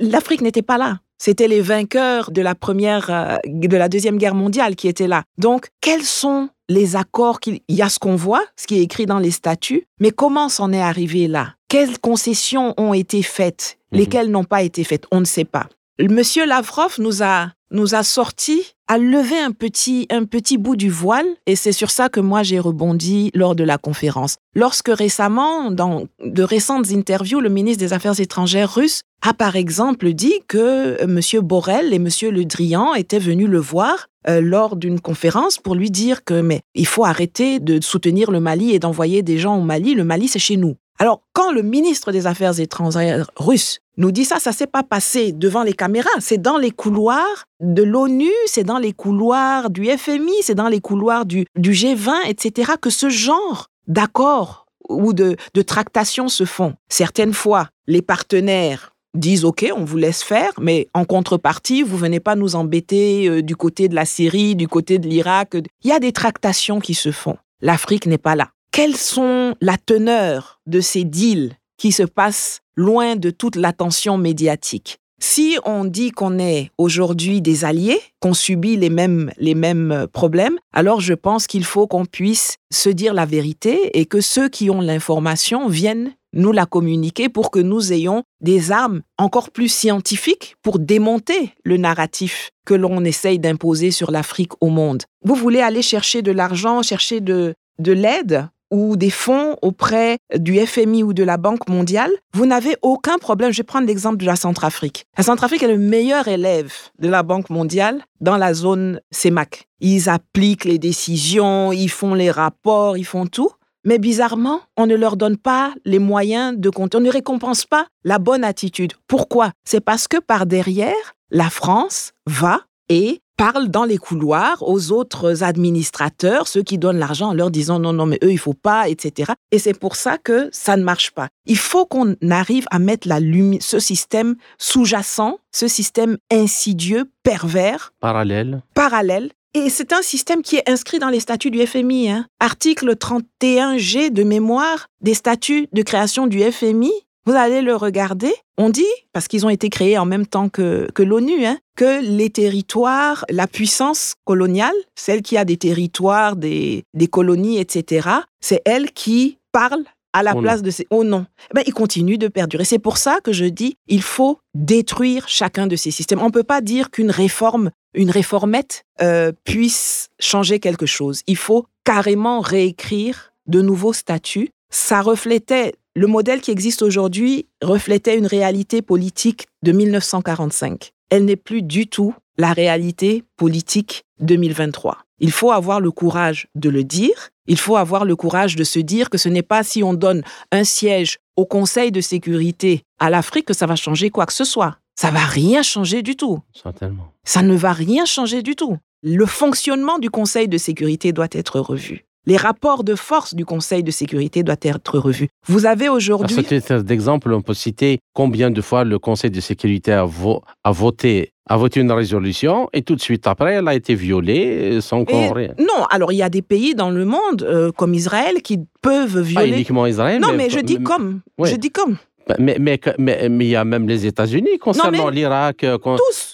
l'Afrique 0.00 0.40
n'était 0.40 0.62
pas 0.62 0.78
là. 0.78 1.00
C'était 1.18 1.46
les 1.46 1.60
vainqueurs 1.60 2.30
de 2.30 2.40
la 2.40 2.54
première, 2.54 3.10
euh, 3.10 3.36
de 3.46 3.76
la 3.76 3.88
deuxième 3.90 4.16
guerre 4.16 4.34
mondiale 4.34 4.76
qui 4.76 4.88
étaient 4.88 5.06
là. 5.06 5.24
Donc, 5.36 5.68
quels 5.82 6.02
sont 6.02 6.48
les 6.70 6.96
accords 6.96 7.40
qu'il 7.40 7.60
y 7.68 7.82
a 7.82 7.90
ce 7.90 7.98
qu'on 7.98 8.16
voit, 8.16 8.42
ce 8.56 8.66
qui 8.66 8.78
est 8.78 8.82
écrit 8.82 9.04
dans 9.04 9.18
les 9.18 9.30
statuts, 9.30 9.86
mais 10.00 10.10
comment 10.10 10.48
s'en 10.48 10.72
est 10.72 10.80
arrivé 10.80 11.28
là? 11.28 11.54
Quelles 11.68 11.98
concessions 11.98 12.72
ont 12.78 12.94
été 12.94 13.22
faites, 13.22 13.76
mhm. 13.92 13.98
lesquelles 13.98 14.30
n'ont 14.30 14.44
pas 14.44 14.62
été 14.62 14.84
faites? 14.84 15.04
On 15.12 15.20
ne 15.20 15.26
sait 15.26 15.44
pas. 15.44 15.66
Monsieur 16.00 16.44
Lavrov 16.44 16.96
nous 16.98 17.22
a 17.22 17.52
nous 17.70 17.94
a 17.94 18.02
sorti 18.02 18.74
à 18.88 18.98
lever 18.98 19.38
un 19.38 19.52
petit 19.52 20.58
bout 20.58 20.74
du 20.74 20.90
voile 20.90 21.26
et 21.46 21.54
c'est 21.54 21.72
sur 21.72 21.90
ça 21.90 22.08
que 22.08 22.18
moi 22.20 22.42
j'ai 22.42 22.58
rebondi 22.58 23.30
lors 23.32 23.54
de 23.54 23.62
la 23.62 23.78
conférence. 23.78 24.36
Lorsque 24.56 24.88
récemment 24.88 25.70
dans 25.70 26.06
de 26.24 26.42
récentes 26.42 26.90
interviews 26.90 27.40
le 27.40 27.48
ministre 27.48 27.78
des 27.78 27.92
Affaires 27.92 28.18
étrangères 28.18 28.74
russe 28.74 29.02
a 29.22 29.34
par 29.34 29.54
exemple 29.54 30.12
dit 30.12 30.40
que 30.48 31.04
monsieur 31.06 31.40
Borrell 31.40 31.94
et 31.94 32.00
monsieur 32.00 32.30
Le 32.30 32.44
Drian 32.44 32.94
étaient 32.94 33.18
venus 33.20 33.48
le 33.48 33.58
voir 33.58 34.08
euh, 34.28 34.40
lors 34.40 34.74
d'une 34.74 35.00
conférence 35.00 35.58
pour 35.58 35.76
lui 35.76 35.90
dire 35.90 36.24
que 36.24 36.40
mais 36.40 36.60
il 36.74 36.86
faut 36.86 37.04
arrêter 37.04 37.60
de 37.60 37.80
soutenir 37.80 38.32
le 38.32 38.40
Mali 38.40 38.72
et 38.72 38.80
d'envoyer 38.80 39.22
des 39.22 39.38
gens 39.38 39.56
au 39.58 39.62
Mali, 39.62 39.94
le 39.94 40.04
Mali 40.04 40.26
c'est 40.26 40.40
chez 40.40 40.56
nous. 40.56 40.74
Alors, 40.98 41.22
quand 41.32 41.52
le 41.52 41.62
ministre 41.62 42.12
des 42.12 42.26
Affaires 42.26 42.60
étrangères 42.60 43.30
russe 43.36 43.80
nous 43.96 44.12
dit 44.12 44.24
ça, 44.24 44.38
ça 44.38 44.52
s'est 44.52 44.66
pas 44.66 44.82
passé 44.82 45.32
devant 45.32 45.62
les 45.62 45.72
caméras, 45.72 46.08
c'est 46.20 46.40
dans 46.40 46.58
les 46.58 46.70
couloirs 46.70 47.46
de 47.60 47.82
l'ONU, 47.82 48.30
c'est 48.46 48.64
dans 48.64 48.78
les 48.78 48.92
couloirs 48.92 49.70
du 49.70 49.86
FMI, 49.86 50.34
c'est 50.42 50.54
dans 50.54 50.68
les 50.68 50.80
couloirs 50.80 51.26
du, 51.26 51.46
G20, 51.58 52.26
etc., 52.26 52.72
que 52.80 52.90
ce 52.90 53.08
genre 53.08 53.68
d'accords 53.86 54.66
ou 54.88 55.12
de, 55.12 55.36
tractations 55.66 56.28
se 56.28 56.44
font. 56.44 56.74
Certaines 56.88 57.32
fois, 57.32 57.68
les 57.86 58.02
partenaires 58.02 58.92
disent 59.14 59.44
OK, 59.44 59.64
on 59.76 59.84
vous 59.84 59.96
laisse 59.96 60.22
faire, 60.22 60.52
mais 60.60 60.88
en 60.92 61.04
contrepartie, 61.04 61.82
vous 61.82 61.96
venez 61.96 62.20
pas 62.20 62.34
nous 62.34 62.56
embêter 62.56 63.28
euh, 63.28 63.42
du 63.42 63.54
côté 63.54 63.88
de 63.88 63.94
la 63.94 64.04
Syrie, 64.04 64.56
du 64.56 64.66
côté 64.66 64.98
de 64.98 65.06
l'Irak. 65.08 65.54
Il 65.54 65.88
y 65.88 65.92
a 65.92 66.00
des 66.00 66.12
tractations 66.12 66.80
qui 66.80 66.94
se 66.94 67.12
font. 67.12 67.36
L'Afrique 67.60 68.06
n'est 68.06 68.18
pas 68.18 68.34
là. 68.34 68.50
Quelles 68.74 68.96
sont 68.96 69.54
la 69.60 69.76
teneur 69.76 70.58
de 70.66 70.80
ces 70.80 71.04
deals 71.04 71.52
qui 71.78 71.92
se 71.92 72.02
passent 72.02 72.58
loin 72.74 73.14
de 73.14 73.30
toute 73.30 73.54
l'attention 73.54 74.18
médiatique? 74.18 74.98
Si 75.20 75.56
on 75.64 75.84
dit 75.84 76.10
qu'on 76.10 76.40
est 76.40 76.72
aujourd'hui 76.76 77.40
des 77.40 77.64
alliés, 77.64 78.00
qu'on 78.18 78.34
subit 78.34 78.76
les 78.76 78.90
mêmes, 78.90 79.30
les 79.38 79.54
mêmes 79.54 80.08
problèmes, 80.12 80.58
alors 80.72 81.00
je 81.00 81.14
pense 81.14 81.46
qu'il 81.46 81.64
faut 81.64 81.86
qu'on 81.86 82.04
puisse 82.04 82.56
se 82.72 82.88
dire 82.88 83.14
la 83.14 83.26
vérité 83.26 83.96
et 83.96 84.06
que 84.06 84.20
ceux 84.20 84.48
qui 84.48 84.70
ont 84.70 84.80
l'information 84.80 85.68
viennent 85.68 86.12
nous 86.32 86.50
la 86.50 86.66
communiquer 86.66 87.28
pour 87.28 87.52
que 87.52 87.60
nous 87.60 87.92
ayons 87.92 88.24
des 88.40 88.72
armes 88.72 89.02
encore 89.18 89.52
plus 89.52 89.68
scientifiques 89.68 90.56
pour 90.64 90.80
démonter 90.80 91.54
le 91.62 91.76
narratif 91.76 92.50
que 92.66 92.74
l'on 92.74 93.04
essaye 93.04 93.38
d'imposer 93.38 93.92
sur 93.92 94.10
l'Afrique 94.10 94.60
au 94.60 94.68
monde. 94.68 95.04
Vous 95.22 95.36
voulez 95.36 95.60
aller 95.60 95.80
chercher 95.80 96.22
de 96.22 96.32
l'argent, 96.32 96.82
chercher 96.82 97.20
de, 97.20 97.54
de 97.78 97.92
l'aide? 97.92 98.48
Ou 98.74 98.96
des 98.96 99.10
fonds 99.10 99.56
auprès 99.62 100.18
du 100.36 100.58
FMI 100.58 101.04
ou 101.04 101.12
de 101.12 101.22
la 101.22 101.36
Banque 101.36 101.68
mondiale, 101.68 102.10
vous 102.34 102.44
n'avez 102.44 102.76
aucun 102.82 103.18
problème. 103.18 103.52
Je 103.52 103.58
vais 103.58 103.62
prendre 103.62 103.86
l'exemple 103.86 104.16
de 104.16 104.26
la 104.26 104.34
Centrafrique. 104.34 105.06
La 105.16 105.22
Centrafrique 105.22 105.62
est 105.62 105.68
le 105.68 105.78
meilleur 105.78 106.26
élève 106.26 106.72
de 106.98 107.08
la 107.08 107.22
Banque 107.22 107.50
mondiale 107.50 108.02
dans 108.20 108.36
la 108.36 108.52
zone 108.52 109.00
CEMAC. 109.12 109.68
Ils 109.80 110.08
appliquent 110.08 110.64
les 110.64 110.78
décisions, 110.78 111.70
ils 111.70 111.88
font 111.88 112.14
les 112.14 112.32
rapports, 112.32 112.96
ils 112.96 113.04
font 113.04 113.26
tout. 113.26 113.50
Mais 113.84 113.98
bizarrement, 113.98 114.60
on 114.76 114.86
ne 114.86 114.96
leur 114.96 115.16
donne 115.16 115.36
pas 115.36 115.72
les 115.84 116.00
moyens 116.00 116.58
de 116.58 116.70
compter. 116.70 116.96
On 116.96 117.00
ne 117.00 117.10
récompense 117.10 117.66
pas 117.66 117.86
la 118.02 118.18
bonne 118.18 118.42
attitude. 118.42 118.94
Pourquoi? 119.06 119.52
C'est 119.64 119.82
parce 119.82 120.08
que 120.08 120.16
par 120.16 120.46
derrière, 120.46 121.14
la 121.30 121.48
France 121.48 122.12
va 122.26 122.62
et 122.88 123.20
parle 123.36 123.68
dans 123.68 123.84
les 123.84 123.98
couloirs 123.98 124.62
aux 124.62 124.92
autres 124.92 125.42
administrateurs, 125.42 126.48
ceux 126.48 126.62
qui 126.62 126.78
donnent 126.78 126.98
l'argent, 126.98 127.30
en 127.30 127.34
leur 127.34 127.50
disant 127.50 127.78
non, 127.78 127.92
non, 127.92 128.06
mais 128.06 128.18
eux, 128.22 128.32
il 128.32 128.38
faut 128.38 128.54
pas, 128.54 128.88
etc. 128.88 129.32
Et 129.50 129.58
c'est 129.58 129.78
pour 129.78 129.96
ça 129.96 130.18
que 130.18 130.48
ça 130.52 130.76
ne 130.76 130.84
marche 130.84 131.10
pas. 131.10 131.28
Il 131.46 131.58
faut 131.58 131.86
qu'on 131.86 132.14
arrive 132.30 132.66
à 132.70 132.78
mettre 132.78 133.08
la 133.08 133.18
ce 133.60 133.78
système 133.78 134.36
sous-jacent, 134.58 135.38
ce 135.52 135.68
système 135.68 136.18
insidieux, 136.30 137.10
pervers. 137.22 137.92
Parallèle. 138.00 138.62
Parallèle. 138.74 139.30
Et 139.56 139.70
c'est 139.70 139.92
un 139.92 140.02
système 140.02 140.42
qui 140.42 140.56
est 140.56 140.68
inscrit 140.68 140.98
dans 140.98 141.10
les 141.10 141.20
statuts 141.20 141.52
du 141.52 141.64
FMI. 141.64 142.10
Hein. 142.10 142.26
Article 142.40 142.96
31G 142.96 144.10
de 144.10 144.24
mémoire 144.24 144.88
des 145.00 145.14
statuts 145.14 145.68
de 145.72 145.82
création 145.82 146.26
du 146.26 146.40
FMI 146.40 146.90
vous 147.26 147.34
allez 147.34 147.62
le 147.62 147.74
regarder. 147.76 148.32
On 148.58 148.70
dit, 148.70 148.84
parce 149.12 149.28
qu'ils 149.28 149.46
ont 149.46 149.50
été 149.50 149.68
créés 149.68 149.98
en 149.98 150.06
même 150.06 150.26
temps 150.26 150.48
que, 150.48 150.88
que 150.94 151.02
l'ONU, 151.02 151.44
hein, 151.44 151.58
que 151.76 152.02
les 152.02 152.30
territoires, 152.30 153.24
la 153.30 153.46
puissance 153.46 154.14
coloniale, 154.24 154.74
celle 154.94 155.22
qui 155.22 155.36
a 155.36 155.44
des 155.44 155.56
territoires, 155.56 156.36
des, 156.36 156.84
des 156.94 157.08
colonies, 157.08 157.58
etc., 157.58 158.08
c'est 158.40 158.62
elle 158.64 158.92
qui 158.92 159.38
parle 159.52 159.84
à 160.14 160.22
la 160.22 160.34
place 160.34 160.62
de 160.62 160.70
ces... 160.70 160.86
Oh 160.90 161.02
non. 161.02 161.26
Eh 161.50 161.54
ben, 161.54 161.64
il 161.66 161.74
continue 161.74 162.18
de 162.18 162.28
perdurer. 162.28 162.64
C'est 162.64 162.78
pour 162.78 162.98
ça 162.98 163.18
que 163.22 163.32
je 163.32 163.46
dis, 163.46 163.76
il 163.88 164.00
faut 164.00 164.38
détruire 164.54 165.28
chacun 165.28 165.66
de 165.66 165.74
ces 165.74 165.90
systèmes. 165.90 166.20
On 166.22 166.26
ne 166.26 166.30
peut 166.30 166.44
pas 166.44 166.60
dire 166.60 166.90
qu'une 166.90 167.10
réforme, 167.10 167.72
une 167.94 168.10
réformette 168.10 168.84
euh, 169.02 169.32
puisse 169.42 170.10
changer 170.20 170.60
quelque 170.60 170.86
chose. 170.86 171.22
Il 171.26 171.36
faut 171.36 171.66
carrément 171.82 172.40
réécrire 172.40 173.32
de 173.48 173.60
nouveaux 173.60 173.92
statuts. 173.92 174.50
Ça 174.70 175.02
reflétait 175.02 175.74
le 175.94 176.06
modèle 176.08 176.40
qui 176.40 176.50
existe 176.50 176.82
aujourd'hui 176.82 177.46
reflétait 177.62 178.18
une 178.18 178.26
réalité 178.26 178.82
politique 178.82 179.46
de 179.62 179.72
1945. 179.72 180.92
Elle 181.10 181.24
n'est 181.24 181.36
plus 181.36 181.62
du 181.62 181.86
tout 181.86 182.14
la 182.36 182.52
réalité 182.52 183.22
politique 183.36 184.02
2023. 184.18 184.98
Il 185.20 185.30
faut 185.30 185.52
avoir 185.52 185.80
le 185.80 185.92
courage 185.92 186.48
de 186.56 186.68
le 186.68 186.82
dire. 186.82 187.30
Il 187.46 187.58
faut 187.58 187.76
avoir 187.76 188.04
le 188.04 188.16
courage 188.16 188.56
de 188.56 188.64
se 188.64 188.80
dire 188.80 189.08
que 189.08 189.18
ce 189.18 189.28
n'est 189.28 189.42
pas 189.42 189.62
si 189.62 189.84
on 189.84 189.94
donne 189.94 190.24
un 190.50 190.64
siège 190.64 191.18
au 191.36 191.46
Conseil 191.46 191.92
de 191.92 192.00
sécurité 192.00 192.82
à 192.98 193.08
l'Afrique 193.10 193.46
que 193.46 193.54
ça 193.54 193.66
va 193.66 193.76
changer 193.76 194.10
quoi 194.10 194.26
que 194.26 194.32
ce 194.32 194.44
soit. 194.44 194.78
Ça 194.96 195.12
va 195.12 195.20
rien 195.20 195.62
changer 195.62 196.02
du 196.02 196.16
tout. 196.16 196.40
Certainement. 196.60 197.12
Ça 197.24 197.42
ne 197.42 197.54
va 197.54 197.72
rien 197.72 198.04
changer 198.04 198.42
du 198.42 198.56
tout. 198.56 198.78
Le 199.02 199.26
fonctionnement 199.26 199.98
du 199.98 200.10
Conseil 200.10 200.48
de 200.48 200.58
sécurité 200.58 201.12
doit 201.12 201.28
être 201.30 201.60
revu 201.60 202.04
les 202.26 202.36
rapports 202.36 202.84
de 202.84 202.94
force 202.94 203.34
du 203.34 203.44
Conseil 203.44 203.82
de 203.82 203.90
sécurité 203.90 204.42
doivent 204.42 204.58
être 204.62 204.98
revus. 204.98 205.28
Vous 205.46 205.66
avez 205.66 205.88
aujourd'hui... 205.88 206.38
À 206.38 206.42
titre 206.42 206.78
d'exemple, 206.78 207.32
on 207.32 207.42
peut 207.42 207.54
citer 207.54 208.00
combien 208.12 208.50
de 208.50 208.60
fois 208.60 208.84
le 208.84 208.98
Conseil 208.98 209.30
de 209.30 209.40
sécurité 209.40 209.92
a, 209.92 210.04
voté 210.04 211.32
a 211.46 211.56
voté 211.56 211.80
une 211.80 211.92
résolution 211.92 212.68
et 212.72 212.82
tout 212.82 212.94
de 212.94 213.00
suite 213.00 213.26
après, 213.26 213.54
elle 213.54 213.68
a 213.68 213.74
été 213.74 213.94
violée 213.94 214.80
sans 214.80 215.04
qu'on 215.04 215.32
rien. 215.32 215.54
Non, 215.58 215.84
alors 215.90 216.12
il 216.12 216.16
y 216.16 216.22
a 216.22 216.30
des 216.30 216.42
pays 216.42 216.74
dans 216.74 216.90
le 216.90 217.04
monde 217.04 217.42
euh, 217.42 217.70
comme 217.70 217.92
Israël 217.94 218.40
qui 218.42 218.60
peuvent 218.80 219.20
violer. 219.20 219.50
Pas 219.50 219.56
uniquement 219.56 219.86
Israël. 219.86 220.20
Non, 220.20 220.32
mais, 220.34 220.48
je 220.48 220.60
dis 220.60 220.82
comme. 220.82 221.20
Je 221.42 221.56
dis 221.56 221.70
comme. 221.70 221.98
Mais, 222.38 222.56
mais, 222.58 222.80
mais, 222.98 223.28
il 223.28 223.50
y 223.50 223.56
a 223.56 223.64
même 223.64 223.86
les 223.86 224.06
États-Unis 224.06 224.58
concernant 224.58 225.08
l'Irak, 225.08 225.64
euh, 225.64 225.78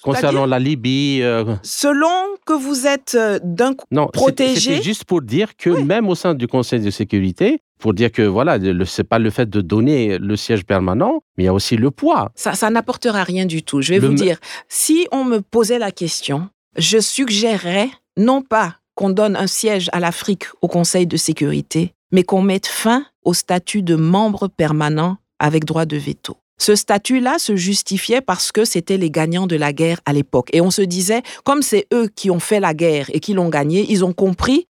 concernant 0.02 0.46
la 0.46 0.58
Libye. 0.58 1.20
Euh. 1.22 1.56
Selon 1.62 2.08
que 2.46 2.52
vous 2.52 2.86
êtes 2.86 3.16
euh, 3.18 3.38
d'un 3.42 3.74
non, 3.90 4.06
protégé. 4.08 4.76
C'est 4.76 4.82
juste 4.82 5.04
pour 5.04 5.22
dire 5.22 5.56
que 5.56 5.70
même 5.70 6.08
au 6.08 6.14
sein 6.14 6.34
du 6.34 6.46
Conseil 6.46 6.80
de 6.80 6.90
sécurité, 6.90 7.60
pour 7.78 7.94
dire 7.94 8.12
que 8.12 8.22
voilà, 8.22 8.58
c'est 8.84 9.04
pas 9.04 9.18
le 9.18 9.30
fait 9.30 9.48
de 9.48 9.60
donner 9.60 10.18
le 10.18 10.36
siège 10.36 10.64
permanent, 10.64 11.22
mais 11.36 11.44
il 11.44 11.46
y 11.46 11.48
a 11.48 11.54
aussi 11.54 11.76
le 11.76 11.90
poids. 11.90 12.30
Ça, 12.34 12.54
ça 12.54 12.70
n'apportera 12.70 13.24
rien 13.24 13.46
du 13.46 13.62
tout. 13.62 13.80
Je 13.82 13.94
vais 13.94 13.98
vous 13.98 14.14
dire, 14.14 14.38
si 14.68 15.08
on 15.12 15.24
me 15.24 15.40
posait 15.40 15.78
la 15.78 15.90
question, 15.90 16.48
je 16.76 16.98
suggérerais 16.98 17.88
non 18.16 18.42
pas 18.42 18.76
qu'on 18.94 19.10
donne 19.10 19.34
un 19.34 19.46
siège 19.46 19.88
à 19.92 20.00
l'Afrique 20.00 20.44
au 20.60 20.68
Conseil 20.68 21.06
de 21.06 21.16
sécurité, 21.16 21.94
mais 22.12 22.22
qu'on 22.22 22.42
mette 22.42 22.66
fin 22.66 23.06
au 23.24 23.32
statut 23.32 23.82
de 23.82 23.96
membre 23.96 24.48
permanent 24.48 25.16
avec 25.40 25.64
droit 25.64 25.86
de 25.86 25.96
veto. 25.96 26.36
Ce 26.60 26.76
statut-là 26.76 27.38
se 27.38 27.56
justifiait 27.56 28.20
parce 28.20 28.52
que 28.52 28.64
c'était 28.64 28.98
les 28.98 29.10
gagnants 29.10 29.46
de 29.46 29.56
la 29.56 29.72
guerre 29.72 30.00
à 30.04 30.12
l'époque. 30.12 30.50
Et 30.52 30.60
on 30.60 30.70
se 30.70 30.82
disait, 30.82 31.22
comme 31.42 31.62
c'est 31.62 31.86
eux 31.92 32.08
qui 32.14 32.30
ont 32.30 32.38
fait 32.38 32.60
la 32.60 32.74
guerre 32.74 33.10
et 33.14 33.18
qui 33.18 33.32
l'ont 33.32 33.48
gagnée, 33.48 33.86
ils 33.88 34.04
ont 34.04 34.12
compris 34.12 34.66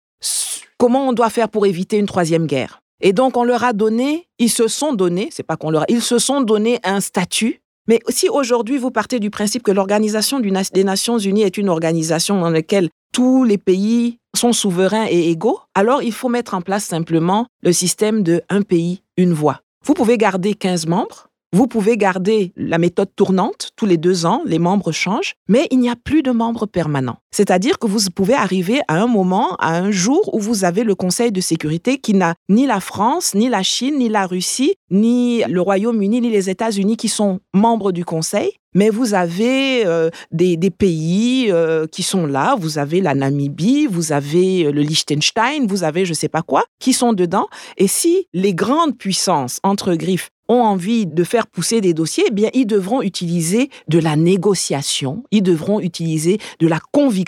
comment 0.77 1.09
on 1.09 1.13
doit 1.13 1.31
faire 1.31 1.49
pour 1.49 1.65
éviter 1.65 1.97
une 1.97 2.05
troisième 2.05 2.45
guerre. 2.45 2.79
Et 3.01 3.11
donc 3.11 3.37
on 3.37 3.43
leur 3.43 3.63
a 3.63 3.73
donné, 3.73 4.27
ils 4.37 4.51
se 4.51 4.67
sont 4.67 4.93
donné, 4.93 5.29
c'est 5.31 5.43
pas 5.43 5.57
qu'on 5.57 5.71
leur 5.71 5.83
a, 5.83 5.85
ils 5.89 6.01
se 6.01 6.19
sont 6.19 6.41
donné 6.41 6.79
un 6.83 7.01
statut, 7.01 7.61
Mais 7.89 7.99
si 8.09 8.29
aujourd'hui 8.29 8.77
vous 8.77 8.91
partez 8.91 9.19
du 9.19 9.31
principe 9.31 9.63
que 9.63 9.71
l'Organisation 9.71 10.39
des 10.39 10.83
Nations 10.83 11.17
Unies 11.17 11.41
est 11.41 11.57
une 11.57 11.69
organisation 11.69 12.39
dans 12.39 12.51
laquelle 12.51 12.89
tous 13.13 13.43
les 13.43 13.57
pays 13.57 14.19
sont 14.37 14.53
souverains 14.53 15.07
et 15.09 15.31
égaux, 15.31 15.59
alors 15.73 16.03
il 16.03 16.11
faut 16.11 16.29
mettre 16.29 16.53
en 16.53 16.61
place 16.61 16.85
simplement 16.85 17.47
le 17.63 17.73
système 17.73 18.21
de 18.21 18.43
un 18.49 18.61
pays, 18.61 19.01
une 19.17 19.33
voix. 19.33 19.61
Vous 19.85 19.93
pouvez 19.93 20.17
garder 20.17 20.53
15 20.53 20.87
membres, 20.87 21.29
vous 21.51 21.65
pouvez 21.65 21.97
garder 21.97 22.53
la 22.55 22.77
méthode 22.77 23.09
tournante, 23.15 23.71
tous 23.75 23.85
les 23.85 23.97
deux 23.97 24.25
ans, 24.25 24.43
les 24.45 24.59
membres 24.59 24.91
changent, 24.91 25.35
mais 25.47 25.67
il 25.71 25.79
n'y 25.79 25.89
a 25.89 25.95
plus 25.95 26.21
de 26.21 26.31
membres 26.31 26.67
permanents. 26.67 27.19
C'est-à-dire 27.31 27.77
que 27.79 27.87
vous 27.87 27.99
pouvez 28.13 28.33
arriver 28.33 28.81
à 28.87 29.01
un 29.01 29.07
moment, 29.07 29.55
à 29.59 29.77
un 29.77 29.91
jour 29.91 30.33
où 30.33 30.39
vous 30.39 30.63
avez 30.63 30.83
le 30.83 30.95
Conseil 30.95 31.31
de 31.31 31.41
sécurité 31.41 31.97
qui 31.97 32.13
n'a 32.13 32.35
ni 32.49 32.65
la 32.65 32.79
France, 32.79 33.33
ni 33.35 33.49
la 33.49 33.63
Chine, 33.63 33.99
ni 33.99 34.09
la 34.09 34.25
Russie, 34.25 34.75
ni 34.89 35.43
le 35.43 35.61
Royaume-Uni, 35.61 36.21
ni 36.21 36.29
les 36.29 36.49
États-Unis 36.49 36.97
qui 36.97 37.09
sont 37.09 37.39
membres 37.53 37.91
du 37.91 38.05
Conseil, 38.05 38.51
mais 38.75 38.89
vous 38.89 39.13
avez 39.13 39.85
euh, 39.85 40.09
des, 40.31 40.57
pays 40.69 41.47
euh, 41.51 41.87
qui 41.87 42.03
sont 42.03 42.25
là, 42.25 42.55
vous 42.59 42.77
avez 42.77 43.01
la 43.01 43.15
Namibie, 43.15 43.87
vous 43.87 44.11
avez 44.11 44.65
euh, 44.65 44.71
le 44.71 44.81
Liechtenstein, 44.81 45.65
vous 45.67 45.83
avez 45.83 46.05
je 46.05 46.11
ne 46.11 46.15
sais 46.15 46.29
pas 46.29 46.41
quoi, 46.41 46.65
qui 46.79 46.93
sont 46.93 47.13
dedans. 47.13 47.47
Et 47.77 47.87
si 47.87 48.27
les 48.33 48.53
grandes 48.53 48.97
puissances, 48.97 49.59
entre 49.63 49.95
griffes, 49.95 50.29
ont 50.49 50.63
envie 50.63 51.05
de 51.05 51.23
faire 51.23 51.47
pousser 51.47 51.79
des 51.79 51.93
dossiers, 51.93 52.25
eh 52.27 52.31
bien, 52.31 52.49
ils 52.53 52.65
devront 52.65 53.01
utiliser 53.03 53.69
de 53.87 53.99
la 53.99 54.15
négociation, 54.15 55.23
ils 55.31 55.43
devront 55.43 55.79
utiliser 55.79 56.39
de 56.59 56.67
la 56.67 56.79
conviction 56.91 57.18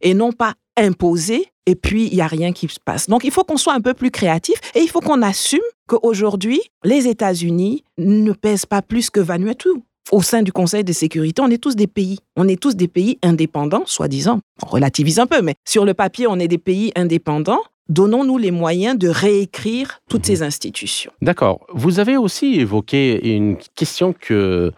et 0.00 0.14
non 0.14 0.32
pas 0.32 0.54
imposer 0.76 1.46
et 1.66 1.74
puis 1.74 2.06
il 2.06 2.14
n'y 2.14 2.20
a 2.20 2.26
rien 2.26 2.52
qui 2.52 2.68
se 2.68 2.78
passe. 2.82 3.08
Donc 3.08 3.24
il 3.24 3.30
faut 3.30 3.44
qu'on 3.44 3.56
soit 3.56 3.74
un 3.74 3.80
peu 3.80 3.94
plus 3.94 4.10
créatif 4.10 4.58
et 4.74 4.80
il 4.80 4.88
faut 4.88 5.00
qu'on 5.00 5.22
assume 5.22 5.60
qu'aujourd'hui, 5.86 6.60
les 6.84 7.06
États-Unis 7.06 7.84
ne 7.98 8.32
pèsent 8.32 8.66
pas 8.66 8.82
plus 8.82 9.10
que 9.10 9.20
Vanuatu. 9.20 9.68
Au 10.10 10.22
sein 10.22 10.42
du 10.42 10.52
Conseil 10.52 10.84
de 10.84 10.92
sécurité, 10.92 11.42
on 11.42 11.50
est 11.50 11.62
tous 11.62 11.76
des 11.76 11.86
pays. 11.86 12.18
On 12.36 12.48
est 12.48 12.60
tous 12.60 12.76
des 12.76 12.88
pays 12.88 13.18
indépendants, 13.22 13.82
soi-disant. 13.84 14.40
On 14.62 14.66
relativise 14.66 15.18
un 15.18 15.26
peu, 15.26 15.42
mais 15.42 15.54
sur 15.68 15.84
le 15.84 15.92
papier, 15.92 16.26
on 16.26 16.38
est 16.38 16.48
des 16.48 16.58
pays 16.58 16.92
indépendants 16.96 17.60
donnons-nous 17.88 18.38
les 18.38 18.50
moyens 18.50 18.98
de 18.98 19.08
réécrire 19.08 20.00
toutes 20.08 20.26
ces 20.26 20.42
institutions. 20.42 21.10
D'accord. 21.22 21.66
Vous 21.72 21.98
avez 22.00 22.16
aussi 22.16 22.60
évoqué 22.60 23.34
une 23.34 23.56
question 23.74 24.12
que 24.12 24.72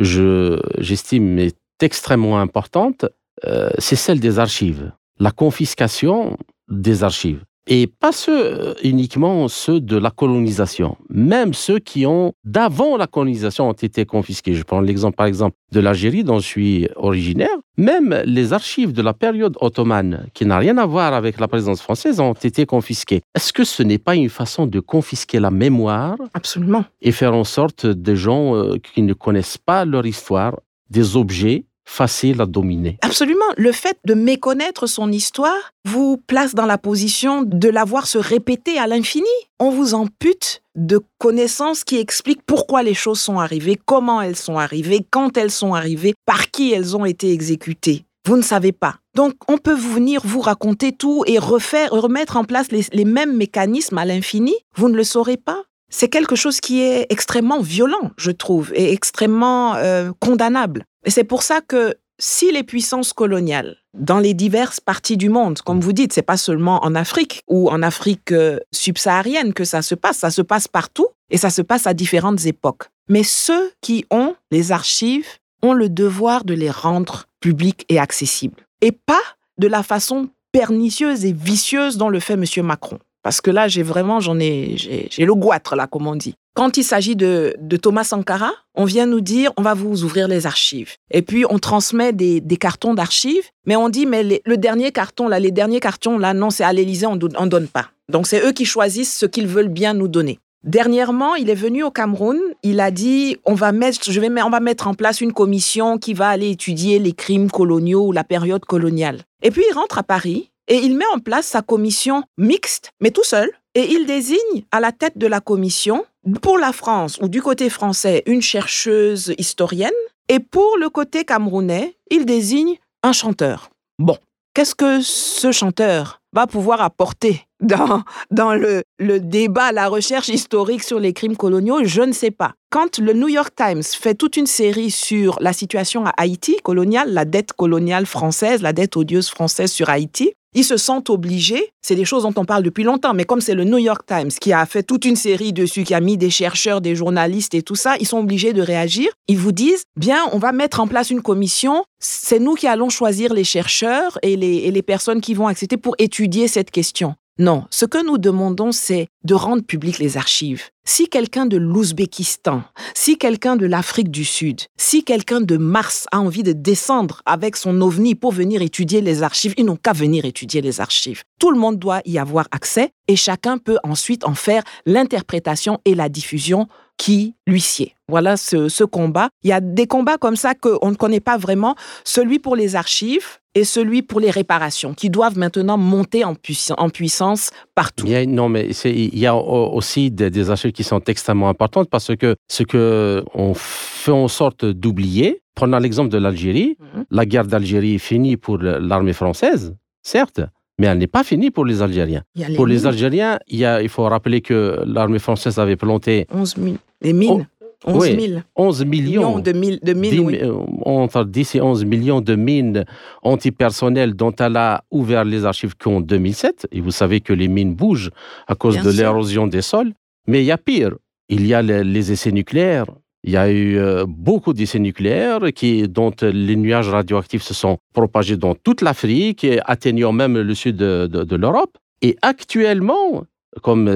j'estime 0.00 1.38
est 1.38 1.56
extrêmement 1.80 2.40
importante, 2.40 3.06
euh, 3.44 3.70
c'est 3.78 3.96
celle 3.96 4.20
des 4.20 4.38
archives. 4.38 4.92
La 5.18 5.30
confiscation 5.30 6.36
des 6.68 7.02
archives 7.02 7.42
et 7.68 7.86
pas 7.86 8.12
ceux 8.12 8.44
euh, 8.44 8.74
uniquement 8.82 9.46
ceux 9.48 9.80
de 9.80 9.96
la 9.96 10.10
colonisation, 10.10 10.96
même 11.10 11.54
ceux 11.54 11.78
qui 11.78 12.06
ont 12.06 12.32
d'avant 12.44 12.96
la 12.96 13.06
colonisation 13.06 13.68
ont 13.68 13.72
été 13.72 14.06
confisqués. 14.06 14.54
Je 14.54 14.62
prends 14.62 14.80
l'exemple 14.80 15.16
par 15.16 15.26
exemple 15.26 15.56
de 15.72 15.80
l'Algérie 15.80 16.24
dont 16.24 16.38
je 16.38 16.46
suis 16.46 16.88
originaire. 16.96 17.56
Même 17.76 18.22
les 18.24 18.52
archives 18.52 18.92
de 18.92 19.02
la 19.02 19.12
période 19.12 19.56
ottomane, 19.60 20.26
qui 20.34 20.46
n'a 20.46 20.58
rien 20.58 20.78
à 20.78 20.86
voir 20.86 21.12
avec 21.12 21.38
la 21.38 21.46
présence 21.46 21.80
française, 21.80 22.18
ont 22.18 22.32
été 22.32 22.66
confisquées. 22.66 23.20
Est-ce 23.34 23.52
que 23.52 23.64
ce 23.64 23.82
n'est 23.82 23.98
pas 23.98 24.16
une 24.16 24.30
façon 24.30 24.66
de 24.66 24.80
confisquer 24.80 25.38
la 25.38 25.50
mémoire? 25.50 26.16
Absolument. 26.34 26.84
Et 27.02 27.12
faire 27.12 27.34
en 27.34 27.44
sorte 27.44 27.86
des 27.86 28.16
gens 28.16 28.56
euh, 28.56 28.78
qui 28.78 29.02
ne 29.02 29.12
connaissent 29.12 29.58
pas 29.58 29.84
leur 29.84 30.06
histoire, 30.06 30.58
des 30.90 31.16
objets 31.16 31.66
facile 31.88 32.40
à 32.40 32.46
dominer. 32.46 32.98
Absolument. 33.02 33.44
Le 33.56 33.72
fait 33.72 33.98
de 34.04 34.14
méconnaître 34.14 34.86
son 34.86 35.10
histoire 35.10 35.72
vous 35.84 36.18
place 36.26 36.54
dans 36.54 36.66
la 36.66 36.78
position 36.78 37.42
de 37.42 37.68
la 37.68 37.84
voir 37.84 38.06
se 38.06 38.18
répéter 38.18 38.78
à 38.78 38.86
l'infini. 38.86 39.26
On 39.58 39.70
vous 39.70 39.94
ampute 39.94 40.62
de 40.76 41.00
connaissances 41.18 41.84
qui 41.84 41.96
expliquent 41.96 42.42
pourquoi 42.46 42.82
les 42.82 42.94
choses 42.94 43.20
sont 43.20 43.40
arrivées, 43.40 43.78
comment 43.84 44.20
elles 44.22 44.36
sont 44.36 44.58
arrivées, 44.58 45.04
quand 45.10 45.36
elles 45.36 45.50
sont 45.50 45.74
arrivées, 45.74 46.14
par 46.26 46.50
qui 46.50 46.72
elles 46.72 46.96
ont 46.96 47.04
été 47.04 47.32
exécutées. 47.32 48.04
Vous 48.28 48.36
ne 48.36 48.42
savez 48.42 48.72
pas. 48.72 48.96
Donc, 49.14 49.32
on 49.48 49.56
peut 49.56 49.74
venir 49.74 50.20
vous 50.22 50.40
raconter 50.40 50.92
tout 50.92 51.24
et 51.26 51.38
refaire, 51.38 51.90
remettre 51.90 52.36
en 52.36 52.44
place 52.44 52.66
les, 52.70 53.04
mêmes 53.06 53.34
mécanismes 53.34 53.96
à 53.96 54.04
l'infini. 54.04 54.54
Vous 54.76 54.90
ne 54.90 54.96
le 54.96 55.04
saurez 55.04 55.38
pas. 55.38 55.62
C'est 55.90 56.08
quelque 56.08 56.36
chose 56.36 56.60
qui 56.60 56.82
est 56.82 57.06
extrêmement 57.10 57.60
violent, 57.60 58.10
je 58.16 58.30
trouve, 58.30 58.72
et 58.74 58.92
extrêmement 58.92 59.74
euh, 59.76 60.12
condamnable. 60.20 60.84
Et 61.04 61.10
c'est 61.10 61.24
pour 61.24 61.42
ça 61.42 61.60
que 61.60 61.94
si 62.18 62.50
les 62.52 62.62
puissances 62.62 63.12
coloniales, 63.12 63.76
dans 63.94 64.18
les 64.18 64.34
diverses 64.34 64.80
parties 64.80 65.16
du 65.16 65.28
monde, 65.28 65.60
comme 65.60 65.80
vous 65.80 65.92
dites, 65.92 66.12
c'est 66.12 66.22
pas 66.22 66.36
seulement 66.36 66.84
en 66.84 66.94
Afrique 66.94 67.42
ou 67.48 67.70
en 67.70 67.82
Afrique 67.82 68.32
euh, 68.32 68.58
subsaharienne 68.72 69.54
que 69.54 69.64
ça 69.64 69.82
se 69.82 69.94
passe, 69.94 70.18
ça 70.18 70.30
se 70.30 70.42
passe 70.42 70.68
partout 70.68 71.06
et 71.30 71.38
ça 71.38 71.50
se 71.50 71.62
passe 71.62 71.86
à 71.86 71.94
différentes 71.94 72.44
époques. 72.46 72.84
Mais 73.08 73.22
ceux 73.22 73.72
qui 73.80 74.04
ont 74.10 74.34
les 74.50 74.72
archives 74.72 75.26
ont 75.62 75.72
le 75.72 75.88
devoir 75.88 76.44
de 76.44 76.54
les 76.54 76.70
rendre 76.70 77.24
publiques 77.40 77.84
et 77.88 77.98
accessibles. 77.98 78.66
Et 78.80 78.92
pas 78.92 79.22
de 79.58 79.66
la 79.66 79.82
façon 79.82 80.28
pernicieuse 80.52 81.24
et 81.24 81.32
vicieuse 81.32 81.96
dont 81.96 82.08
le 82.08 82.20
fait 82.20 82.34
M. 82.34 82.44
Macron. 82.64 82.98
Parce 83.22 83.40
que 83.40 83.50
là, 83.50 83.68
j'ai 83.68 83.82
vraiment, 83.82 84.20
j'en 84.20 84.38
ai, 84.38 84.74
j'ai 84.76 85.24
le 85.24 85.34
goitre, 85.34 85.76
là, 85.76 85.86
comme 85.86 86.06
on 86.06 86.16
dit. 86.16 86.34
Quand 86.54 86.76
il 86.76 86.84
s'agit 86.84 87.14
de, 87.14 87.54
Thomas 87.80 88.04
Sankara, 88.04 88.52
on 88.74 88.84
vient 88.84 89.06
nous 89.06 89.20
dire, 89.20 89.52
on 89.56 89.62
va 89.62 89.74
vous 89.74 90.04
ouvrir 90.04 90.28
les 90.28 90.46
archives. 90.46 90.94
Et 91.10 91.22
puis, 91.22 91.44
on 91.48 91.58
transmet 91.58 92.12
des, 92.12 92.40
cartons 92.58 92.94
d'archives, 92.94 93.44
mais 93.66 93.76
on 93.76 93.88
dit, 93.88 94.06
mais 94.06 94.42
le 94.44 94.56
dernier 94.56 94.92
carton, 94.92 95.28
là, 95.28 95.38
les 95.38 95.50
derniers 95.50 95.80
cartons, 95.80 96.18
là, 96.18 96.34
non, 96.34 96.50
c'est 96.50 96.64
à 96.64 96.72
l'Élysée, 96.72 97.06
on 97.06 97.16
ne 97.16 97.48
donne 97.48 97.68
pas. 97.68 97.90
Donc, 98.08 98.26
c'est 98.26 98.44
eux 98.44 98.52
qui 98.52 98.64
choisissent 98.64 99.16
ce 99.16 99.26
qu'ils 99.26 99.46
veulent 99.46 99.68
bien 99.68 99.94
nous 99.94 100.08
donner. 100.08 100.38
Dernièrement, 100.64 101.36
il 101.36 101.50
est 101.50 101.54
venu 101.54 101.84
au 101.84 101.90
Cameroun. 101.90 102.38
Il 102.64 102.80
a 102.80 102.90
dit 102.90 103.36
on 103.44 103.54
va 103.54 103.70
mettre, 103.70 104.10
je 104.10 104.20
vais, 104.20 104.28
on 104.42 104.50
va 104.50 104.58
mettre 104.58 104.88
en 104.88 104.94
place 104.94 105.20
une 105.20 105.32
commission 105.32 105.98
qui 105.98 106.14
va 106.14 106.28
aller 106.28 106.50
étudier 106.50 106.98
les 106.98 107.12
crimes 107.12 107.50
coloniaux 107.50 108.06
ou 108.08 108.12
la 108.12 108.24
période 108.24 108.64
coloniale. 108.64 109.20
Et 109.42 109.52
puis 109.52 109.62
il 109.70 109.74
rentre 109.74 109.98
à 109.98 110.02
Paris 110.02 110.50
et 110.68 110.76
il 110.76 110.96
met 110.96 111.04
en 111.14 111.18
place 111.18 111.46
sa 111.46 111.62
commission 111.62 112.22
mixte, 112.36 112.92
mais 113.00 113.10
tout 113.10 113.24
seul. 113.24 113.50
Et 113.74 113.92
il 113.92 114.06
désigne 114.06 114.64
à 114.70 114.80
la 114.80 114.92
tête 114.92 115.18
de 115.18 115.26
la 115.26 115.40
commission 115.40 116.04
pour 116.42 116.58
la 116.58 116.72
France 116.72 117.18
ou 117.20 117.28
du 117.28 117.42
côté 117.42 117.70
français 117.70 118.22
une 118.26 118.42
chercheuse 118.42 119.34
historienne 119.38 119.90
et 120.28 120.40
pour 120.40 120.76
le 120.78 120.90
côté 120.90 121.24
camerounais, 121.24 121.96
il 122.10 122.26
désigne 122.26 122.76
un 123.02 123.12
chanteur. 123.12 123.70
Bon, 123.98 124.18
qu'est-ce 124.54 124.74
que 124.74 125.00
ce 125.00 125.52
chanteur 125.52 126.20
va 126.32 126.46
pouvoir 126.46 126.82
apporter 126.82 127.46
dans, 127.60 128.02
dans 128.30 128.52
le, 128.54 128.82
le 128.98 129.20
débat, 129.20 129.72
la 129.72 129.88
recherche 129.88 130.28
historique 130.28 130.82
sur 130.82 131.00
les 131.00 131.12
crimes 131.12 131.36
coloniaux? 131.36 131.84
Je 131.84 132.02
ne 132.02 132.12
sais 132.12 132.30
pas. 132.30 132.54
Quand 132.70 132.98
le 132.98 133.14
New 133.14 133.28
York 133.28 133.54
Times 133.56 133.82
fait 133.82 134.14
toute 134.14 134.36
une 134.36 134.46
série 134.46 134.90
sur 134.90 135.38
la 135.40 135.52
situation 135.52 136.04
à 136.04 136.12
Haïti 136.16 136.56
coloniale, 136.62 137.12
la 137.12 137.24
dette 137.24 137.52
coloniale 137.52 138.06
française, 138.06 138.60
la 138.60 138.72
dette 138.72 138.96
odieuse 138.96 139.30
française 139.30 139.72
sur 139.72 139.88
Haïti, 139.88 140.34
ils 140.58 140.64
se 140.64 140.76
sentent 140.76 141.08
obligés, 141.08 141.70
c'est 141.82 141.94
des 141.94 142.04
choses 142.04 142.24
dont 142.24 142.34
on 142.36 142.44
parle 142.44 142.64
depuis 142.64 142.82
longtemps, 142.82 143.14
mais 143.14 143.22
comme 143.22 143.40
c'est 143.40 143.54
le 143.54 143.62
New 143.62 143.78
York 143.78 144.04
Times 144.04 144.30
qui 144.40 144.52
a 144.52 144.66
fait 144.66 144.82
toute 144.82 145.04
une 145.04 145.14
série 145.14 145.52
dessus, 145.52 145.84
qui 145.84 145.94
a 145.94 146.00
mis 146.00 146.16
des 146.16 146.30
chercheurs, 146.30 146.80
des 146.80 146.96
journalistes 146.96 147.54
et 147.54 147.62
tout 147.62 147.76
ça, 147.76 147.94
ils 148.00 148.08
sont 148.08 148.18
obligés 148.18 148.52
de 148.52 148.60
réagir. 148.60 149.08
Ils 149.28 149.38
vous 149.38 149.52
disent, 149.52 149.84
bien, 149.94 150.24
on 150.32 150.38
va 150.38 150.50
mettre 150.50 150.80
en 150.80 150.88
place 150.88 151.10
une 151.10 151.22
commission, 151.22 151.84
c'est 152.00 152.40
nous 152.40 152.56
qui 152.56 152.66
allons 152.66 152.88
choisir 152.88 153.32
les 153.32 153.44
chercheurs 153.44 154.18
et 154.22 154.36
les, 154.36 154.56
et 154.56 154.72
les 154.72 154.82
personnes 154.82 155.20
qui 155.20 155.32
vont 155.32 155.46
accepter 155.46 155.76
pour 155.76 155.94
étudier 155.98 156.48
cette 156.48 156.72
question. 156.72 157.14
Non, 157.40 157.66
ce 157.70 157.84
que 157.84 158.04
nous 158.04 158.18
demandons, 158.18 158.72
c'est 158.72 159.06
de 159.22 159.34
rendre 159.34 159.62
publiques 159.62 160.00
les 160.00 160.16
archives. 160.16 160.64
Si 160.84 161.08
quelqu'un 161.08 161.46
de 161.46 161.56
l'Ouzbékistan, 161.56 162.64
si 162.94 163.16
quelqu'un 163.16 163.54
de 163.54 163.64
l'Afrique 163.64 164.10
du 164.10 164.24
Sud, 164.24 164.62
si 164.76 165.04
quelqu'un 165.04 165.40
de 165.40 165.56
Mars 165.56 166.06
a 166.10 166.18
envie 166.18 166.42
de 166.42 166.52
descendre 166.52 167.22
avec 167.26 167.54
son 167.54 167.80
ovni 167.80 168.16
pour 168.16 168.32
venir 168.32 168.60
étudier 168.60 169.00
les 169.02 169.22
archives, 169.22 169.54
ils 169.56 169.66
n'ont 169.66 169.76
qu'à 169.76 169.92
venir 169.92 170.24
étudier 170.24 170.62
les 170.62 170.80
archives. 170.80 171.22
Tout 171.38 171.52
le 171.52 171.60
monde 171.60 171.78
doit 171.78 172.00
y 172.04 172.18
avoir 172.18 172.48
accès 172.50 172.90
et 173.06 173.14
chacun 173.14 173.58
peut 173.58 173.78
ensuite 173.84 174.24
en 174.24 174.34
faire 174.34 174.64
l'interprétation 174.84 175.78
et 175.84 175.94
la 175.94 176.08
diffusion 176.08 176.66
qui 176.98 177.34
lui 177.46 177.60
sied. 177.60 177.94
Voilà 178.08 178.36
ce, 178.36 178.68
ce, 178.68 178.84
combat. 178.84 179.28
Il 179.42 179.50
y 179.50 179.52
a 179.52 179.60
des 179.60 179.86
combats 179.86 180.18
comme 180.18 180.36
ça 180.36 180.54
qu'on 180.54 180.90
ne 180.90 180.96
connaît 180.96 181.20
pas 181.20 181.38
vraiment. 181.38 181.74
Celui 182.04 182.38
pour 182.38 182.56
les 182.56 182.76
archives, 182.76 183.38
et 183.58 183.64
celui 183.64 184.02
pour 184.02 184.20
les 184.20 184.30
réparations, 184.30 184.94
qui 184.94 185.10
doivent 185.10 185.38
maintenant 185.38 185.76
monter 185.76 186.24
en, 186.24 186.34
puissance 186.34 187.50
partout. 187.74 188.06
Il 188.06 188.30
non, 188.30 188.48
mais 188.48 188.68
il 188.84 189.18
y 189.18 189.26
a 189.26 189.34
aussi 189.34 190.10
des, 190.10 190.30
des, 190.30 190.50
archives 190.50 190.72
qui 190.72 190.84
sont 190.84 191.00
extrêmement 191.00 191.48
importantes 191.48 191.88
parce 191.90 192.14
que 192.16 192.36
ce 192.48 192.62
qu'on 192.62 193.54
fait 193.54 194.12
en 194.12 194.28
sorte 194.28 194.64
d'oublier, 194.64 195.42
prenons 195.54 195.78
l'exemple 195.78 196.10
de 196.10 196.18
l'Algérie, 196.18 196.76
mhm. 196.78 197.04
la 197.10 197.26
guerre 197.26 197.46
d'Algérie 197.46 197.94
est 197.96 197.98
finie 197.98 198.36
pour 198.36 198.58
l'armée 198.58 199.12
française, 199.12 199.74
certes, 200.02 200.40
mais 200.78 200.86
elle 200.86 200.98
n'est 200.98 201.06
pas 201.06 201.24
finie 201.24 201.50
pour 201.50 201.64
les 201.64 201.82
Algériens. 201.82 202.22
pour 202.56 202.66
les 202.66 202.86
Algériens, 202.86 203.38
il, 203.48 203.58
y 203.58 203.64
a, 203.64 203.82
il 203.82 203.88
faut 203.88 204.04
rappeler 204.04 204.40
que 204.40 204.80
l'armée 204.86 205.18
française 205.18 205.58
avait 205.58 205.76
planté 205.76 206.26
11 206.32 206.54
000 206.56 206.76
les 207.00 207.12
mines. 207.12 207.46
11 207.86 208.04
000. 208.04 208.40
11 208.56 208.84
millions, 208.86 209.38
de, 209.38 209.52
mille, 209.52 209.78
de 209.82 209.92
mines. 209.92 210.20
oui. 210.20 210.38
Euh, 210.42 210.52
entre 210.84 211.24
10 211.24 211.54
et 211.54 211.60
11 211.60 211.84
millions 211.84 212.20
de 212.20 212.34
mines 212.34 212.84
antipersonnelles 213.22 214.14
dont 214.14 214.32
elle 214.32 214.56
a 214.56 214.82
ouvert 214.90 215.24
les 215.24 215.44
archives 215.44 215.76
qu'en 215.76 216.00
2007. 216.00 216.66
Et 216.72 216.80
vous 216.80 216.90
savez 216.90 217.20
que 217.20 217.32
les 217.32 217.46
mines 217.46 217.74
bougent 217.74 218.10
à 218.48 218.56
cause 218.56 218.82
de 218.82 218.90
l'érosion 218.90 219.46
des 219.46 219.62
sols. 219.62 219.92
Mais 220.26 220.42
il 220.42 220.46
y 220.46 220.50
a 220.50 220.58
pire. 220.58 220.96
Il 221.28 221.46
y 221.46 221.54
a 221.54 221.62
les, 221.62 222.12
essais 222.12 222.32
nucléaires 222.32 222.86
Il 223.24 223.32
y 223.32 223.36
a 223.36 223.50
eu 223.50 223.78
euh, 223.78 224.04
beaucoup 224.06 224.52
d'essais 224.52 224.78
nucléaires 224.78 225.40
qui, 225.54 225.88
dont 225.88 226.12
les 226.22 226.56
nuages 226.56 226.88
radioactifs 226.88 227.42
se 227.42 227.54
sont 227.54 227.78
propagés 227.92 228.36
dans 228.36 228.54
toute 228.54 228.80
l'Afrique 228.80 229.46
atteignant 229.64 230.12
même 230.12 230.38
le 230.38 230.54
sud 230.54 230.76
de, 230.76 231.36
l'Europe. 231.36 231.76
Et 232.00 232.16
actuellement, 232.22 233.24
comme 233.62 233.88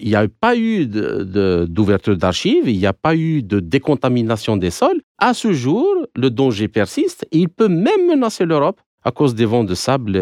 il 0.00 0.08
n'y 0.08 0.14
a 0.14 0.26
pas 0.28 0.56
eu 0.56 0.86
d'ouverture 0.86 2.16
d'archives, 2.16 2.68
il 2.68 2.78
n'y 2.78 2.86
a 2.86 2.94
pas 2.94 3.14
eu 3.14 3.42
de 3.42 3.60
décontamination 3.60 4.56
des 4.56 4.70
sols, 4.70 5.00
à 5.18 5.34
ce 5.34 5.52
jour, 5.52 5.86
le 6.16 6.30
danger 6.30 6.68
persiste 6.68 7.26
et 7.32 7.38
il 7.38 7.48
peut 7.50 7.68
même 7.68 8.06
menacer 8.08 8.46
l'Europe 8.46 8.80
à 9.04 9.10
cause 9.10 9.34
des 9.34 9.44
vents 9.44 9.64
de 9.64 9.74
sable 9.74 10.16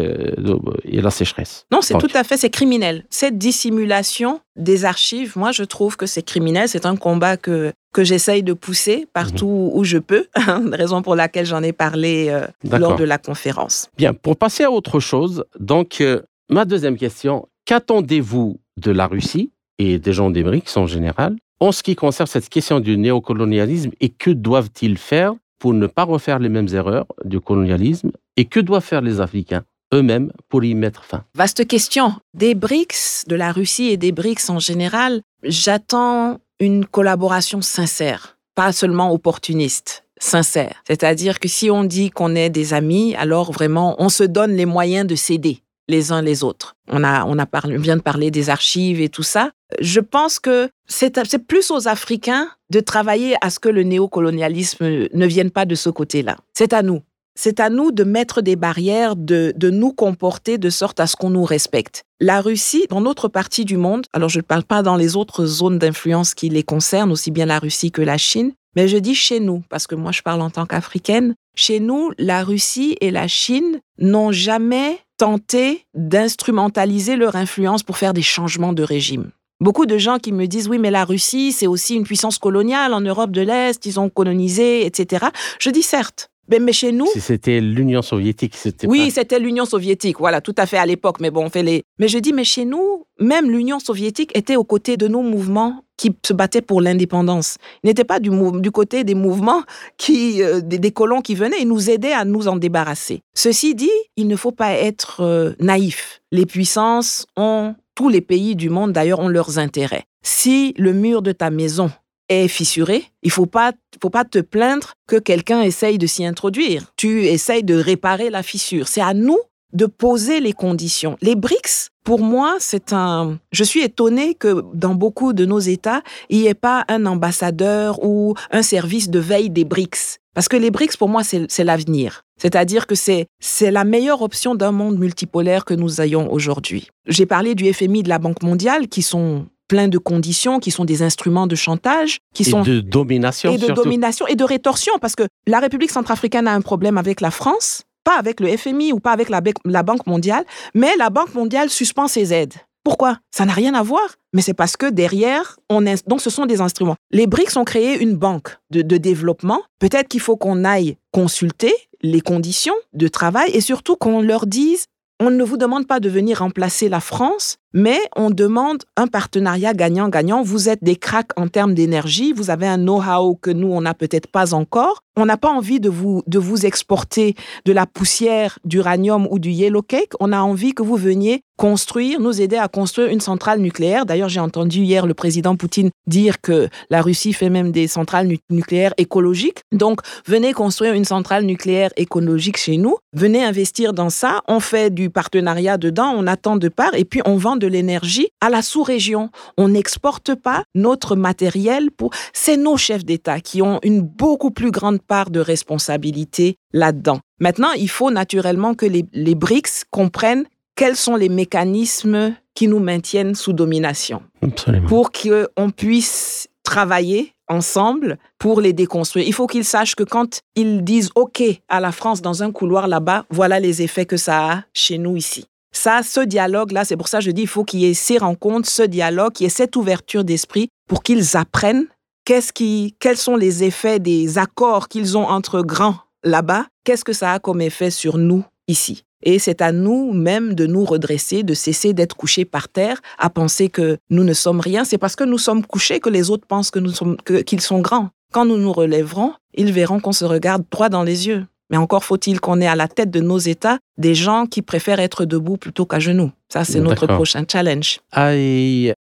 et 0.83 1.01
la 1.01 1.11
sécheresse. 1.11 1.65
Non, 1.71 1.81
c'est 1.81 1.97
tout 1.97 2.09
à 2.13 2.23
fait, 2.23 2.37
c'est 2.37 2.49
criminel. 2.49 3.05
Cette 3.09 3.37
dissimulation 3.37 4.39
des 4.55 4.85
archives, 4.85 5.37
moi, 5.37 5.51
je 5.51 5.63
trouve 5.63 5.97
que 5.97 6.05
c'est 6.05 6.21
criminel. 6.21 6.69
C'est 6.69 6.85
un 6.85 6.95
combat 6.95 7.37
que, 7.37 7.73
que 7.93 8.03
j'essaye 8.03 8.43
de 8.43 8.53
pousser 8.53 9.07
partout 9.13 9.47
mhm. 9.47 9.77
où 9.79 9.83
je 9.83 9.97
peux, 9.97 10.27
raison 10.71 11.01
pour 11.01 11.15
laquelle 11.15 11.45
j'en 11.45 11.63
ai 11.63 11.73
parlé 11.73 12.27
euh, 12.29 12.47
lors 12.77 12.95
de 12.95 13.03
la 13.03 13.17
conférence. 13.17 13.89
Bien, 13.97 14.13
pour 14.13 14.37
passer 14.37 14.63
à 14.63 14.71
autre 14.71 14.99
chose, 14.99 15.43
donc, 15.59 16.01
euh, 16.01 16.21
ma 16.49 16.65
deuxième 16.65 16.97
question, 16.97 17.47
qu'attendez-vous 17.65 18.59
de 18.77 18.91
la 18.91 19.07
Russie 19.07 19.51
et 19.77 19.99
des 19.99 20.13
gens 20.13 20.29
des 20.29 20.43
BRICS 20.43 20.77
en 20.77 20.87
général 20.87 21.35
en 21.59 21.71
ce 21.71 21.83
qui 21.83 21.95
concerne 21.95 22.27
cette 22.27 22.49
question 22.49 22.79
du 22.79 22.97
néocolonialisme 22.97 23.91
et 23.99 24.09
que 24.09 24.31
doivent-ils 24.31 24.97
faire 24.97 25.33
pour 25.59 25.73
ne 25.73 25.87
pas 25.87 26.03
refaire 26.03 26.39
les 26.39 26.49
mêmes 26.49 26.69
erreurs 26.73 27.05
du 27.25 27.39
colonialisme 27.41 28.11
Et 28.39 28.45
que 28.45 28.61
doivent 28.61 28.85
faire 28.85 29.01
les 29.01 29.19
Africains 29.19 29.65
eux-mêmes 29.93 30.31
pour 30.47 30.63
y 30.63 30.73
mettre 30.73 31.03
fin? 31.03 31.25
Vaste 31.35 31.67
question. 31.67 32.13
Des 32.33 32.55
BRICS, 32.55 33.25
de 33.27 33.35
la 33.35 33.51
Russie 33.51 33.89
et 33.89 33.97
des 33.97 34.13
BRICS 34.13 34.49
en 34.49 34.59
général, 34.59 35.21
j'attends 35.43 36.39
une 36.61 36.85
collaboration 36.85 37.61
sincère, 37.61 38.37
pas 38.55 38.71
seulement 38.71 39.11
opportuniste 39.11 40.05
sincère. 40.21 40.81
C'est-à-dire 40.87 41.41
que 41.41 41.49
si 41.49 41.69
on 41.69 41.83
dit 41.83 42.11
qu'on 42.11 42.33
est 42.33 42.49
des 42.49 42.73
amis, 42.73 43.13
alors 43.15 43.51
vraiment, 43.51 43.97
on 43.99 44.07
se 44.07 44.23
donne 44.23 44.51
les 44.51 44.65
moyens 44.65 45.05
de 45.05 45.15
s'aider 45.15 45.61
les 45.89 46.13
uns 46.13 46.21
les 46.21 46.45
autres. 46.45 46.75
On 46.87 47.03
a, 47.03 47.25
on 47.25 47.37
a 47.39 47.45
parlé, 47.45 47.77
vient 47.77 47.97
de 47.97 48.01
parler 48.01 48.31
des 48.31 48.49
archives 48.49 49.01
et 49.01 49.09
tout 49.09 49.23
ça. 49.23 49.51
Je 49.81 49.99
pense 49.99 50.39
que 50.39 50.69
c'est 50.87 51.11
plus 51.45 51.71
aux 51.71 51.89
Africains 51.89 52.49
de 52.69 52.79
travailler 52.79 53.35
à 53.41 53.49
ce 53.49 53.59
que 53.59 53.69
le 53.69 53.83
néocolonialisme 53.83 55.07
ne 55.13 55.25
vienne 55.25 55.51
pas 55.51 55.65
de 55.65 55.75
ce 55.75 55.89
côté-là. 55.89 56.37
C'est 56.53 56.71
à 56.71 56.83
nous. 56.83 57.01
C'est 57.41 57.61
à 57.61 57.69
nous 57.69 57.93
de 57.93 58.03
mettre 58.03 58.41
des 58.41 58.57
barrières, 58.57 59.15
de, 59.15 59.53
de 59.55 59.69
nous 59.69 59.93
comporter 59.93 60.57
de 60.57 60.69
sorte 60.69 60.99
à 60.99 61.07
ce 61.07 61.15
qu'on 61.15 61.29
nous 61.29 61.45
respecte. 61.45 62.03
La 62.19 62.41
Russie, 62.41 62.85
dans 62.89 62.99
notre 62.99 63.29
partie 63.29 63.63
du 63.63 63.77
monde, 63.77 64.05
alors 64.11 64.27
je 64.27 64.39
ne 64.39 64.43
parle 64.43 64.65
pas 64.65 64.83
dans 64.83 64.97
les 64.97 65.15
autres 65.15 65.45
zones 65.45 65.79
d'influence 65.79 66.33
qui 66.33 66.49
les 66.49 66.63
concernent, 66.63 67.13
aussi 67.13 67.31
bien 67.31 67.45
la 67.45 67.59
Russie 67.59 67.93
que 67.93 68.01
la 68.01 68.17
Chine, 68.17 68.51
mais 68.75 68.89
je 68.89 68.97
dis 68.97 69.15
chez 69.15 69.39
nous, 69.39 69.63
parce 69.69 69.87
que 69.87 69.95
moi 69.95 70.11
je 70.11 70.21
parle 70.21 70.41
en 70.41 70.49
tant 70.49 70.65
qu'Africaine, 70.65 71.33
chez 71.55 71.79
nous, 71.79 72.11
la 72.17 72.43
Russie 72.43 72.97
et 72.99 73.09
la 73.09 73.29
Chine 73.29 73.79
n'ont 73.99 74.33
jamais 74.33 74.99
tenté 75.15 75.85
d'instrumentaliser 75.93 77.15
leur 77.15 77.37
influence 77.37 77.83
pour 77.83 77.97
faire 77.97 78.13
des 78.13 78.21
changements 78.21 78.73
de 78.73 78.83
régime. 78.83 79.31
Beaucoup 79.61 79.85
de 79.85 79.97
gens 79.97 80.19
qui 80.19 80.33
me 80.33 80.45
disent 80.45 80.67
oui, 80.67 80.77
mais 80.77 80.91
la 80.91 81.05
Russie, 81.05 81.53
c'est 81.53 81.67
aussi 81.67 81.95
une 81.95 82.03
puissance 82.03 82.37
coloniale 82.37 82.93
en 82.93 83.01
Europe 83.01 83.31
de 83.31 83.41
l'Est, 83.41 83.85
ils 83.85 83.97
ont 83.97 84.09
colonisé, 84.09 84.85
etc. 84.85 85.27
Je 85.59 85.69
dis 85.69 85.83
certes, 85.83 86.29
mais, 86.49 86.73
chez 86.73 86.91
nous. 86.91 87.07
Si 87.13 87.21
c'était 87.21 87.61
l'Union 87.61 88.01
soviétique, 88.01 88.55
c'était. 88.55 88.87
Oui, 88.87 89.11
c'était 89.11 89.39
l'Union 89.39 89.65
soviétique, 89.65 90.17
voilà, 90.19 90.41
tout 90.41 90.55
à 90.57 90.65
fait 90.65 90.77
à 90.77 90.85
l'époque. 90.85 91.19
Mais 91.19 91.31
bon, 91.31 91.45
on 91.45 91.49
fait 91.49 91.63
les. 91.63 91.83
Mais 91.99 92.07
je 92.07 92.17
dis, 92.17 92.33
mais 92.33 92.43
chez 92.43 92.65
nous, 92.65 93.05
même 93.19 93.51
l'Union 93.51 93.79
soviétique 93.79 94.35
était 94.35 94.55
aux 94.55 94.63
côtés 94.63 94.97
de 94.97 95.07
nos 95.07 95.21
mouvements 95.21 95.83
qui 95.99 96.15
se 96.25 96.31
battaient 96.31 96.61
pour 96.61 96.81
l'indépendance. 96.81 97.57
Il 97.83 97.87
n'était 97.87 98.05
pas 98.05 98.21
du, 98.21 98.31
du, 98.61 98.71
côté 98.71 99.03
des 99.03 99.15
mouvements 99.15 99.63
qui, 99.97 100.41
euh, 100.41 100.61
des, 100.61 100.91
colons 100.91 101.21
qui 101.21 101.35
venaient, 101.35 101.57
ils 101.59 101.67
nous 101.67 101.89
aidaient 101.89 102.13
à 102.13 102.23
nous 102.23 102.47
en 102.47 102.55
débarrasser. 102.55 103.21
Ceci 103.35 103.75
dit, 103.75 103.91
il 104.15 104.27
ne 104.27 104.37
faut 104.37 104.53
pas 104.53 104.71
être 104.71 105.21
euh, 105.21 105.51
naïf. 105.59 106.21
Les 106.31 106.45
puissances 106.45 107.27
ont, 107.35 107.75
tous 107.95 108.07
les 108.07 108.21
pays 108.21 108.55
du 108.55 108.69
monde 108.69 108.93
d'ailleurs, 108.93 109.19
ont 109.19 109.27
leurs 109.27 109.59
intérêts. 109.59 110.05
Si 110.23 110.73
le 110.77 110.93
mur 110.93 111.21
de 111.21 111.33
ta 111.33 111.49
maison 111.49 111.91
est 112.29 112.47
fissuré, 112.47 113.03
il 113.23 113.31
faut 113.31 113.45
pas, 113.47 113.73
faut 114.01 114.09
pas 114.09 114.25
te 114.25 114.39
plaindre 114.39 114.93
que 115.07 115.17
quelqu'un 115.17 115.61
essaye 115.61 115.97
de 115.97 116.07
s'y 116.07 116.25
introduire. 116.25 116.93
Tu 116.95 117.25
essayes 117.25 117.63
de 117.63 117.75
réparer 117.75 118.29
la 118.29 118.43
fissure. 118.43 118.87
C'est 118.87 119.01
à 119.01 119.13
nous 119.13 119.39
de 119.73 119.85
poser 119.85 120.39
les 120.39 120.53
conditions. 120.53 121.15
Les 121.21 121.35
BRICS, 121.35 121.89
pour 122.03 122.21
moi, 122.21 122.55
c'est 122.59 122.91
un... 122.91 123.37
Je 123.51 123.63
suis 123.63 123.81
étonnée 123.81 124.33
que 124.33 124.63
dans 124.73 124.95
beaucoup 124.95 125.33
de 125.33 125.45
nos 125.45 125.59
États, 125.59 126.01
il 126.29 126.39
n'y 126.39 126.47
ait 126.47 126.55
pas 126.55 126.85
un 126.87 127.05
ambassadeur 127.05 128.03
ou 128.03 128.33
un 128.51 128.63
service 128.63 129.09
de 129.09 129.19
veille 129.19 129.49
des 129.49 129.65
BRICS. 129.65 130.17
Parce 130.33 130.47
que 130.47 130.57
les 130.57 130.71
BRICS, 130.71 130.97
pour 130.97 131.09
moi, 131.09 131.23
c'est 131.23 131.63
l'avenir. 131.63 132.23
C'est-à-dire 132.41 132.87
que 132.87 132.95
c'est 132.95 133.27
la 133.61 133.83
meilleure 133.83 134.21
option 134.21 134.55
d'un 134.55 134.71
monde 134.71 134.97
multipolaire 134.97 135.65
que 135.65 135.73
nous 135.73 136.01
ayons 136.01 136.31
aujourd'hui. 136.31 136.87
J'ai 137.05 137.25
parlé 137.25 137.55
du 137.55 137.71
FMI 137.71 138.03
de 138.03 138.09
la 138.09 138.19
Banque 138.19 138.41
mondiale, 138.41 138.87
qui 138.87 139.01
sont 139.01 139.47
plein 139.69 139.87
de 139.87 139.97
conditions 139.97 140.59
qui 140.59 140.71
sont 140.71 140.83
des 140.83 141.01
instruments 141.01 141.47
de 141.47 141.55
chantage, 141.55 142.17
qui 142.33 142.43
et 142.43 142.49
sont 142.49 142.63
de 142.63 142.81
domination 142.81 143.53
et 143.53 143.57
de 143.57 143.67
domination 143.67 144.27
et 144.27 144.35
de 144.35 144.43
rétorsion 144.43 144.93
parce 144.99 145.15
que 145.15 145.23
la 145.47 145.59
République 145.59 145.91
centrafricaine 145.91 146.47
a 146.47 146.53
un 146.53 146.59
problème 146.61 146.97
avec 146.97 147.21
la 147.21 147.31
France, 147.31 147.83
pas 148.03 148.17
avec 148.17 148.41
le 148.41 148.57
FMI 148.57 148.91
ou 148.91 148.99
pas 148.99 149.11
avec 149.11 149.29
la, 149.29 149.41
la 149.63 149.83
Banque 149.83 150.05
mondiale, 150.07 150.43
mais 150.73 150.91
la 150.97 151.09
Banque 151.09 151.33
mondiale 151.33 151.69
suspend 151.69 152.09
ses 152.09 152.33
aides. 152.33 152.55
Pourquoi? 152.83 153.17
Ça 153.31 153.45
n'a 153.45 153.53
rien 153.53 153.75
à 153.75 153.83
voir. 153.83 154.15
Mais 154.33 154.41
c'est 154.41 154.53
parce 154.53 154.75
que 154.75 154.89
derrière, 154.89 155.57
on 155.69 155.85
est... 155.85 156.07
donc 156.07 156.21
ce 156.21 156.29
sont 156.29 156.45
des 156.45 156.61
instruments. 156.61 156.95
Les 157.11 157.27
BRICS 157.27 157.57
ont 157.57 157.65
créé 157.65 158.01
une 158.01 158.15
banque 158.15 158.57
de, 158.71 158.81
de 158.81 158.97
développement. 158.97 159.61
Peut-être 159.79 160.07
qu'il 160.07 160.21
faut 160.21 160.37
qu'on 160.37 160.63
aille 160.63 160.97
consulter 161.11 161.73
les 162.01 162.21
conditions 162.21 162.73
de 162.93 163.07
travail 163.07 163.51
et 163.53 163.61
surtout 163.61 163.95
qu'on 163.95 164.21
leur 164.21 164.47
dise 164.47 164.85
on 165.19 165.29
ne 165.29 165.43
vous 165.43 165.57
demande 165.57 165.85
pas 165.85 165.99
de 165.99 166.09
venir 166.09 166.39
remplacer 166.39 166.87
la 166.87 167.01
France, 167.01 167.57
mais 167.73 167.99
on 168.15 168.29
demande 168.29 168.83
un 168.95 169.07
partenariat 169.07 169.73
gagnant-gagnant. 169.73 170.41
Vous 170.41 170.69
êtes 170.69 170.83
des 170.83 170.95
cracks 170.95 171.37
en 171.37 171.47
termes 171.47 171.73
d'énergie, 171.73 172.33
vous 172.33 172.49
avez 172.49 172.67
un 172.67 172.77
know-how 172.77 173.35
que 173.35 173.51
nous, 173.51 173.71
on 173.71 173.81
n'a 173.81 173.93
peut-être 173.93 174.27
pas 174.27 174.53
encore. 174.53 175.03
On 175.19 175.25
n'a 175.25 175.37
pas 175.37 175.49
envie 175.49 175.81
de 175.81 175.89
vous, 175.89 176.23
de 176.27 176.39
vous 176.39 176.65
exporter 176.65 177.35
de 177.65 177.73
la 177.73 177.85
poussière 177.85 178.57
d'uranium 178.63 179.27
ou 179.29 179.37
du 179.37 179.49
yellow 179.49 179.81
cake. 179.81 180.13
On 180.21 180.31
a 180.31 180.39
envie 180.39 180.73
que 180.73 180.81
vous 180.81 180.95
veniez 180.95 181.43
construire, 181.57 182.21
nous 182.21 182.39
aider 182.39 182.55
à 182.55 182.69
construire 182.69 183.09
une 183.09 183.19
centrale 183.19 183.59
nucléaire. 183.59 184.05
D'ailleurs, 184.05 184.29
j'ai 184.29 184.39
entendu 184.39 184.79
hier 184.79 185.05
le 185.05 185.13
président 185.13 185.57
Poutine 185.57 185.89
dire 186.07 186.39
que 186.39 186.69
la 186.89 187.01
Russie 187.01 187.33
fait 187.33 187.49
même 187.49 187.73
des 187.73 187.89
centrales 187.89 188.29
nucléaires 188.49 188.93
écologiques. 188.97 189.59
Donc, 189.73 189.99
venez 190.25 190.53
construire 190.53 190.93
une 190.93 191.03
centrale 191.03 191.43
nucléaire 191.43 191.91
écologique 191.97 192.55
chez 192.55 192.77
nous. 192.77 192.95
Venez 193.11 193.43
investir 193.43 193.91
dans 193.91 194.09
ça. 194.09 194.39
On 194.47 194.61
fait 194.61 194.89
du 194.89 195.09
partenariat 195.09 195.77
dedans, 195.77 196.13
on 196.15 196.27
attend 196.27 196.55
de 196.55 196.69
part 196.69 196.95
et 196.95 197.03
puis 197.03 197.21
on 197.25 197.35
vend 197.35 197.57
de 197.59 197.67
l'énergie 197.67 198.29
à 198.41 198.49
la 198.49 198.61
sous-région. 198.61 199.29
On 199.57 199.69
n'exporte 199.69 200.35
pas 200.35 200.63
notre 200.73 201.15
matériel 201.15 201.91
pour. 201.91 202.11
C'est 202.33 202.57
nos 202.57 202.77
chefs 202.77 203.05
d'État 203.05 203.39
qui 203.39 203.61
ont 203.61 203.79
une 203.83 204.01
beaucoup 204.01 204.51
plus 204.51 204.71
grande 204.71 205.01
part 205.01 205.29
de 205.29 205.39
responsabilité 205.39 206.55
là-dedans. 206.73 207.19
Maintenant, 207.39 207.71
il 207.73 207.89
faut 207.89 208.11
naturellement 208.11 208.73
que 208.73 208.85
les, 208.85 209.05
les 209.13 209.35
BRICS 209.35 209.85
comprennent 209.91 210.45
quels 210.75 210.95
sont 210.95 211.15
les 211.15 211.29
mécanismes 211.29 212.33
qui 212.55 212.67
nous 212.67 212.79
maintiennent 212.79 213.35
sous 213.35 213.53
domination. 213.53 214.23
Absolument. 214.41 214.87
Pour 214.87 215.11
qu'on 215.11 215.71
puisse 215.71 216.47
travailler 216.63 217.33
ensemble 217.49 218.17
pour 218.37 218.61
les 218.61 218.73
déconstruire. 218.73 219.27
Il 219.27 219.33
faut 219.33 219.47
qu'ils 219.47 219.65
sachent 219.65 219.95
que 219.95 220.03
quand 220.03 220.39
ils 220.55 220.83
disent 220.83 221.09
OK 221.15 221.43
à 221.67 221.79
la 221.79 221.91
France 221.91 222.21
dans 222.21 222.43
un 222.43 222.51
couloir 222.51 222.87
là-bas, 222.87 223.25
voilà 223.29 223.59
les 223.59 223.81
effets 223.81 224.05
que 224.05 224.17
ça 224.17 224.51
a 224.51 224.63
chez 224.73 224.97
nous 224.97 225.17
ici. 225.17 225.45
Ça, 225.71 226.01
ce 226.03 226.21
dialogue-là, 226.21 226.85
c'est 226.85 226.97
pour 226.97 227.07
ça 227.07 227.19
que 227.19 227.25
je 227.25 227.31
dis 227.31 227.43
il 227.43 227.47
faut 227.47 227.63
qu'il 227.63 227.81
y 227.81 227.85
ait 227.85 227.93
ces 227.93 228.17
rencontres, 228.17 228.69
ce 228.69 228.83
dialogue, 228.83 229.33
qu'il 229.33 229.45
y 229.45 229.47
ait 229.47 229.49
cette 229.49 229.75
ouverture 229.75 230.23
d'esprit 230.23 230.69
pour 230.87 231.03
qu'ils 231.03 231.37
apprennent 231.37 231.87
qu'est-ce 232.25 232.53
qui, 232.53 232.95
quels 232.99 233.17
sont 233.17 233.35
les 233.35 233.63
effets 233.63 233.99
des 233.99 234.37
accords 234.37 234.87
qu'ils 234.87 235.17
ont 235.17 235.27
entre 235.27 235.61
grands 235.61 235.95
là-bas, 236.23 236.65
qu'est-ce 236.83 237.03
que 237.03 237.13
ça 237.13 237.33
a 237.33 237.39
comme 237.39 237.61
effet 237.61 237.91
sur 237.91 238.17
nous 238.17 238.43
ici? 238.67 239.03
Et 239.23 239.37
c'est 239.39 239.61
à 239.61 239.71
nous 239.71 240.13
même 240.13 240.53
de 240.53 240.65
nous 240.65 240.85
redresser, 240.85 241.43
de 241.43 241.53
cesser 241.53 241.93
d'être 241.93 242.15
couchés 242.15 242.45
par 242.45 242.69
terre, 242.69 243.01
à 243.17 243.29
penser 243.29 243.69
que 243.69 243.97
nous 244.09 244.23
ne 244.23 244.33
sommes 244.33 244.59
rien. 244.59 244.85
C'est 244.85 244.97
parce 244.97 245.15
que 245.15 245.23
nous 245.23 245.37
sommes 245.37 245.65
couchés 245.65 245.99
que 245.99 246.09
les 246.09 246.29
autres 246.29 246.47
pensent 246.47 246.71
qu'ils 246.71 247.61
sont 247.61 247.79
grands. 247.81 248.09
Quand 248.31 248.45
nous 248.45 248.57
nous 248.57 248.71
relèverons, 248.71 249.33
ils 249.55 249.73
verront 249.73 249.99
qu'on 249.99 250.11
se 250.11 250.23
regarde 250.23 250.63
droit 250.71 250.89
dans 250.89 251.03
les 251.03 251.27
yeux. 251.27 251.45
Mais 251.69 251.77
encore 251.77 252.03
faut-il 252.03 252.39
qu'on 252.39 252.61
ait 252.61 252.67
à 252.67 252.75
la 252.75 252.87
tête 252.87 253.11
de 253.11 253.19
nos 253.19 253.37
États 253.37 253.77
des 253.97 254.15
gens 254.15 254.45
qui 254.45 254.61
préfèrent 254.61 254.99
être 254.99 255.25
debout 255.25 255.57
plutôt 255.57 255.85
qu'à 255.85 255.99
genoux. 255.99 256.31
Ça, 256.49 256.63
c'est 256.63 256.79
notre 256.79 257.05
prochain 257.05 257.43
challenge. 257.49 257.99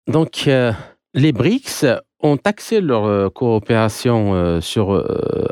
donc, 0.07 0.45
euh, 0.47 0.73
les 1.14 1.33
BRICS 1.33 1.87
ont 2.21 2.39
axé 2.45 2.81
leur 2.81 3.07
euh, 3.07 3.31
coopération 3.31 4.35
euh, 4.35 4.61
sur, 4.61 5.03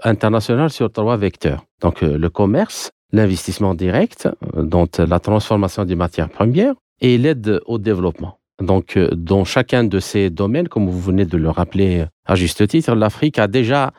internationale 0.03 0.71
sur 0.71 0.93
trois 0.93 1.17
vecteurs. 1.17 1.65
Donc, 1.81 2.03
le 2.03 2.29
commerce, 2.29 2.91
l'investissement 3.13 3.75
direct, 3.75 4.29
dont 4.55 4.89
la 4.99 5.21
transformation 5.21 5.85
des 5.85 5.95
matières 5.95 6.29
premières, 6.29 6.75
et 7.01 7.19
l'aide 7.19 7.61
au 7.67 7.79
développement. 7.79 8.39
Donc, 8.61 8.99
dans 8.99 9.45
chacun 9.45 9.85
de 9.85 10.01
ces 10.01 10.31
domaines, 10.31 10.69
comme 10.69 10.89
vous 10.89 11.01
venez 11.01 11.27
de 11.27 11.37
le 11.37 11.51
rappeler 11.51 12.07
à 12.25 12.35
juste 12.35 12.67
titre, 12.67 12.95
l'Afrique 12.95 13.39
a 13.39 13.49
déjà 13.49 13.93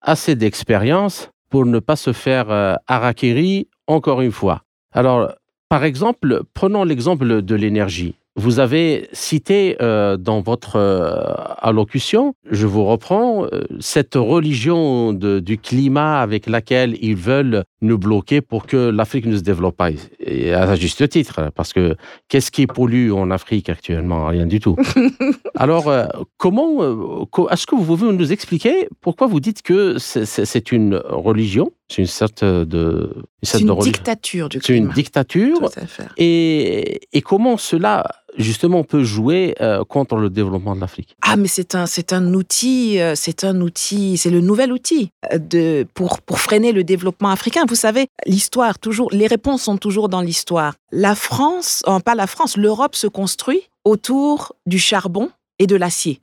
assez 0.00 0.34
d'expérience 0.34 1.30
pour 1.48 1.66
ne 1.66 1.78
pas 1.78 1.96
se 1.96 2.12
faire 2.12 2.50
euh, 2.50 2.74
harakiri 2.86 3.68
encore 3.86 4.20
une 4.20 4.32
fois. 4.32 4.62
Alors, 4.92 5.32
par 5.68 5.84
exemple, 5.84 6.42
prenons 6.54 6.84
l'exemple 6.84 7.42
de 7.42 7.54
l'énergie. 7.54 8.14
Vous 8.38 8.60
avez 8.60 9.08
cité 9.12 9.76
euh, 9.82 10.16
dans 10.16 10.40
votre 10.42 10.76
euh, 10.76 11.10
allocution, 11.58 12.34
je 12.48 12.68
vous 12.68 12.84
reprends, 12.84 13.46
euh, 13.46 13.64
cette 13.80 14.14
religion 14.14 15.12
de, 15.12 15.40
du 15.40 15.58
climat 15.58 16.20
avec 16.20 16.46
laquelle 16.46 16.96
ils 17.02 17.16
veulent 17.16 17.64
nous 17.80 17.98
bloquer 17.98 18.40
pour 18.40 18.66
que 18.66 18.76
l'Afrique 18.90 19.26
ne 19.26 19.36
se 19.36 19.42
développe 19.42 19.76
pas. 19.76 19.90
Et 20.20 20.54
à 20.54 20.76
juste 20.76 21.08
titre, 21.08 21.50
parce 21.56 21.72
que 21.72 21.96
qu'est-ce 22.28 22.52
qui 22.52 22.68
pollue 22.68 23.10
en 23.10 23.32
Afrique 23.32 23.68
actuellement? 23.70 24.26
Rien 24.28 24.46
du 24.46 24.60
tout. 24.60 24.76
Alors, 25.56 25.92
comment, 26.36 27.26
co- 27.26 27.48
est-ce 27.50 27.66
que 27.66 27.74
vous 27.74 27.84
pouvez 27.84 28.12
nous 28.12 28.32
expliquer 28.32 28.88
pourquoi 29.00 29.26
vous 29.26 29.40
dites 29.40 29.62
que 29.62 29.96
c'est 29.98 30.70
une 30.70 31.02
religion? 31.08 31.72
C'est 31.90 32.02
une 32.02 32.06
sorte 32.06 32.44
de... 32.44 33.12
une 33.16 33.22
C'est 33.42 33.62
de 33.62 33.68
une 33.70 33.78
dictature 33.78 34.48
du 34.50 34.60
C'est 34.62 34.74
une 34.74 34.80
climat. 34.84 34.94
dictature. 34.94 35.58
Tout 35.58 35.80
à 35.80 35.86
fait. 35.86 36.06
Et, 36.18 37.00
et 37.12 37.22
comment 37.22 37.56
cela, 37.56 38.04
justement, 38.36 38.84
peut 38.84 39.04
jouer 39.04 39.54
euh, 39.62 39.84
contre 39.84 40.16
le 40.16 40.28
développement 40.28 40.76
de 40.76 40.80
l'Afrique? 40.80 41.16
Ah, 41.22 41.36
mais 41.36 41.48
c'est 41.48 41.74
un, 41.74 41.86
c'est 41.86 42.12
un 42.12 42.34
outil, 42.34 43.00
euh, 43.00 43.14
c'est 43.16 43.42
un 43.44 43.58
outil, 43.62 44.18
c'est 44.18 44.28
le 44.28 44.40
nouvel 44.42 44.70
outil 44.70 45.10
euh, 45.32 45.38
de, 45.38 45.86
pour, 45.94 46.20
pour 46.20 46.40
freiner 46.40 46.72
le 46.72 46.84
développement 46.84 47.30
africain. 47.30 47.64
Vous 47.66 47.74
savez, 47.74 48.08
l'histoire, 48.26 48.78
toujours, 48.78 49.10
les 49.12 49.26
réponses 49.26 49.62
sont 49.62 49.78
toujours 49.78 50.10
dans 50.10 50.20
l'histoire. 50.20 50.74
La 50.92 51.14
France, 51.14 51.82
euh, 51.88 52.00
pas 52.00 52.14
la 52.14 52.26
France, 52.26 52.58
l'Europe 52.58 52.96
se 52.96 53.06
construit 53.06 53.62
autour 53.84 54.54
du 54.66 54.78
charbon 54.78 55.30
et 55.58 55.66
de 55.66 55.74
l'acier. 55.76 56.20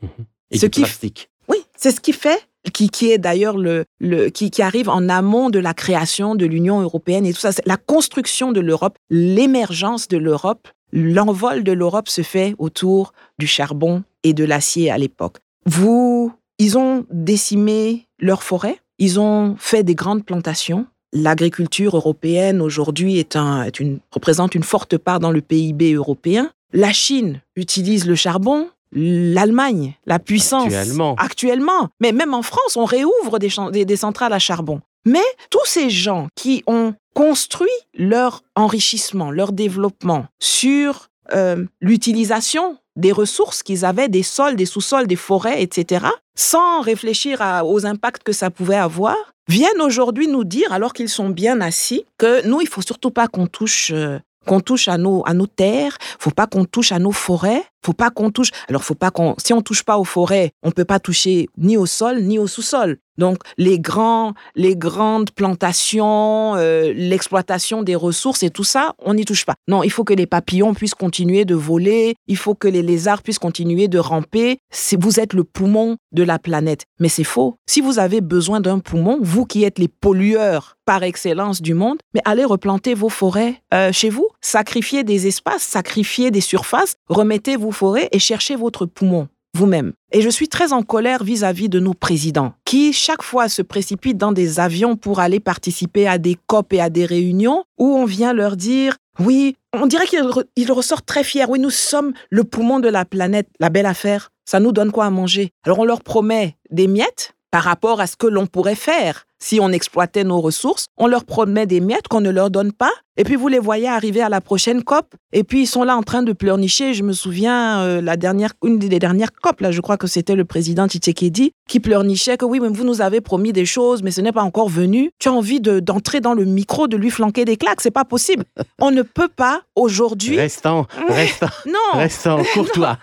Et 0.51 0.59
Ce 0.59 0.67
du 0.67 0.69
qui- 0.69 0.81
plastique. 0.81 1.29
Oui, 1.47 1.57
c'est 1.75 1.91
ce 1.91 1.99
qui 2.01 2.13
fait, 2.13 2.39
qui, 2.73 2.89
qui 2.89 3.11
est 3.11 3.17
d'ailleurs 3.17 3.57
le, 3.57 3.85
le 3.99 4.29
qui, 4.29 4.51
qui 4.51 4.61
arrive 4.61 4.89
en 4.89 5.09
amont 5.09 5.49
de 5.49 5.59
la 5.59 5.73
création 5.73 6.35
de 6.35 6.45
l'Union 6.45 6.81
européenne 6.81 7.25
et 7.25 7.33
tout 7.33 7.39
ça. 7.39 7.51
La 7.65 7.77
construction 7.77 8.51
de 8.51 8.59
l'Europe, 8.59 8.97
l'émergence 9.09 10.07
de 10.07 10.17
l'Europe, 10.17 10.67
l'envol 10.91 11.63
de 11.63 11.71
l'Europe 11.71 12.09
se 12.09 12.21
fait 12.21 12.55
autour 12.57 13.13
du 13.37 13.47
charbon 13.47 14.03
et 14.23 14.33
de 14.33 14.43
l'acier 14.43 14.89
à 14.89 14.97
l'époque. 14.97 15.37
Vous, 15.65 16.31
ils 16.57 16.77
ont 16.77 17.05
décimé 17.11 18.07
leurs 18.19 18.43
forêts, 18.43 18.79
ils 18.97 19.19
ont 19.19 19.55
fait 19.57 19.83
des 19.83 19.95
grandes 19.95 20.25
plantations. 20.25 20.85
L'agriculture 21.11 21.95
européenne 21.95 22.61
aujourd'hui 22.61 23.19
est 23.19 23.35
un, 23.35 23.63
est 23.63 23.79
une, 23.79 23.99
représente 24.11 24.55
une 24.55 24.63
forte 24.63 24.97
part 24.97 25.19
dans 25.19 25.31
le 25.31 25.41
PIB 25.41 25.93
européen. 25.93 26.51
La 26.73 26.91
Chine 26.91 27.41
utilise 27.55 28.05
le 28.05 28.15
charbon, 28.15 28.69
l'Allemagne, 28.91 29.93
la 30.05 30.19
puissance. 30.19 30.65
Actuellement. 30.73 31.15
Actuellement. 31.17 31.89
Mais 31.99 32.11
même 32.11 32.33
en 32.33 32.41
France, 32.41 32.75
on 32.77 32.85
réouvre 32.85 33.39
des, 33.39 33.49
chan- 33.49 33.71
des- 33.71 33.85
des 33.85 33.95
centrales 33.95 34.33
à 34.33 34.39
charbon. 34.39 34.81
Mais 35.05 35.23
tous 35.49 35.65
ces 35.65 35.89
gens 35.89 36.27
qui 36.35 36.63
ont 36.67 36.93
construit 37.13 37.69
leur 37.93 38.43
enrichissement, 38.55 39.31
leur 39.31 39.51
développement 39.51 40.25
sur 40.39 41.07
euh, 41.33 41.65
l'utilisation 41.81 42.77
des 42.95 43.11
ressources 43.11 43.61
qu'ils 43.63 43.83
avaient, 43.85 44.07
des 44.09 44.23
sols, 44.23 44.55
des 44.55 44.65
sous-sols, 44.65 45.07
des 45.07 45.15
forêts, 45.15 45.61
etc., 45.61 46.05
sans 46.35 46.81
réfléchir 46.81 47.41
à- 47.41 47.65
aux 47.65 47.85
impacts 47.85 48.23
que 48.23 48.31
ça 48.33 48.49
pouvait 48.49 48.75
avoir, 48.77 49.15
viennent 49.47 49.81
aujourd'hui 49.81 50.27
nous 50.27 50.43
dire, 50.43 50.71
alors 50.71 50.93
qu'ils 50.93 51.09
sont 51.09 51.29
bien 51.29 51.61
assis, 51.61 52.05
que 52.17 52.45
nous, 52.47 52.61
il 52.61 52.67
faut 52.67 52.81
surtout 52.81 53.11
pas 53.11 53.27
qu'on 53.27 53.47
touche 53.47 53.91
euh, 53.93 54.19
qu'on 54.45 54.61
touche 54.61 54.87
à 54.87 54.97
nos 54.97 55.23
à 55.25 55.33
nos 55.33 55.47
terres, 55.47 55.97
faut 56.19 56.31
pas 56.31 56.47
qu'on 56.47 56.65
touche 56.65 56.91
à 56.91 56.99
nos 56.99 57.11
forêts, 57.11 57.63
faut 57.85 57.93
pas 57.93 58.09
qu'on 58.09 58.31
touche. 58.31 58.51
Alors 58.69 58.83
faut 58.83 58.95
pas 58.95 59.11
qu'on 59.11 59.35
si 59.37 59.53
on 59.53 59.61
touche 59.61 59.83
pas 59.83 59.97
aux 59.97 60.05
forêts, 60.05 60.51
on 60.63 60.71
peut 60.71 60.85
pas 60.85 60.99
toucher 60.99 61.47
ni 61.57 61.77
au 61.77 61.85
sol 61.85 62.21
ni 62.21 62.39
au 62.39 62.47
sous-sol. 62.47 62.97
Donc 63.17 63.37
les 63.57 63.79
grands 63.79 64.33
les 64.55 64.75
grandes 64.75 65.31
plantations, 65.31 66.55
euh, 66.55 66.93
l'exploitation 66.93 67.83
des 67.83 67.95
ressources 67.95 68.43
et 68.43 68.49
tout 68.49 68.63
ça, 68.63 68.93
on 68.99 69.13
n'y 69.13 69.25
touche 69.25 69.45
pas. 69.45 69.55
Non, 69.67 69.83
il 69.83 69.91
faut 69.91 70.03
que 70.03 70.13
les 70.13 70.25
papillons 70.25 70.73
puissent 70.73 70.95
continuer 70.95 71.45
de 71.45 71.55
voler, 71.55 72.15
il 72.27 72.37
faut 72.37 72.55
que 72.55 72.67
les 72.67 72.81
lézards 72.81 73.21
puissent 73.21 73.39
continuer 73.39 73.87
de 73.87 73.99
ramper. 73.99 74.59
Vous 74.97 75.19
êtes 75.19 75.33
le 75.33 75.43
poumon 75.43 75.97
de 76.13 76.23
la 76.23 76.39
planète. 76.39 76.85
Mais 76.99 77.09
c'est 77.09 77.23
faux. 77.23 77.57
Si 77.67 77.81
vous 77.81 77.99
avez 77.99 78.21
besoin 78.21 78.61
d'un 78.61 78.79
poumon, 78.79 79.19
vous 79.21 79.45
qui 79.45 79.63
êtes 79.63 79.77
les 79.77 79.87
pollueurs 79.87 80.77
par 80.85 81.03
excellence 81.03 81.61
du 81.61 81.73
monde, 81.73 81.97
mais 82.13 82.21
allez 82.25 82.45
replanter 82.45 82.93
vos 82.93 83.09
forêts 83.09 83.61
euh, 83.73 83.91
chez 83.91 84.09
vous, 84.09 84.29
sacrifiez 84.41 85.03
des 85.03 85.27
espaces, 85.27 85.63
sacrifiez 85.63 86.31
des 86.31 86.41
surfaces, 86.41 86.95
remettez 87.07 87.57
vos 87.57 87.71
forêts 87.71 88.09
et 88.11 88.19
cherchez 88.19 88.55
votre 88.55 88.85
poumon 88.85 89.27
vous-même. 89.55 89.93
Et 90.11 90.21
je 90.21 90.29
suis 90.29 90.47
très 90.47 90.73
en 90.73 90.83
colère 90.83 91.23
vis-à-vis 91.23 91.69
de 91.69 91.79
nos 91.79 91.93
présidents, 91.93 92.53
qui 92.65 92.93
chaque 92.93 93.23
fois 93.23 93.49
se 93.49 93.61
précipitent 93.61 94.17
dans 94.17 94.31
des 94.31 94.59
avions 94.59 94.95
pour 94.95 95.19
aller 95.19 95.39
participer 95.39 96.07
à 96.07 96.17
des 96.17 96.37
COP 96.47 96.73
et 96.73 96.81
à 96.81 96.89
des 96.89 97.05
réunions 97.05 97.63
où 97.77 97.95
on 97.95 98.05
vient 98.05 98.33
leur 98.33 98.55
dire, 98.57 98.97
oui, 99.19 99.55
on 99.73 99.87
dirait 99.87 100.07
qu'ils 100.07 100.21
re- 100.21 100.45
ils 100.55 100.71
ressortent 100.71 101.05
très 101.05 101.23
fiers, 101.23 101.45
oui, 101.47 101.59
nous 101.59 101.69
sommes 101.69 102.13
le 102.29 102.43
poumon 102.43 102.79
de 102.79 102.89
la 102.89 103.05
planète, 103.05 103.47
la 103.59 103.69
belle 103.69 103.85
affaire, 103.85 104.29
ça 104.45 104.59
nous 104.59 104.71
donne 104.71 104.91
quoi 104.91 105.05
à 105.05 105.09
manger? 105.09 105.51
Alors 105.63 105.79
on 105.79 105.85
leur 105.85 106.01
promet 106.01 106.57
des 106.69 106.87
miettes 106.87 107.33
par 107.49 107.63
rapport 107.63 108.01
à 108.01 108.07
ce 108.07 108.17
que 108.17 108.27
l'on 108.27 108.47
pourrait 108.47 108.75
faire 108.75 109.25
si 109.39 109.59
on 109.61 109.71
exploitait 109.71 110.23
nos 110.23 110.41
ressources. 110.41 110.87
On 110.97 111.07
leur 111.07 111.23
promet 111.23 111.65
des 111.65 111.79
miettes 111.79 112.07
qu'on 112.09 112.21
ne 112.21 112.29
leur 112.29 112.49
donne 112.49 112.73
pas. 112.73 112.91
Et 113.17 113.23
puis 113.23 113.35
vous 113.35 113.47
les 113.47 113.59
voyez 113.59 113.87
arriver 113.87 114.21
à 114.21 114.29
la 114.29 114.41
prochaine 114.41 114.83
COP. 114.83 115.15
Et 115.31 115.43
puis 115.43 115.61
ils 115.63 115.67
sont 115.67 115.83
là 115.83 115.95
en 115.95 116.03
train 116.03 116.21
de 116.23 116.33
pleurnicher. 116.33 116.93
Je 116.93 117.03
me 117.03 117.13
souviens, 117.13 117.79
euh, 117.81 118.01
la 118.01 118.17
dernière, 118.17 118.51
une 118.63 118.77
des 118.79 118.99
dernières 118.99 119.31
COP, 119.31 119.61
là, 119.61 119.71
je 119.71 119.79
crois 119.81 119.97
que 119.97 120.07
c'était 120.07 120.35
le 120.35 120.43
président 120.45 120.87
Tshisekedi 120.87 121.51
qui 121.67 121.79
pleurnichait 121.79 122.37
que 122.37 122.45
oui, 122.45 122.59
mais 122.59 122.67
vous 122.67 122.83
nous 122.83 123.01
avez 123.01 123.21
promis 123.21 123.53
des 123.53 123.65
choses, 123.65 124.03
mais 124.03 124.11
ce 124.11 124.21
n'est 124.21 124.31
pas 124.31 124.43
encore 124.43 124.69
venu. 124.69 125.11
Tu 125.19 125.29
as 125.29 125.33
envie 125.33 125.61
de- 125.61 125.79
d'entrer 125.79 126.19
dans 126.19 126.33
le 126.33 126.45
micro, 126.45 126.87
de 126.87 126.97
lui 126.97 127.09
flanquer 127.09 127.45
des 127.45 127.57
claques. 127.57 127.81
C'est 127.81 127.91
pas 127.91 128.05
possible. 128.05 128.43
On 128.81 128.91
ne 128.91 129.01
peut 129.01 129.29
pas 129.29 129.61
aujourd'hui. 129.75 130.37
Restant, 130.37 130.85
restant, 131.07 131.47
Non, 131.65 131.99
restant 131.99 132.41
courtois. 132.53 132.97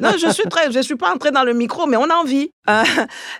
non, 0.00 0.10
je 0.22 0.30
suis 0.32 0.48
très, 0.50 0.70
je 0.70 0.80
suis 0.80 0.96
pas 0.96 1.12
entrée 1.14 1.30
dans 1.30 1.44
le 1.44 1.54
micro, 1.54 1.86
mais 1.86 1.96
on 1.96 2.08
a 2.10 2.14
envie. 2.14 2.50
Euh, 2.68 2.82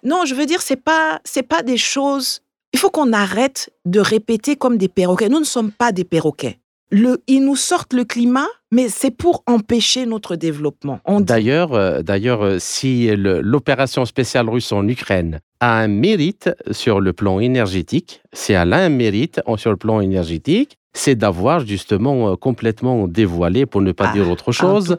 non, 0.04 0.24
je 0.24 0.34
veux 0.34 0.46
dire, 0.46 0.62
c'est 0.62 0.76
pas, 0.82 1.20
c'est 1.24 1.42
pas 1.42 1.62
des 1.62 1.76
choses. 1.76 2.40
Il 2.72 2.78
faut 2.78 2.90
qu'on 2.90 3.12
arrête 3.12 3.70
de 3.84 4.00
répéter 4.00 4.56
comme 4.56 4.76
des 4.78 4.88
perroquets. 4.88 5.28
Nous 5.28 5.40
ne 5.40 5.44
sommes 5.44 5.72
pas 5.72 5.92
des 5.92 6.04
perroquets. 6.04 6.58
Le, 6.92 7.22
ils 7.28 7.44
nous 7.44 7.54
sortent 7.56 7.92
le 7.92 8.04
climat, 8.04 8.48
mais 8.72 8.88
c'est 8.88 9.12
pour 9.12 9.44
empêcher 9.46 10.06
notre 10.06 10.34
développement. 10.34 10.98
D'ailleurs, 11.20 11.72
euh, 11.72 12.02
d'ailleurs, 12.02 12.42
euh, 12.42 12.56
si 12.58 13.08
l'opération 13.14 14.04
spéciale 14.04 14.48
russe 14.48 14.72
en 14.72 14.86
Ukraine 14.88 15.38
a 15.60 15.78
un 15.78 15.86
mérite 15.88 16.50
sur 16.72 17.00
le 17.00 17.12
plan 17.12 17.38
énergétique, 17.38 18.22
c'est 18.32 18.54
elle 18.54 18.72
a 18.72 18.78
un 18.78 18.88
mérite 18.88 19.40
sur 19.56 19.70
le 19.70 19.76
plan 19.76 20.00
énergétique, 20.00 20.78
c'est 20.92 21.14
d'avoir 21.14 21.64
justement 21.64 22.32
euh, 22.32 22.36
complètement 22.36 23.06
dévoilé, 23.06 23.66
pour 23.66 23.82
ne 23.82 23.92
pas 23.92 24.08
Ah, 24.10 24.12
dire 24.12 24.28
autre 24.28 24.50
chose, 24.50 24.96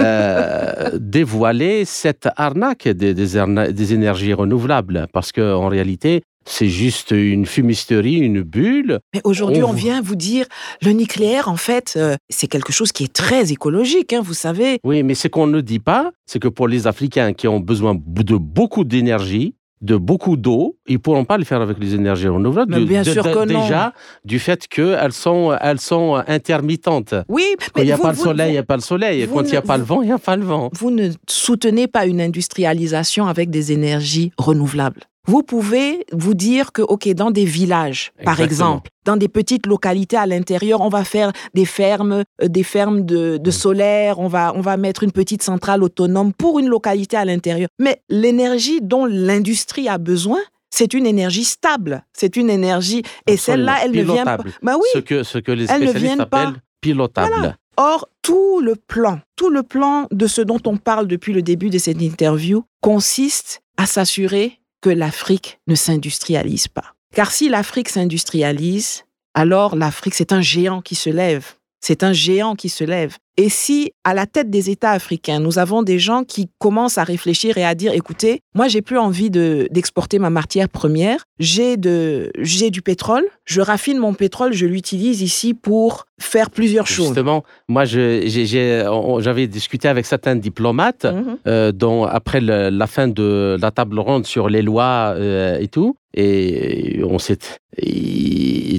euh, 0.00 0.90
dévoilé 0.98 1.84
cette 1.84 2.28
arnaque 2.36 2.88
des, 2.88 3.14
des 3.14 3.36
arna- 3.36 3.70
des 3.70 3.94
énergies 3.94 4.32
renouvelables, 4.34 5.06
parce 5.12 5.30
que 5.30 5.54
en 5.54 5.68
réalité, 5.68 6.22
c'est 6.46 6.68
juste 6.68 7.10
une 7.12 7.46
fumisterie, 7.46 8.16
une 8.16 8.42
bulle. 8.42 8.98
mais 9.14 9.20
aujourd'hui, 9.24 9.62
on 9.62 9.72
vient 9.72 10.00
vous 10.00 10.16
dire 10.16 10.46
le 10.82 10.92
nucléaire, 10.92 11.48
en 11.48 11.56
fait, 11.56 11.94
euh, 11.96 12.16
c'est 12.28 12.46
quelque 12.48 12.72
chose 12.72 12.92
qui 12.92 13.04
est 13.04 13.12
très 13.12 13.52
écologique, 13.52 14.12
hein, 14.12 14.22
vous 14.24 14.34
savez. 14.34 14.78
Oui, 14.84 15.02
mais 15.02 15.14
ce 15.14 15.28
qu'on 15.28 15.46
ne 15.46 15.60
dit 15.60 15.78
pas, 15.80 16.10
c'est 16.26 16.38
que 16.38 16.48
pour 16.48 16.66
les 16.68 16.86
Africains 16.86 17.32
qui 17.32 17.46
ont 17.48 17.60
besoin 17.60 17.94
de 17.94 18.36
beaucoup 18.36 18.84
d'énergie, 18.84 19.54
de 19.82 19.96
beaucoup 19.96 20.36
d'eau, 20.36 20.76
ils 20.86 20.94
ne 20.94 20.98
pourront 20.98 21.24
pas 21.24 21.38
le 21.38 21.44
faire 21.44 21.62
avec 21.62 21.78
les 21.78 21.94
énergies 21.94 22.28
renouvelables. 22.28 22.74
Mais 22.74 22.84
bien 22.84 23.00
de- 23.02 23.10
sûr 23.10 23.24
de- 23.24 23.32
que 23.32 23.50
non. 23.50 23.62
Déjà, 23.62 23.94
du 24.26 24.38
fait 24.38 24.68
qu'elles 24.68 25.12
sont, 25.14 25.56
elles 25.58 25.80
sont 25.80 26.22
intermittentes. 26.26 27.14
Oui, 27.28 27.44
Quand 27.58 27.66
mais 27.76 27.82
il 27.82 27.86
n'y 27.86 27.92
a 27.92 27.96
vous- 27.96 28.02
pas 28.02 28.10
le 28.10 28.16
soleil, 28.18 28.48
il 28.50 28.52
n'y 28.52 28.58
a 28.58 28.62
pas 28.62 28.76
le 28.76 28.82
soleil. 28.82 29.26
Quand 29.32 29.42
il 29.42 29.50
n'y 29.52 29.56
a 29.56 29.62
pas 29.62 29.78
le 29.78 29.84
vent, 29.84 30.02
il 30.02 30.06
n'y 30.06 30.12
a 30.12 30.18
pas 30.18 30.36
le 30.36 30.44
vent. 30.44 30.68
vous 30.74 30.90
ne 30.90 31.08
soutenez 31.28 31.86
pas 31.86 32.04
une 32.04 32.20
industrialisation 32.20 33.26
avec 33.26 33.48
des 33.48 33.72
énergies 33.72 34.32
renouvelables. 34.36 35.00
Vous 35.26 35.42
pouvez 35.42 36.06
vous 36.12 36.34
dire 36.34 36.72
que, 36.72 36.82
OK, 36.82 37.08
dans 37.10 37.30
des 37.30 37.44
villages, 37.44 38.12
par 38.24 38.40
exemple, 38.40 38.90
dans 39.04 39.16
des 39.16 39.28
petites 39.28 39.66
localités 39.66 40.16
à 40.16 40.26
l'intérieur, 40.26 40.80
on 40.80 40.88
va 40.88 41.04
faire 41.04 41.32
des 41.54 41.64
fermes, 41.66 42.24
euh, 42.42 42.48
des 42.48 42.62
fermes 42.62 43.04
de, 43.04 43.36
Mm. 43.36 43.38
de 43.38 43.50
solaire, 43.50 44.18
on 44.18 44.28
va, 44.28 44.52
on 44.56 44.60
va 44.60 44.76
mettre 44.76 45.02
une 45.02 45.12
petite 45.12 45.42
centrale 45.42 45.82
autonome 45.82 46.32
pour 46.32 46.58
une 46.58 46.68
localité 46.68 47.16
à 47.16 47.24
l'intérieur. 47.24 47.68
Mais 47.78 48.02
l'énergie 48.08 48.80
dont 48.82 49.04
l'industrie 49.06 49.88
a 49.88 49.98
besoin, 49.98 50.40
c'est 50.70 50.94
une 50.94 51.06
énergie 51.06 51.44
stable, 51.44 52.04
c'est 52.12 52.36
une 52.36 52.48
énergie, 52.48 53.02
et 53.26 53.36
celle-là, 53.36 53.76
elle 53.84 53.90
ne 53.92 54.02
vient 54.02 54.24
pas. 54.24 54.38
Pilotable. 54.38 54.52
Bah 54.62 54.76
oui, 54.76 54.86
Ce 54.94 54.98
que, 55.00 55.22
ce 55.22 55.38
que 55.38 55.52
les 55.52 55.66
spécialistes 55.66 56.20
appellent 56.20 56.54
pilotable. 56.80 57.56
Or, 57.76 58.08
tout 58.22 58.60
le 58.60 58.74
plan, 58.76 59.20
tout 59.36 59.50
le 59.50 59.62
plan 59.62 60.06
de 60.10 60.26
ce 60.26 60.42
dont 60.42 60.60
on 60.66 60.76
parle 60.76 61.06
depuis 61.06 61.32
le 61.32 61.42
début 61.42 61.70
de 61.70 61.78
cette 61.78 62.00
interview 62.00 62.64
consiste 62.82 63.62
à 63.76 63.86
s'assurer 63.86 64.59
que 64.80 64.90
l'Afrique 64.90 65.60
ne 65.66 65.74
s'industrialise 65.74 66.68
pas. 66.68 66.94
Car 67.14 67.30
si 67.30 67.48
l'Afrique 67.48 67.88
s'industrialise, 67.88 69.04
alors 69.34 69.76
l'Afrique, 69.76 70.14
c'est 70.14 70.32
un 70.32 70.40
géant 70.40 70.80
qui 70.80 70.94
se 70.94 71.10
lève. 71.10 71.54
C'est 71.80 72.02
un 72.02 72.12
géant 72.12 72.54
qui 72.54 72.68
se 72.68 72.84
lève. 72.84 73.16
Et 73.36 73.48
si 73.48 73.92
à 74.04 74.14
la 74.14 74.26
tête 74.26 74.50
des 74.50 74.70
États 74.70 74.90
africains, 74.90 75.40
nous 75.40 75.58
avons 75.58 75.82
des 75.82 75.98
gens 75.98 76.24
qui 76.24 76.48
commencent 76.58 76.98
à 76.98 77.04
réfléchir 77.04 77.56
et 77.58 77.64
à 77.64 77.74
dire, 77.74 77.92
écoutez, 77.92 78.40
moi 78.54 78.68
j'ai 78.68 78.82
plus 78.82 78.98
envie 78.98 79.30
d'exporter 79.30 80.18
ma 80.18 80.30
matière 80.30 80.68
première, 80.68 81.24
j'ai 81.38 81.76
du 81.76 82.82
pétrole, 82.82 83.24
je 83.44 83.60
raffine 83.60 83.98
mon 83.98 84.14
pétrole, 84.14 84.52
je 84.52 84.66
l'utilise 84.66 85.22
ici 85.22 85.54
pour 85.54 86.06
faire 86.18 86.50
plusieurs 86.50 86.86
choses. 86.86 87.06
Justement, 87.06 87.44
moi 87.68 87.84
j'avais 87.84 89.46
discuté 89.46 89.88
avec 89.88 90.06
certains 90.06 90.36
diplomates, 90.36 91.04
mhm. 91.04 91.38
euh, 91.46 91.72
dont 91.72 92.04
après 92.04 92.40
la 92.40 92.86
fin 92.86 93.08
de 93.08 93.56
la 93.60 93.70
table 93.70 93.98
ronde 93.98 94.26
sur 94.26 94.48
les 94.48 94.62
lois 94.62 95.14
euh, 95.16 95.58
et 95.58 95.68
tout, 95.68 95.96
et 96.12 97.02
on 97.04 97.18
sait, 97.18 97.38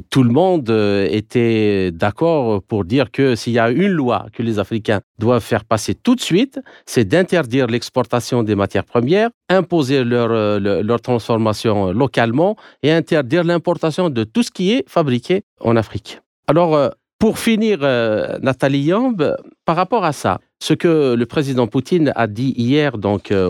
tout 0.10 0.24
le 0.24 0.32
monde 0.32 0.70
euh, 0.70 1.08
était 1.10 1.92
d'accord 1.92 2.62
pour 2.64 2.84
dire 2.84 3.10
que 3.10 3.36
s'il 3.36 3.54
y 3.54 3.60
a 3.60 3.70
une 3.70 3.92
loi 3.92 4.26
que 4.34 4.41
les 4.42 4.60
Africains 4.60 5.02
doivent 5.20 5.44
faire 5.44 5.66
passer 5.66 5.96
tout 5.96 6.16
de 6.16 6.22
suite, 6.22 6.60
c'est 6.86 7.06
d'interdire 7.06 7.68
l'exportation 7.68 8.44
des 8.44 8.56
matières 8.56 8.86
premières, 8.86 9.30
imposer 9.50 10.04
leur, 10.04 10.32
euh, 10.32 10.82
leur 10.84 11.02
transformation 11.02 11.92
localement 11.92 12.56
et 12.84 12.92
interdire 12.92 13.44
l'importation 13.44 14.10
de 14.10 14.24
tout 14.24 14.44
ce 14.44 14.52
qui 14.52 14.72
est 14.72 14.84
fabriqué 14.88 15.44
en 15.60 15.76
Afrique. 15.76 16.20
Alors, 16.48 16.76
euh, 16.76 16.90
pour 17.20 17.38
finir, 17.38 17.82
Nathalie 18.42 18.82
Yamb, 18.82 19.38
par 19.64 19.76
rapport 19.76 20.04
à 20.06 20.12
ça, 20.12 20.40
ce 20.62 20.76
que 20.76 21.16
le 21.16 21.26
président 21.26 21.66
Poutine 21.66 22.14
a 22.16 22.28
dit 22.28 22.54
hier 22.56 23.00
donc 23.00 23.32
euh, 23.32 23.48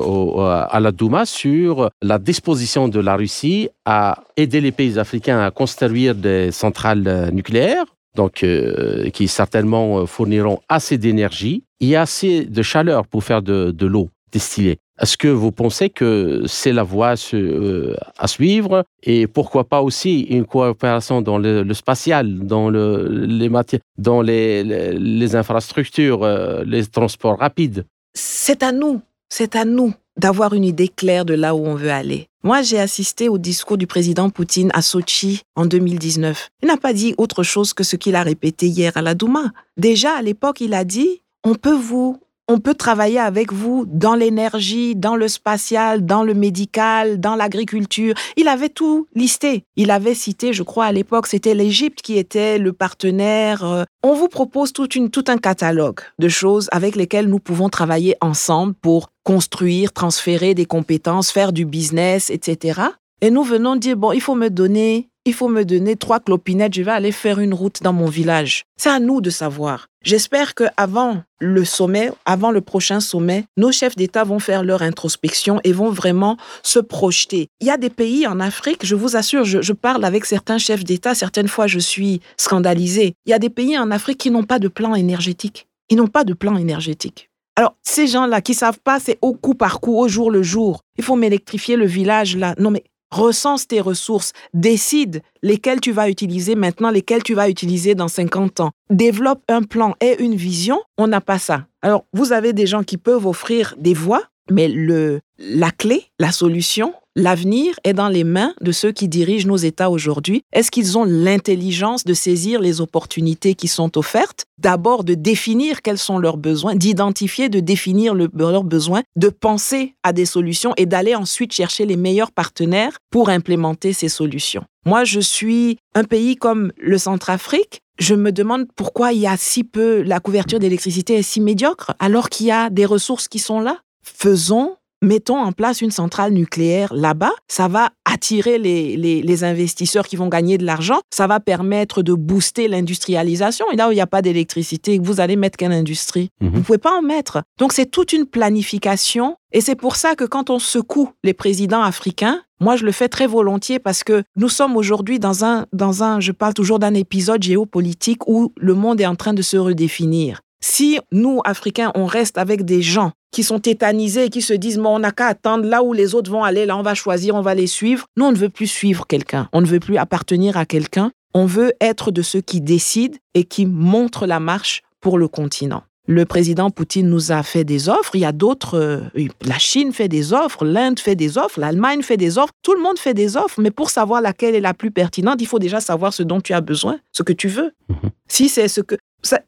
à 0.69 0.79
la 0.79 0.91
Douma 0.93 1.25
sur 1.25 1.89
la 2.01 2.17
disposition 2.17 2.87
de 2.87 2.99
la 3.01 3.17
Russie 3.17 3.69
à 3.85 4.23
aider 4.37 4.61
les 4.61 4.71
pays 4.71 4.97
africains 4.97 5.41
à 5.41 5.51
construire 5.51 6.15
des 6.15 6.51
centrales 6.51 7.03
euh, 7.07 7.29
nucléaires, 7.29 7.83
donc 8.15 8.43
euh, 8.43 9.09
qui 9.09 9.27
certainement 9.27 10.05
fourniront 10.05 10.59
assez 10.69 10.97
d'énergie 10.97 11.63
et 11.79 11.95
assez 11.95 12.45
de 12.45 12.61
chaleur 12.61 13.07
pour 13.07 13.23
faire 13.23 13.41
de 13.41 13.85
l'eau 13.85 14.09
distillée. 14.31 14.77
Est-ce 15.01 15.17
que 15.17 15.27
vous 15.27 15.51
pensez 15.51 15.89
que 15.89 16.43
c'est 16.45 16.71
la 16.71 16.83
voie 16.83 17.15
euh, 17.33 17.95
à 18.19 18.27
suivre? 18.27 18.83
Et 19.01 19.25
pourquoi 19.25 19.63
pas 19.63 19.81
aussi 19.81 20.21
une 20.21 20.45
coopération 20.45 21.23
dans 21.23 21.39
le, 21.39 21.73
spatial, 21.73 22.45
dans, 22.45 22.69
le, 22.69 23.07
les, 23.09 23.49
dans 23.97 24.21
les, 24.21 25.35
infrastructures, 25.35 26.21
euh, 26.23 26.63
les 26.65 26.85
transports 26.85 27.39
rapides? 27.39 27.83
C'est 28.13 28.61
à 28.61 28.71
nous, 28.71 29.01
c'est 29.27 29.55
à 29.55 29.65
nous 29.65 29.91
d'avoir 30.21 30.53
une 30.53 30.63
idée 30.63 30.87
claire 30.87 31.25
de 31.25 31.33
là 31.33 31.55
où 31.55 31.65
on 31.65 31.73
veut 31.73 31.91
aller. 31.91 32.27
Moi, 32.43 32.61
j'ai 32.61 32.79
assisté 32.79 33.27
au 33.27 33.39
discours 33.39 33.77
du 33.77 33.87
président 33.87 34.29
Poutine 34.29 34.69
à 34.75 34.83
Sochi 34.83 35.41
en 35.55 35.65
2019. 35.65 36.49
Il 36.61 36.67
n'a 36.67 36.77
pas 36.77 36.93
dit 36.93 37.15
autre 37.17 37.41
chose 37.41 37.73
que 37.73 37.83
ce 37.83 37.95
qu'il 37.95 38.15
a 38.15 38.21
répété 38.21 38.67
hier 38.67 38.95
à 38.95 39.01
la 39.01 39.15
Douma. 39.15 39.51
Déjà, 39.77 40.13
à 40.13 40.21
l'époque, 40.21 40.61
il 40.61 40.75
a 40.75 40.83
dit, 40.83 41.23
on 41.43 41.55
peut 41.55 41.75
vous 41.75 42.19
on 42.51 42.59
peut 42.59 42.73
travailler 42.73 43.17
avec 43.17 43.53
vous 43.53 43.85
dans 43.87 44.13
l'énergie, 44.13 44.93
dans 44.93 45.15
le 45.15 45.29
spatial, 45.29 46.05
dans 46.05 46.21
le 46.21 46.33
médical, 46.33 47.17
dans 47.17 47.35
l'agriculture. 47.35 48.13
Il 48.35 48.49
avait 48.49 48.67
tout 48.67 49.07
listé. 49.15 49.63
Il 49.77 49.89
avait 49.89 50.15
cité, 50.15 50.51
je 50.51 50.61
crois 50.61 50.83
à 50.83 50.91
l'époque, 50.91 51.27
c'était 51.27 51.53
l'Égypte 51.53 52.01
qui 52.01 52.17
était 52.17 52.57
le 52.57 52.73
partenaire. 52.73 53.63
Euh. 53.63 53.83
On 54.03 54.15
vous 54.15 54.27
propose 54.27 54.73
tout, 54.73 54.89
un 55.27 55.37
catalogue 55.37 56.01
de 56.19 56.27
choses 56.27 56.67
avec 56.73 56.97
lesquelles 56.97 57.27
nous 57.27 57.39
pouvons 57.39 57.69
travailler 57.69 58.17
ensemble 58.19 58.73
pour 58.73 59.11
construire, 59.23 59.93
transférer 59.93 60.53
des 60.53 60.65
compétences, 60.65 61.31
faire 61.31 61.53
du 61.53 61.63
business, 61.63 62.29
etc. 62.29 62.81
Et 63.21 63.29
nous 63.29 63.43
venons 63.43 63.77
dire, 63.77 63.95
bon, 63.95 64.11
il 64.11 64.21
faut 64.21 64.35
me 64.35 64.49
donner 64.49 65.07
il 65.23 65.35
faut 65.35 65.49
me 65.49 65.63
donner 65.63 65.95
trois 65.95 66.19
clopinettes, 66.19 66.73
je 66.73 66.81
vais 66.81 66.91
aller 66.91 67.11
faire 67.11 67.39
une 67.39 67.53
route 67.53 67.83
dans 67.83 67.93
mon 67.93 68.07
village. 68.07 68.63
C'est 68.75 68.89
à 68.89 68.99
nous 68.99 69.21
de 69.21 69.29
savoir. 69.29 69.85
J'espère 70.03 70.55
que 70.55 70.63
avant 70.77 71.21
le 71.39 71.63
sommet, 71.63 72.11
avant 72.25 72.49
le 72.49 72.61
prochain 72.61 72.99
sommet, 72.99 73.45
nos 73.55 73.71
chefs 73.71 73.95
d'État 73.95 74.23
vont 74.23 74.39
faire 74.39 74.63
leur 74.63 74.81
introspection 74.81 75.59
et 75.63 75.73
vont 75.73 75.91
vraiment 75.91 76.37
se 76.63 76.79
projeter. 76.79 77.49
Il 77.59 77.67
y 77.67 77.69
a 77.69 77.77
des 77.77 77.91
pays 77.91 78.25
en 78.25 78.39
Afrique, 78.39 78.83
je 78.83 78.95
vous 78.95 79.15
assure, 79.15 79.43
je, 79.43 79.73
parle 79.73 80.03
avec 80.03 80.25
certains 80.25 80.57
chefs 80.57 80.83
d'État, 80.83 81.13
certaines 81.13 81.47
fois 81.47 81.67
je 81.67 81.77
suis 81.77 82.19
scandalisée. 82.37 83.13
Il 83.27 83.29
y 83.29 83.33
a 83.33 83.39
des 83.39 83.51
pays 83.51 83.77
en 83.77 83.91
Afrique 83.91 84.17
qui 84.17 84.31
n'ont 84.31 84.43
pas 84.43 84.57
de 84.57 84.67
plan 84.67 84.95
énergétique. 84.95 85.67
Ils 85.89 85.97
n'ont 85.97 86.07
pas 86.07 86.23
de 86.23 86.33
plan 86.33 86.57
énergétique. 86.57 87.29
Alors, 87.55 87.75
ces 87.83 88.07
gens-là 88.07 88.41
qui 88.41 88.55
savent 88.55 88.79
pas, 88.79 88.99
c'est 88.99 89.19
au 89.21 89.33
coup 89.33 89.53
par 89.53 89.81
coup, 89.81 89.95
au 89.99 90.07
jour 90.07 90.31
le 90.31 90.41
jour. 90.41 90.81
Il 90.97 91.03
faut 91.03 91.15
m'électrifier 91.15 91.75
le 91.75 91.85
village 91.85 92.35
là. 92.37 92.55
Non, 92.57 92.71
mais 92.71 92.83
recense 93.11 93.67
tes 93.67 93.81
ressources, 93.81 94.33
décide 94.53 95.21
lesquelles 95.43 95.81
tu 95.81 95.91
vas 95.91 96.09
utiliser 96.09 96.55
maintenant, 96.55 96.89
lesquelles 96.89 97.23
tu 97.23 97.33
vas 97.33 97.49
utiliser 97.49 97.95
dans 97.95 98.07
50 98.07 98.61
ans. 98.61 98.71
Développe 98.89 99.41
un 99.49 99.63
plan 99.63 99.95
et 100.01 100.21
une 100.23 100.35
vision, 100.35 100.81
on 100.97 101.07
n'a 101.07 101.21
pas 101.21 101.39
ça. 101.39 101.65
Alors, 101.81 102.05
vous 102.13 102.31
avez 102.31 102.53
des 102.53 102.67
gens 102.67 102.83
qui 102.83 102.97
peuvent 102.97 103.25
offrir 103.25 103.75
des 103.77 103.93
voies, 103.93 104.23
mais 104.49 104.67
le, 104.67 105.19
la 105.37 105.71
clé, 105.71 106.05
la 106.19 106.31
solution, 106.31 106.93
L'avenir 107.17 107.75
est 107.83 107.91
dans 107.91 108.07
les 108.07 108.23
mains 108.23 108.53
de 108.61 108.71
ceux 108.71 108.93
qui 108.93 109.09
dirigent 109.09 109.45
nos 109.45 109.57
États 109.57 109.89
aujourd'hui. 109.89 110.43
Est-ce 110.53 110.71
qu'ils 110.71 110.97
ont 110.97 111.03
l'intelligence 111.03 112.05
de 112.05 112.13
saisir 112.13 112.61
les 112.61 112.79
opportunités 112.79 113.53
qui 113.53 113.67
sont 113.67 113.97
offertes? 113.97 114.45
D'abord 114.57 115.03
de 115.03 115.13
définir 115.13 115.81
quels 115.81 115.97
sont 115.97 116.19
leurs 116.19 116.37
besoins, 116.37 116.73
d'identifier, 116.73 117.49
de 117.49 117.59
définir 117.59 118.15
leurs 118.15 118.63
besoins, 118.63 119.01
de 119.17 119.27
penser 119.27 119.93
à 120.03 120.13
des 120.13 120.25
solutions 120.25 120.73
et 120.77 120.85
d'aller 120.85 121.13
ensuite 121.13 121.51
chercher 121.51 121.85
les 121.85 121.97
meilleurs 121.97 122.31
partenaires 122.31 122.97
pour 123.09 123.27
implémenter 123.27 123.91
ces 123.91 124.07
solutions. 124.07 124.63
Moi, 124.85 125.03
je 125.03 125.19
suis 125.19 125.79
un 125.95 126.05
pays 126.05 126.37
comme 126.37 126.71
le 126.77 126.97
Centrafrique. 126.97 127.81
Je 127.99 128.15
me 128.15 128.31
demande 128.31 128.67
pourquoi 128.77 129.11
il 129.11 129.19
y 129.19 129.27
a 129.27 129.35
si 129.35 129.65
peu, 129.65 130.01
la 130.01 130.21
couverture 130.21 130.59
d'électricité 130.59 131.15
est 131.15 131.23
si 131.23 131.41
médiocre 131.41 131.91
alors 131.99 132.29
qu'il 132.29 132.45
y 132.45 132.51
a 132.51 132.69
des 132.69 132.85
ressources 132.85 133.27
qui 133.27 133.39
sont 133.39 133.59
là. 133.59 133.79
Faisons 134.01 134.77
mettons 135.01 135.37
en 135.37 135.51
place 135.51 135.81
une 135.81 135.91
centrale 135.91 136.33
nucléaire 136.33 136.93
là-bas, 136.93 137.31
ça 137.47 137.67
va 137.67 137.89
attirer 138.05 138.57
les, 138.57 138.95
les, 138.97 139.43
investisseurs 139.43 140.07
qui 140.07 140.15
vont 140.15 140.27
gagner 140.27 140.57
de 140.57 140.65
l'argent, 140.65 140.99
ça 141.09 141.25
va 141.25 141.39
permettre 141.39 142.03
de 142.03 142.13
booster 142.13 142.67
l'industrialisation. 142.67 143.65
Et 143.73 143.75
là 143.75 143.87
où 143.87 143.91
il 143.91 143.95
n'y 143.95 144.01
a 144.01 144.07
pas 144.07 144.21
d'électricité, 144.21 144.99
vous 145.01 145.19
allez 145.19 145.35
mettre 145.35 145.57
quelle 145.57 145.71
industrie? 145.71 146.29
Mhm. 146.41 146.49
Vous 146.49 146.57
ne 146.57 146.63
pouvez 146.63 146.77
pas 146.77 146.97
en 146.97 147.01
mettre. 147.01 147.41
Donc 147.57 147.73
c'est 147.73 147.89
toute 147.89 148.13
une 148.13 148.25
planification. 148.25 149.37
Et 149.51 149.61
c'est 149.61 149.75
pour 149.75 149.95
ça 149.95 150.15
que 150.15 150.23
quand 150.23 150.49
on 150.49 150.59
secoue 150.59 151.09
les 151.23 151.33
présidents 151.33 151.81
africains, 151.81 152.41
moi, 152.61 152.75
je 152.75 152.85
le 152.85 152.91
fais 152.91 153.09
très 153.09 153.25
volontiers 153.25 153.79
parce 153.79 154.03
que 154.03 154.21
nous 154.35 154.47
sommes 154.47 154.77
aujourd'hui 154.77 155.17
dans 155.17 155.43
un, 155.43 155.65
dans 155.73 156.03
un, 156.03 156.19
je 156.19 156.31
parle 156.31 156.53
toujours 156.53 156.77
d'un 156.77 156.93
épisode 156.93 157.41
géopolitique 157.41 158.27
où 158.27 158.53
le 158.55 158.75
monde 158.75 159.01
est 159.01 159.07
en 159.07 159.15
train 159.15 159.33
de 159.33 159.41
se 159.41 159.57
redéfinir. 159.57 160.41
Si 160.63 160.99
nous, 161.11 161.41
Africains, 161.43 161.91
on 161.95 162.05
reste 162.05 162.37
avec 162.37 162.63
des 162.63 162.83
gens 162.83 163.13
qui 163.31 163.43
sont 163.43 163.59
tétanisés 163.59 164.25
et 164.25 164.29
qui 164.29 164.41
se 164.41 164.53
disent, 164.53 164.79
on 164.79 164.99
n'a 164.99 165.11
qu'à 165.11 165.27
attendre 165.27 165.65
là 165.65 165.83
où 165.83 165.93
les 165.93 166.15
autres 166.15 166.31
vont 166.31 166.43
aller, 166.43 166.65
là 166.65 166.77
on 166.77 166.81
va 166.81 166.93
choisir, 166.93 167.35
on 167.35 167.41
va 167.41 167.55
les 167.55 167.67
suivre. 167.67 168.05
Nous, 168.17 168.25
on 168.25 168.31
ne 168.31 168.37
veut 168.37 168.49
plus 168.49 168.67
suivre 168.67 169.07
quelqu'un, 169.07 169.49
on 169.53 169.61
ne 169.61 169.65
veut 169.65 169.79
plus 169.79 169.97
appartenir 169.97 170.57
à 170.57 170.65
quelqu'un, 170.65 171.11
on 171.33 171.45
veut 171.45 171.73
être 171.79 172.11
de 172.11 172.21
ceux 172.21 172.41
qui 172.41 172.61
décident 172.61 173.17
et 173.33 173.45
qui 173.45 173.65
montrent 173.65 174.25
la 174.25 174.39
marche 174.39 174.83
pour 174.99 175.17
le 175.17 175.27
continent. 175.27 175.83
Le 176.07 176.25
président 176.25 176.71
Poutine 176.71 177.07
nous 177.07 177.31
a 177.31 177.43
fait 177.43 177.63
des 177.63 177.87
offres. 177.87 178.15
Il 178.15 178.21
y 178.21 178.25
a 178.25 178.31
d'autres. 178.31 178.77
Euh, 178.77 179.27
la 179.45 179.59
Chine 179.59 179.93
fait 179.93 180.07
des 180.07 180.33
offres, 180.33 180.65
l'Inde 180.65 180.99
fait 180.99 181.15
des 181.15 181.37
offres, 181.37 181.59
l'Allemagne 181.59 182.01
fait 182.01 182.17
des 182.17 182.37
offres. 182.37 182.53
Tout 182.63 182.73
le 182.73 182.81
monde 182.81 182.97
fait 182.97 183.13
des 183.13 183.37
offres. 183.37 183.61
Mais 183.61 183.71
pour 183.71 183.91
savoir 183.91 184.19
laquelle 184.19 184.55
est 184.55 184.61
la 184.61 184.73
plus 184.73 184.91
pertinente, 184.91 185.41
il 185.41 185.47
faut 185.47 185.59
déjà 185.59 185.79
savoir 185.79 186.11
ce 186.11 186.23
dont 186.23 186.41
tu 186.41 186.53
as 186.53 186.61
besoin, 186.61 186.97
ce 187.11 187.23
que 187.23 187.33
tu 187.33 187.47
veux. 187.47 187.71
Mhm. 187.87 188.09
Si 188.27 188.49
c'est 188.49 188.67
ce 188.67 188.81
que 188.81 188.95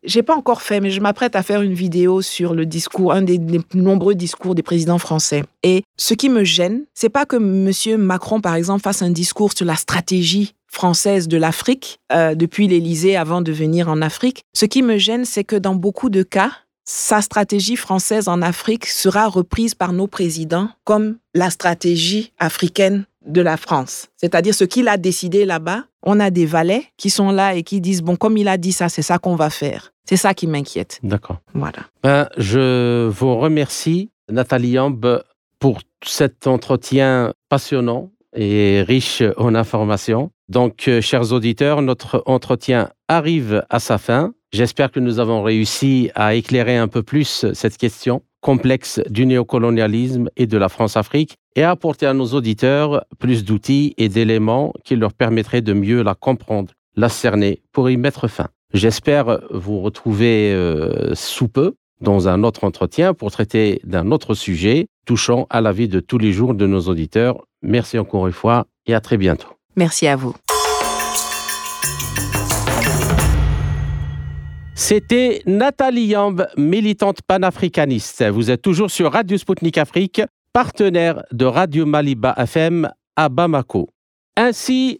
j'ai 0.04 0.24
pas 0.24 0.36
encore 0.36 0.62
fait, 0.62 0.80
mais 0.80 0.92
je 0.92 1.02
m'apprête 1.02 1.36
à 1.36 1.44
faire 1.44 1.62
une 1.62 1.74
vidéo 1.74 2.22
sur 2.22 2.54
le 2.54 2.66
discours, 2.66 3.14
un 3.14 3.22
des, 3.22 3.40
nombreux 3.74 4.16
discours 4.16 4.56
des 4.56 4.64
présidents 4.64 5.00
français. 5.00 5.44
Et 5.64 5.84
ce 5.98 6.14
qui 6.14 6.30
me 6.30 6.44
gêne, 6.44 6.84
c'est 6.94 7.10
pas 7.10 7.26
que 7.26 7.38
M. 7.38 8.02
Macron, 8.02 8.42
par 8.42 8.56
exemple, 8.56 8.82
fasse 8.82 9.02
un 9.02 9.10
discours 9.10 9.52
sur 9.56 9.66
la 9.66 9.76
stratégie 9.76 10.54
française 10.68 11.28
de 11.28 11.38
l'Afrique 11.38 12.00
euh, 12.12 12.34
depuis 12.36 12.68
l'Élysée 12.68 13.16
avant 13.16 13.42
de 13.42 13.52
venir 13.52 13.90
en 13.90 14.02
Afrique. 14.02 14.44
Ce 14.54 14.66
qui 14.66 14.82
me 14.82 14.98
gêne, 14.98 15.26
c'est 15.26 15.44
que 15.44 15.56
dans 15.56 15.76
beaucoup 15.76 16.10
de 16.10 16.24
cas, 16.24 16.52
sa 16.86 17.22
stratégie 17.22 17.76
française 17.76 18.28
en 18.28 18.42
Afrique 18.42 18.88
sera 18.88 19.28
reprise 19.28 19.74
par 19.76 19.94
nos 19.94 20.08
présidents 20.08 20.70
comme 20.84 21.18
la 21.34 21.50
stratégie 21.50 22.34
africaine 22.40 23.06
de 23.26 23.42
la 23.42 23.58
France. 23.58 24.08
C'est-à-dire 24.18 24.54
ce 24.54 24.64
qu'il 24.64 24.88
a 24.88 24.98
décidé 24.98 25.46
là-bas, 25.46 25.86
on 26.04 26.20
a 26.20 26.30
des 26.30 26.46
valets 26.46 26.86
qui 26.98 27.10
sont 27.10 27.32
là 27.32 27.56
et 27.56 27.64
qui 27.64 27.82
disent, 27.82 28.02
bon, 28.02 28.16
comme 28.16 28.38
il 28.38 28.48
a 28.48 28.58
dit 28.58 28.72
ça, 28.72 28.90
c'est 28.90 29.02
ça 29.02 29.18
qu'on 29.18 29.36
va 29.36 29.50
faire. 29.50 29.94
C'est 30.06 30.18
ça 30.18 30.34
qui 30.34 30.48
m'inquiète. 30.48 31.00
D'accord. 31.04 31.38
Voilà. 31.54 31.80
Ben, 32.04 32.28
je 32.38 33.08
vous 33.08 33.38
remercie, 33.38 34.12
Nathalie 34.30 34.72
Yamb, 34.72 35.24
pour 35.60 35.80
cet 36.04 36.48
entretien 36.48 37.34
passionnant 37.48 38.12
et 38.36 38.84
riche 38.86 39.24
en 39.38 39.56
informations. 39.56 40.32
Donc, 40.50 40.88
euh, 40.88 41.00
chers 41.02 41.32
auditeurs, 41.32 41.82
notre 41.82 42.24
entretien 42.26 42.90
arrive 43.08 43.64
à 43.70 43.80
sa 43.80 43.98
fin. 43.98 44.34
J'espère 44.52 44.92
que 44.92 45.00
nous 45.00 45.20
avons 45.20 45.42
réussi 45.42 46.12
à 46.16 46.36
éclairer 46.36 46.78
un 46.78 46.88
peu 46.88 47.02
plus 47.02 47.46
cette 47.54 47.78
question 47.78 48.22
complexe 48.44 49.02
du 49.10 49.26
néocolonialisme 49.26 50.30
et 50.36 50.46
de 50.46 50.58
la 50.60 50.70
France-Afrique 50.70 51.38
et 51.56 51.64
apporter 51.64 52.06
à 52.06 52.14
nos 52.14 52.28
auditeurs 52.28 53.04
plus 53.18 53.44
d'outils 53.44 53.96
et 53.98 54.10
d'éléments 54.10 54.74
qui 54.84 54.96
leur 54.96 55.14
permettraient 55.14 55.62
de 55.62 55.74
mieux 55.74 56.04
la 56.04 56.14
comprendre, 56.14 56.72
la 56.96 57.10
cerner 57.10 57.64
pour 57.72 57.90
y 57.90 57.98
mettre 57.98 58.28
fin. 58.28 58.50
J'espère 58.74 59.40
vous 59.52 59.80
retrouver 59.80 60.52
euh, 60.54 61.16
sous 61.16 61.48
peu 61.48 61.74
dans 62.02 62.28
un 62.28 62.44
autre 62.44 62.66
entretien 62.66 63.14
pour 63.14 63.32
traiter 63.32 63.80
d'un 63.84 64.12
autre 64.12 64.34
sujet 64.34 64.88
touchant 65.06 65.48
à 65.50 65.62
la 65.62 65.72
vie 65.72 65.88
de 65.88 66.00
tous 66.00 66.18
les 66.18 66.32
jours 66.32 66.54
de 66.54 66.68
nos 66.68 66.82
auditeurs. 66.82 67.46
Merci 67.62 67.98
encore 67.98 68.28
une 68.28 68.34
fois 68.34 68.66
et 68.86 68.94
à 68.94 69.00
très 69.00 69.18
bientôt. 69.18 69.50
Merci 69.76 70.08
à 70.08 70.16
vous. 70.16 70.36
C'était 74.76 75.44
Nathalie 75.46 76.08
Yamb, 76.08 76.48
militante 76.58 77.22
panafricaniste. 77.22 78.28
Vous 78.30 78.50
êtes 78.50 78.62
toujours 78.64 78.90
sur 78.90 79.12
Radio 79.12 79.38
Sputnik 79.38 79.78
Afrique, 79.78 80.22
partenaire 80.52 81.24
de 81.32 81.46
Radio 81.46 81.86
Maliba 81.86 82.34
FM 82.38 82.90
à 83.16 83.30
Bamako. 83.30 83.90
Ainsi 84.36 85.00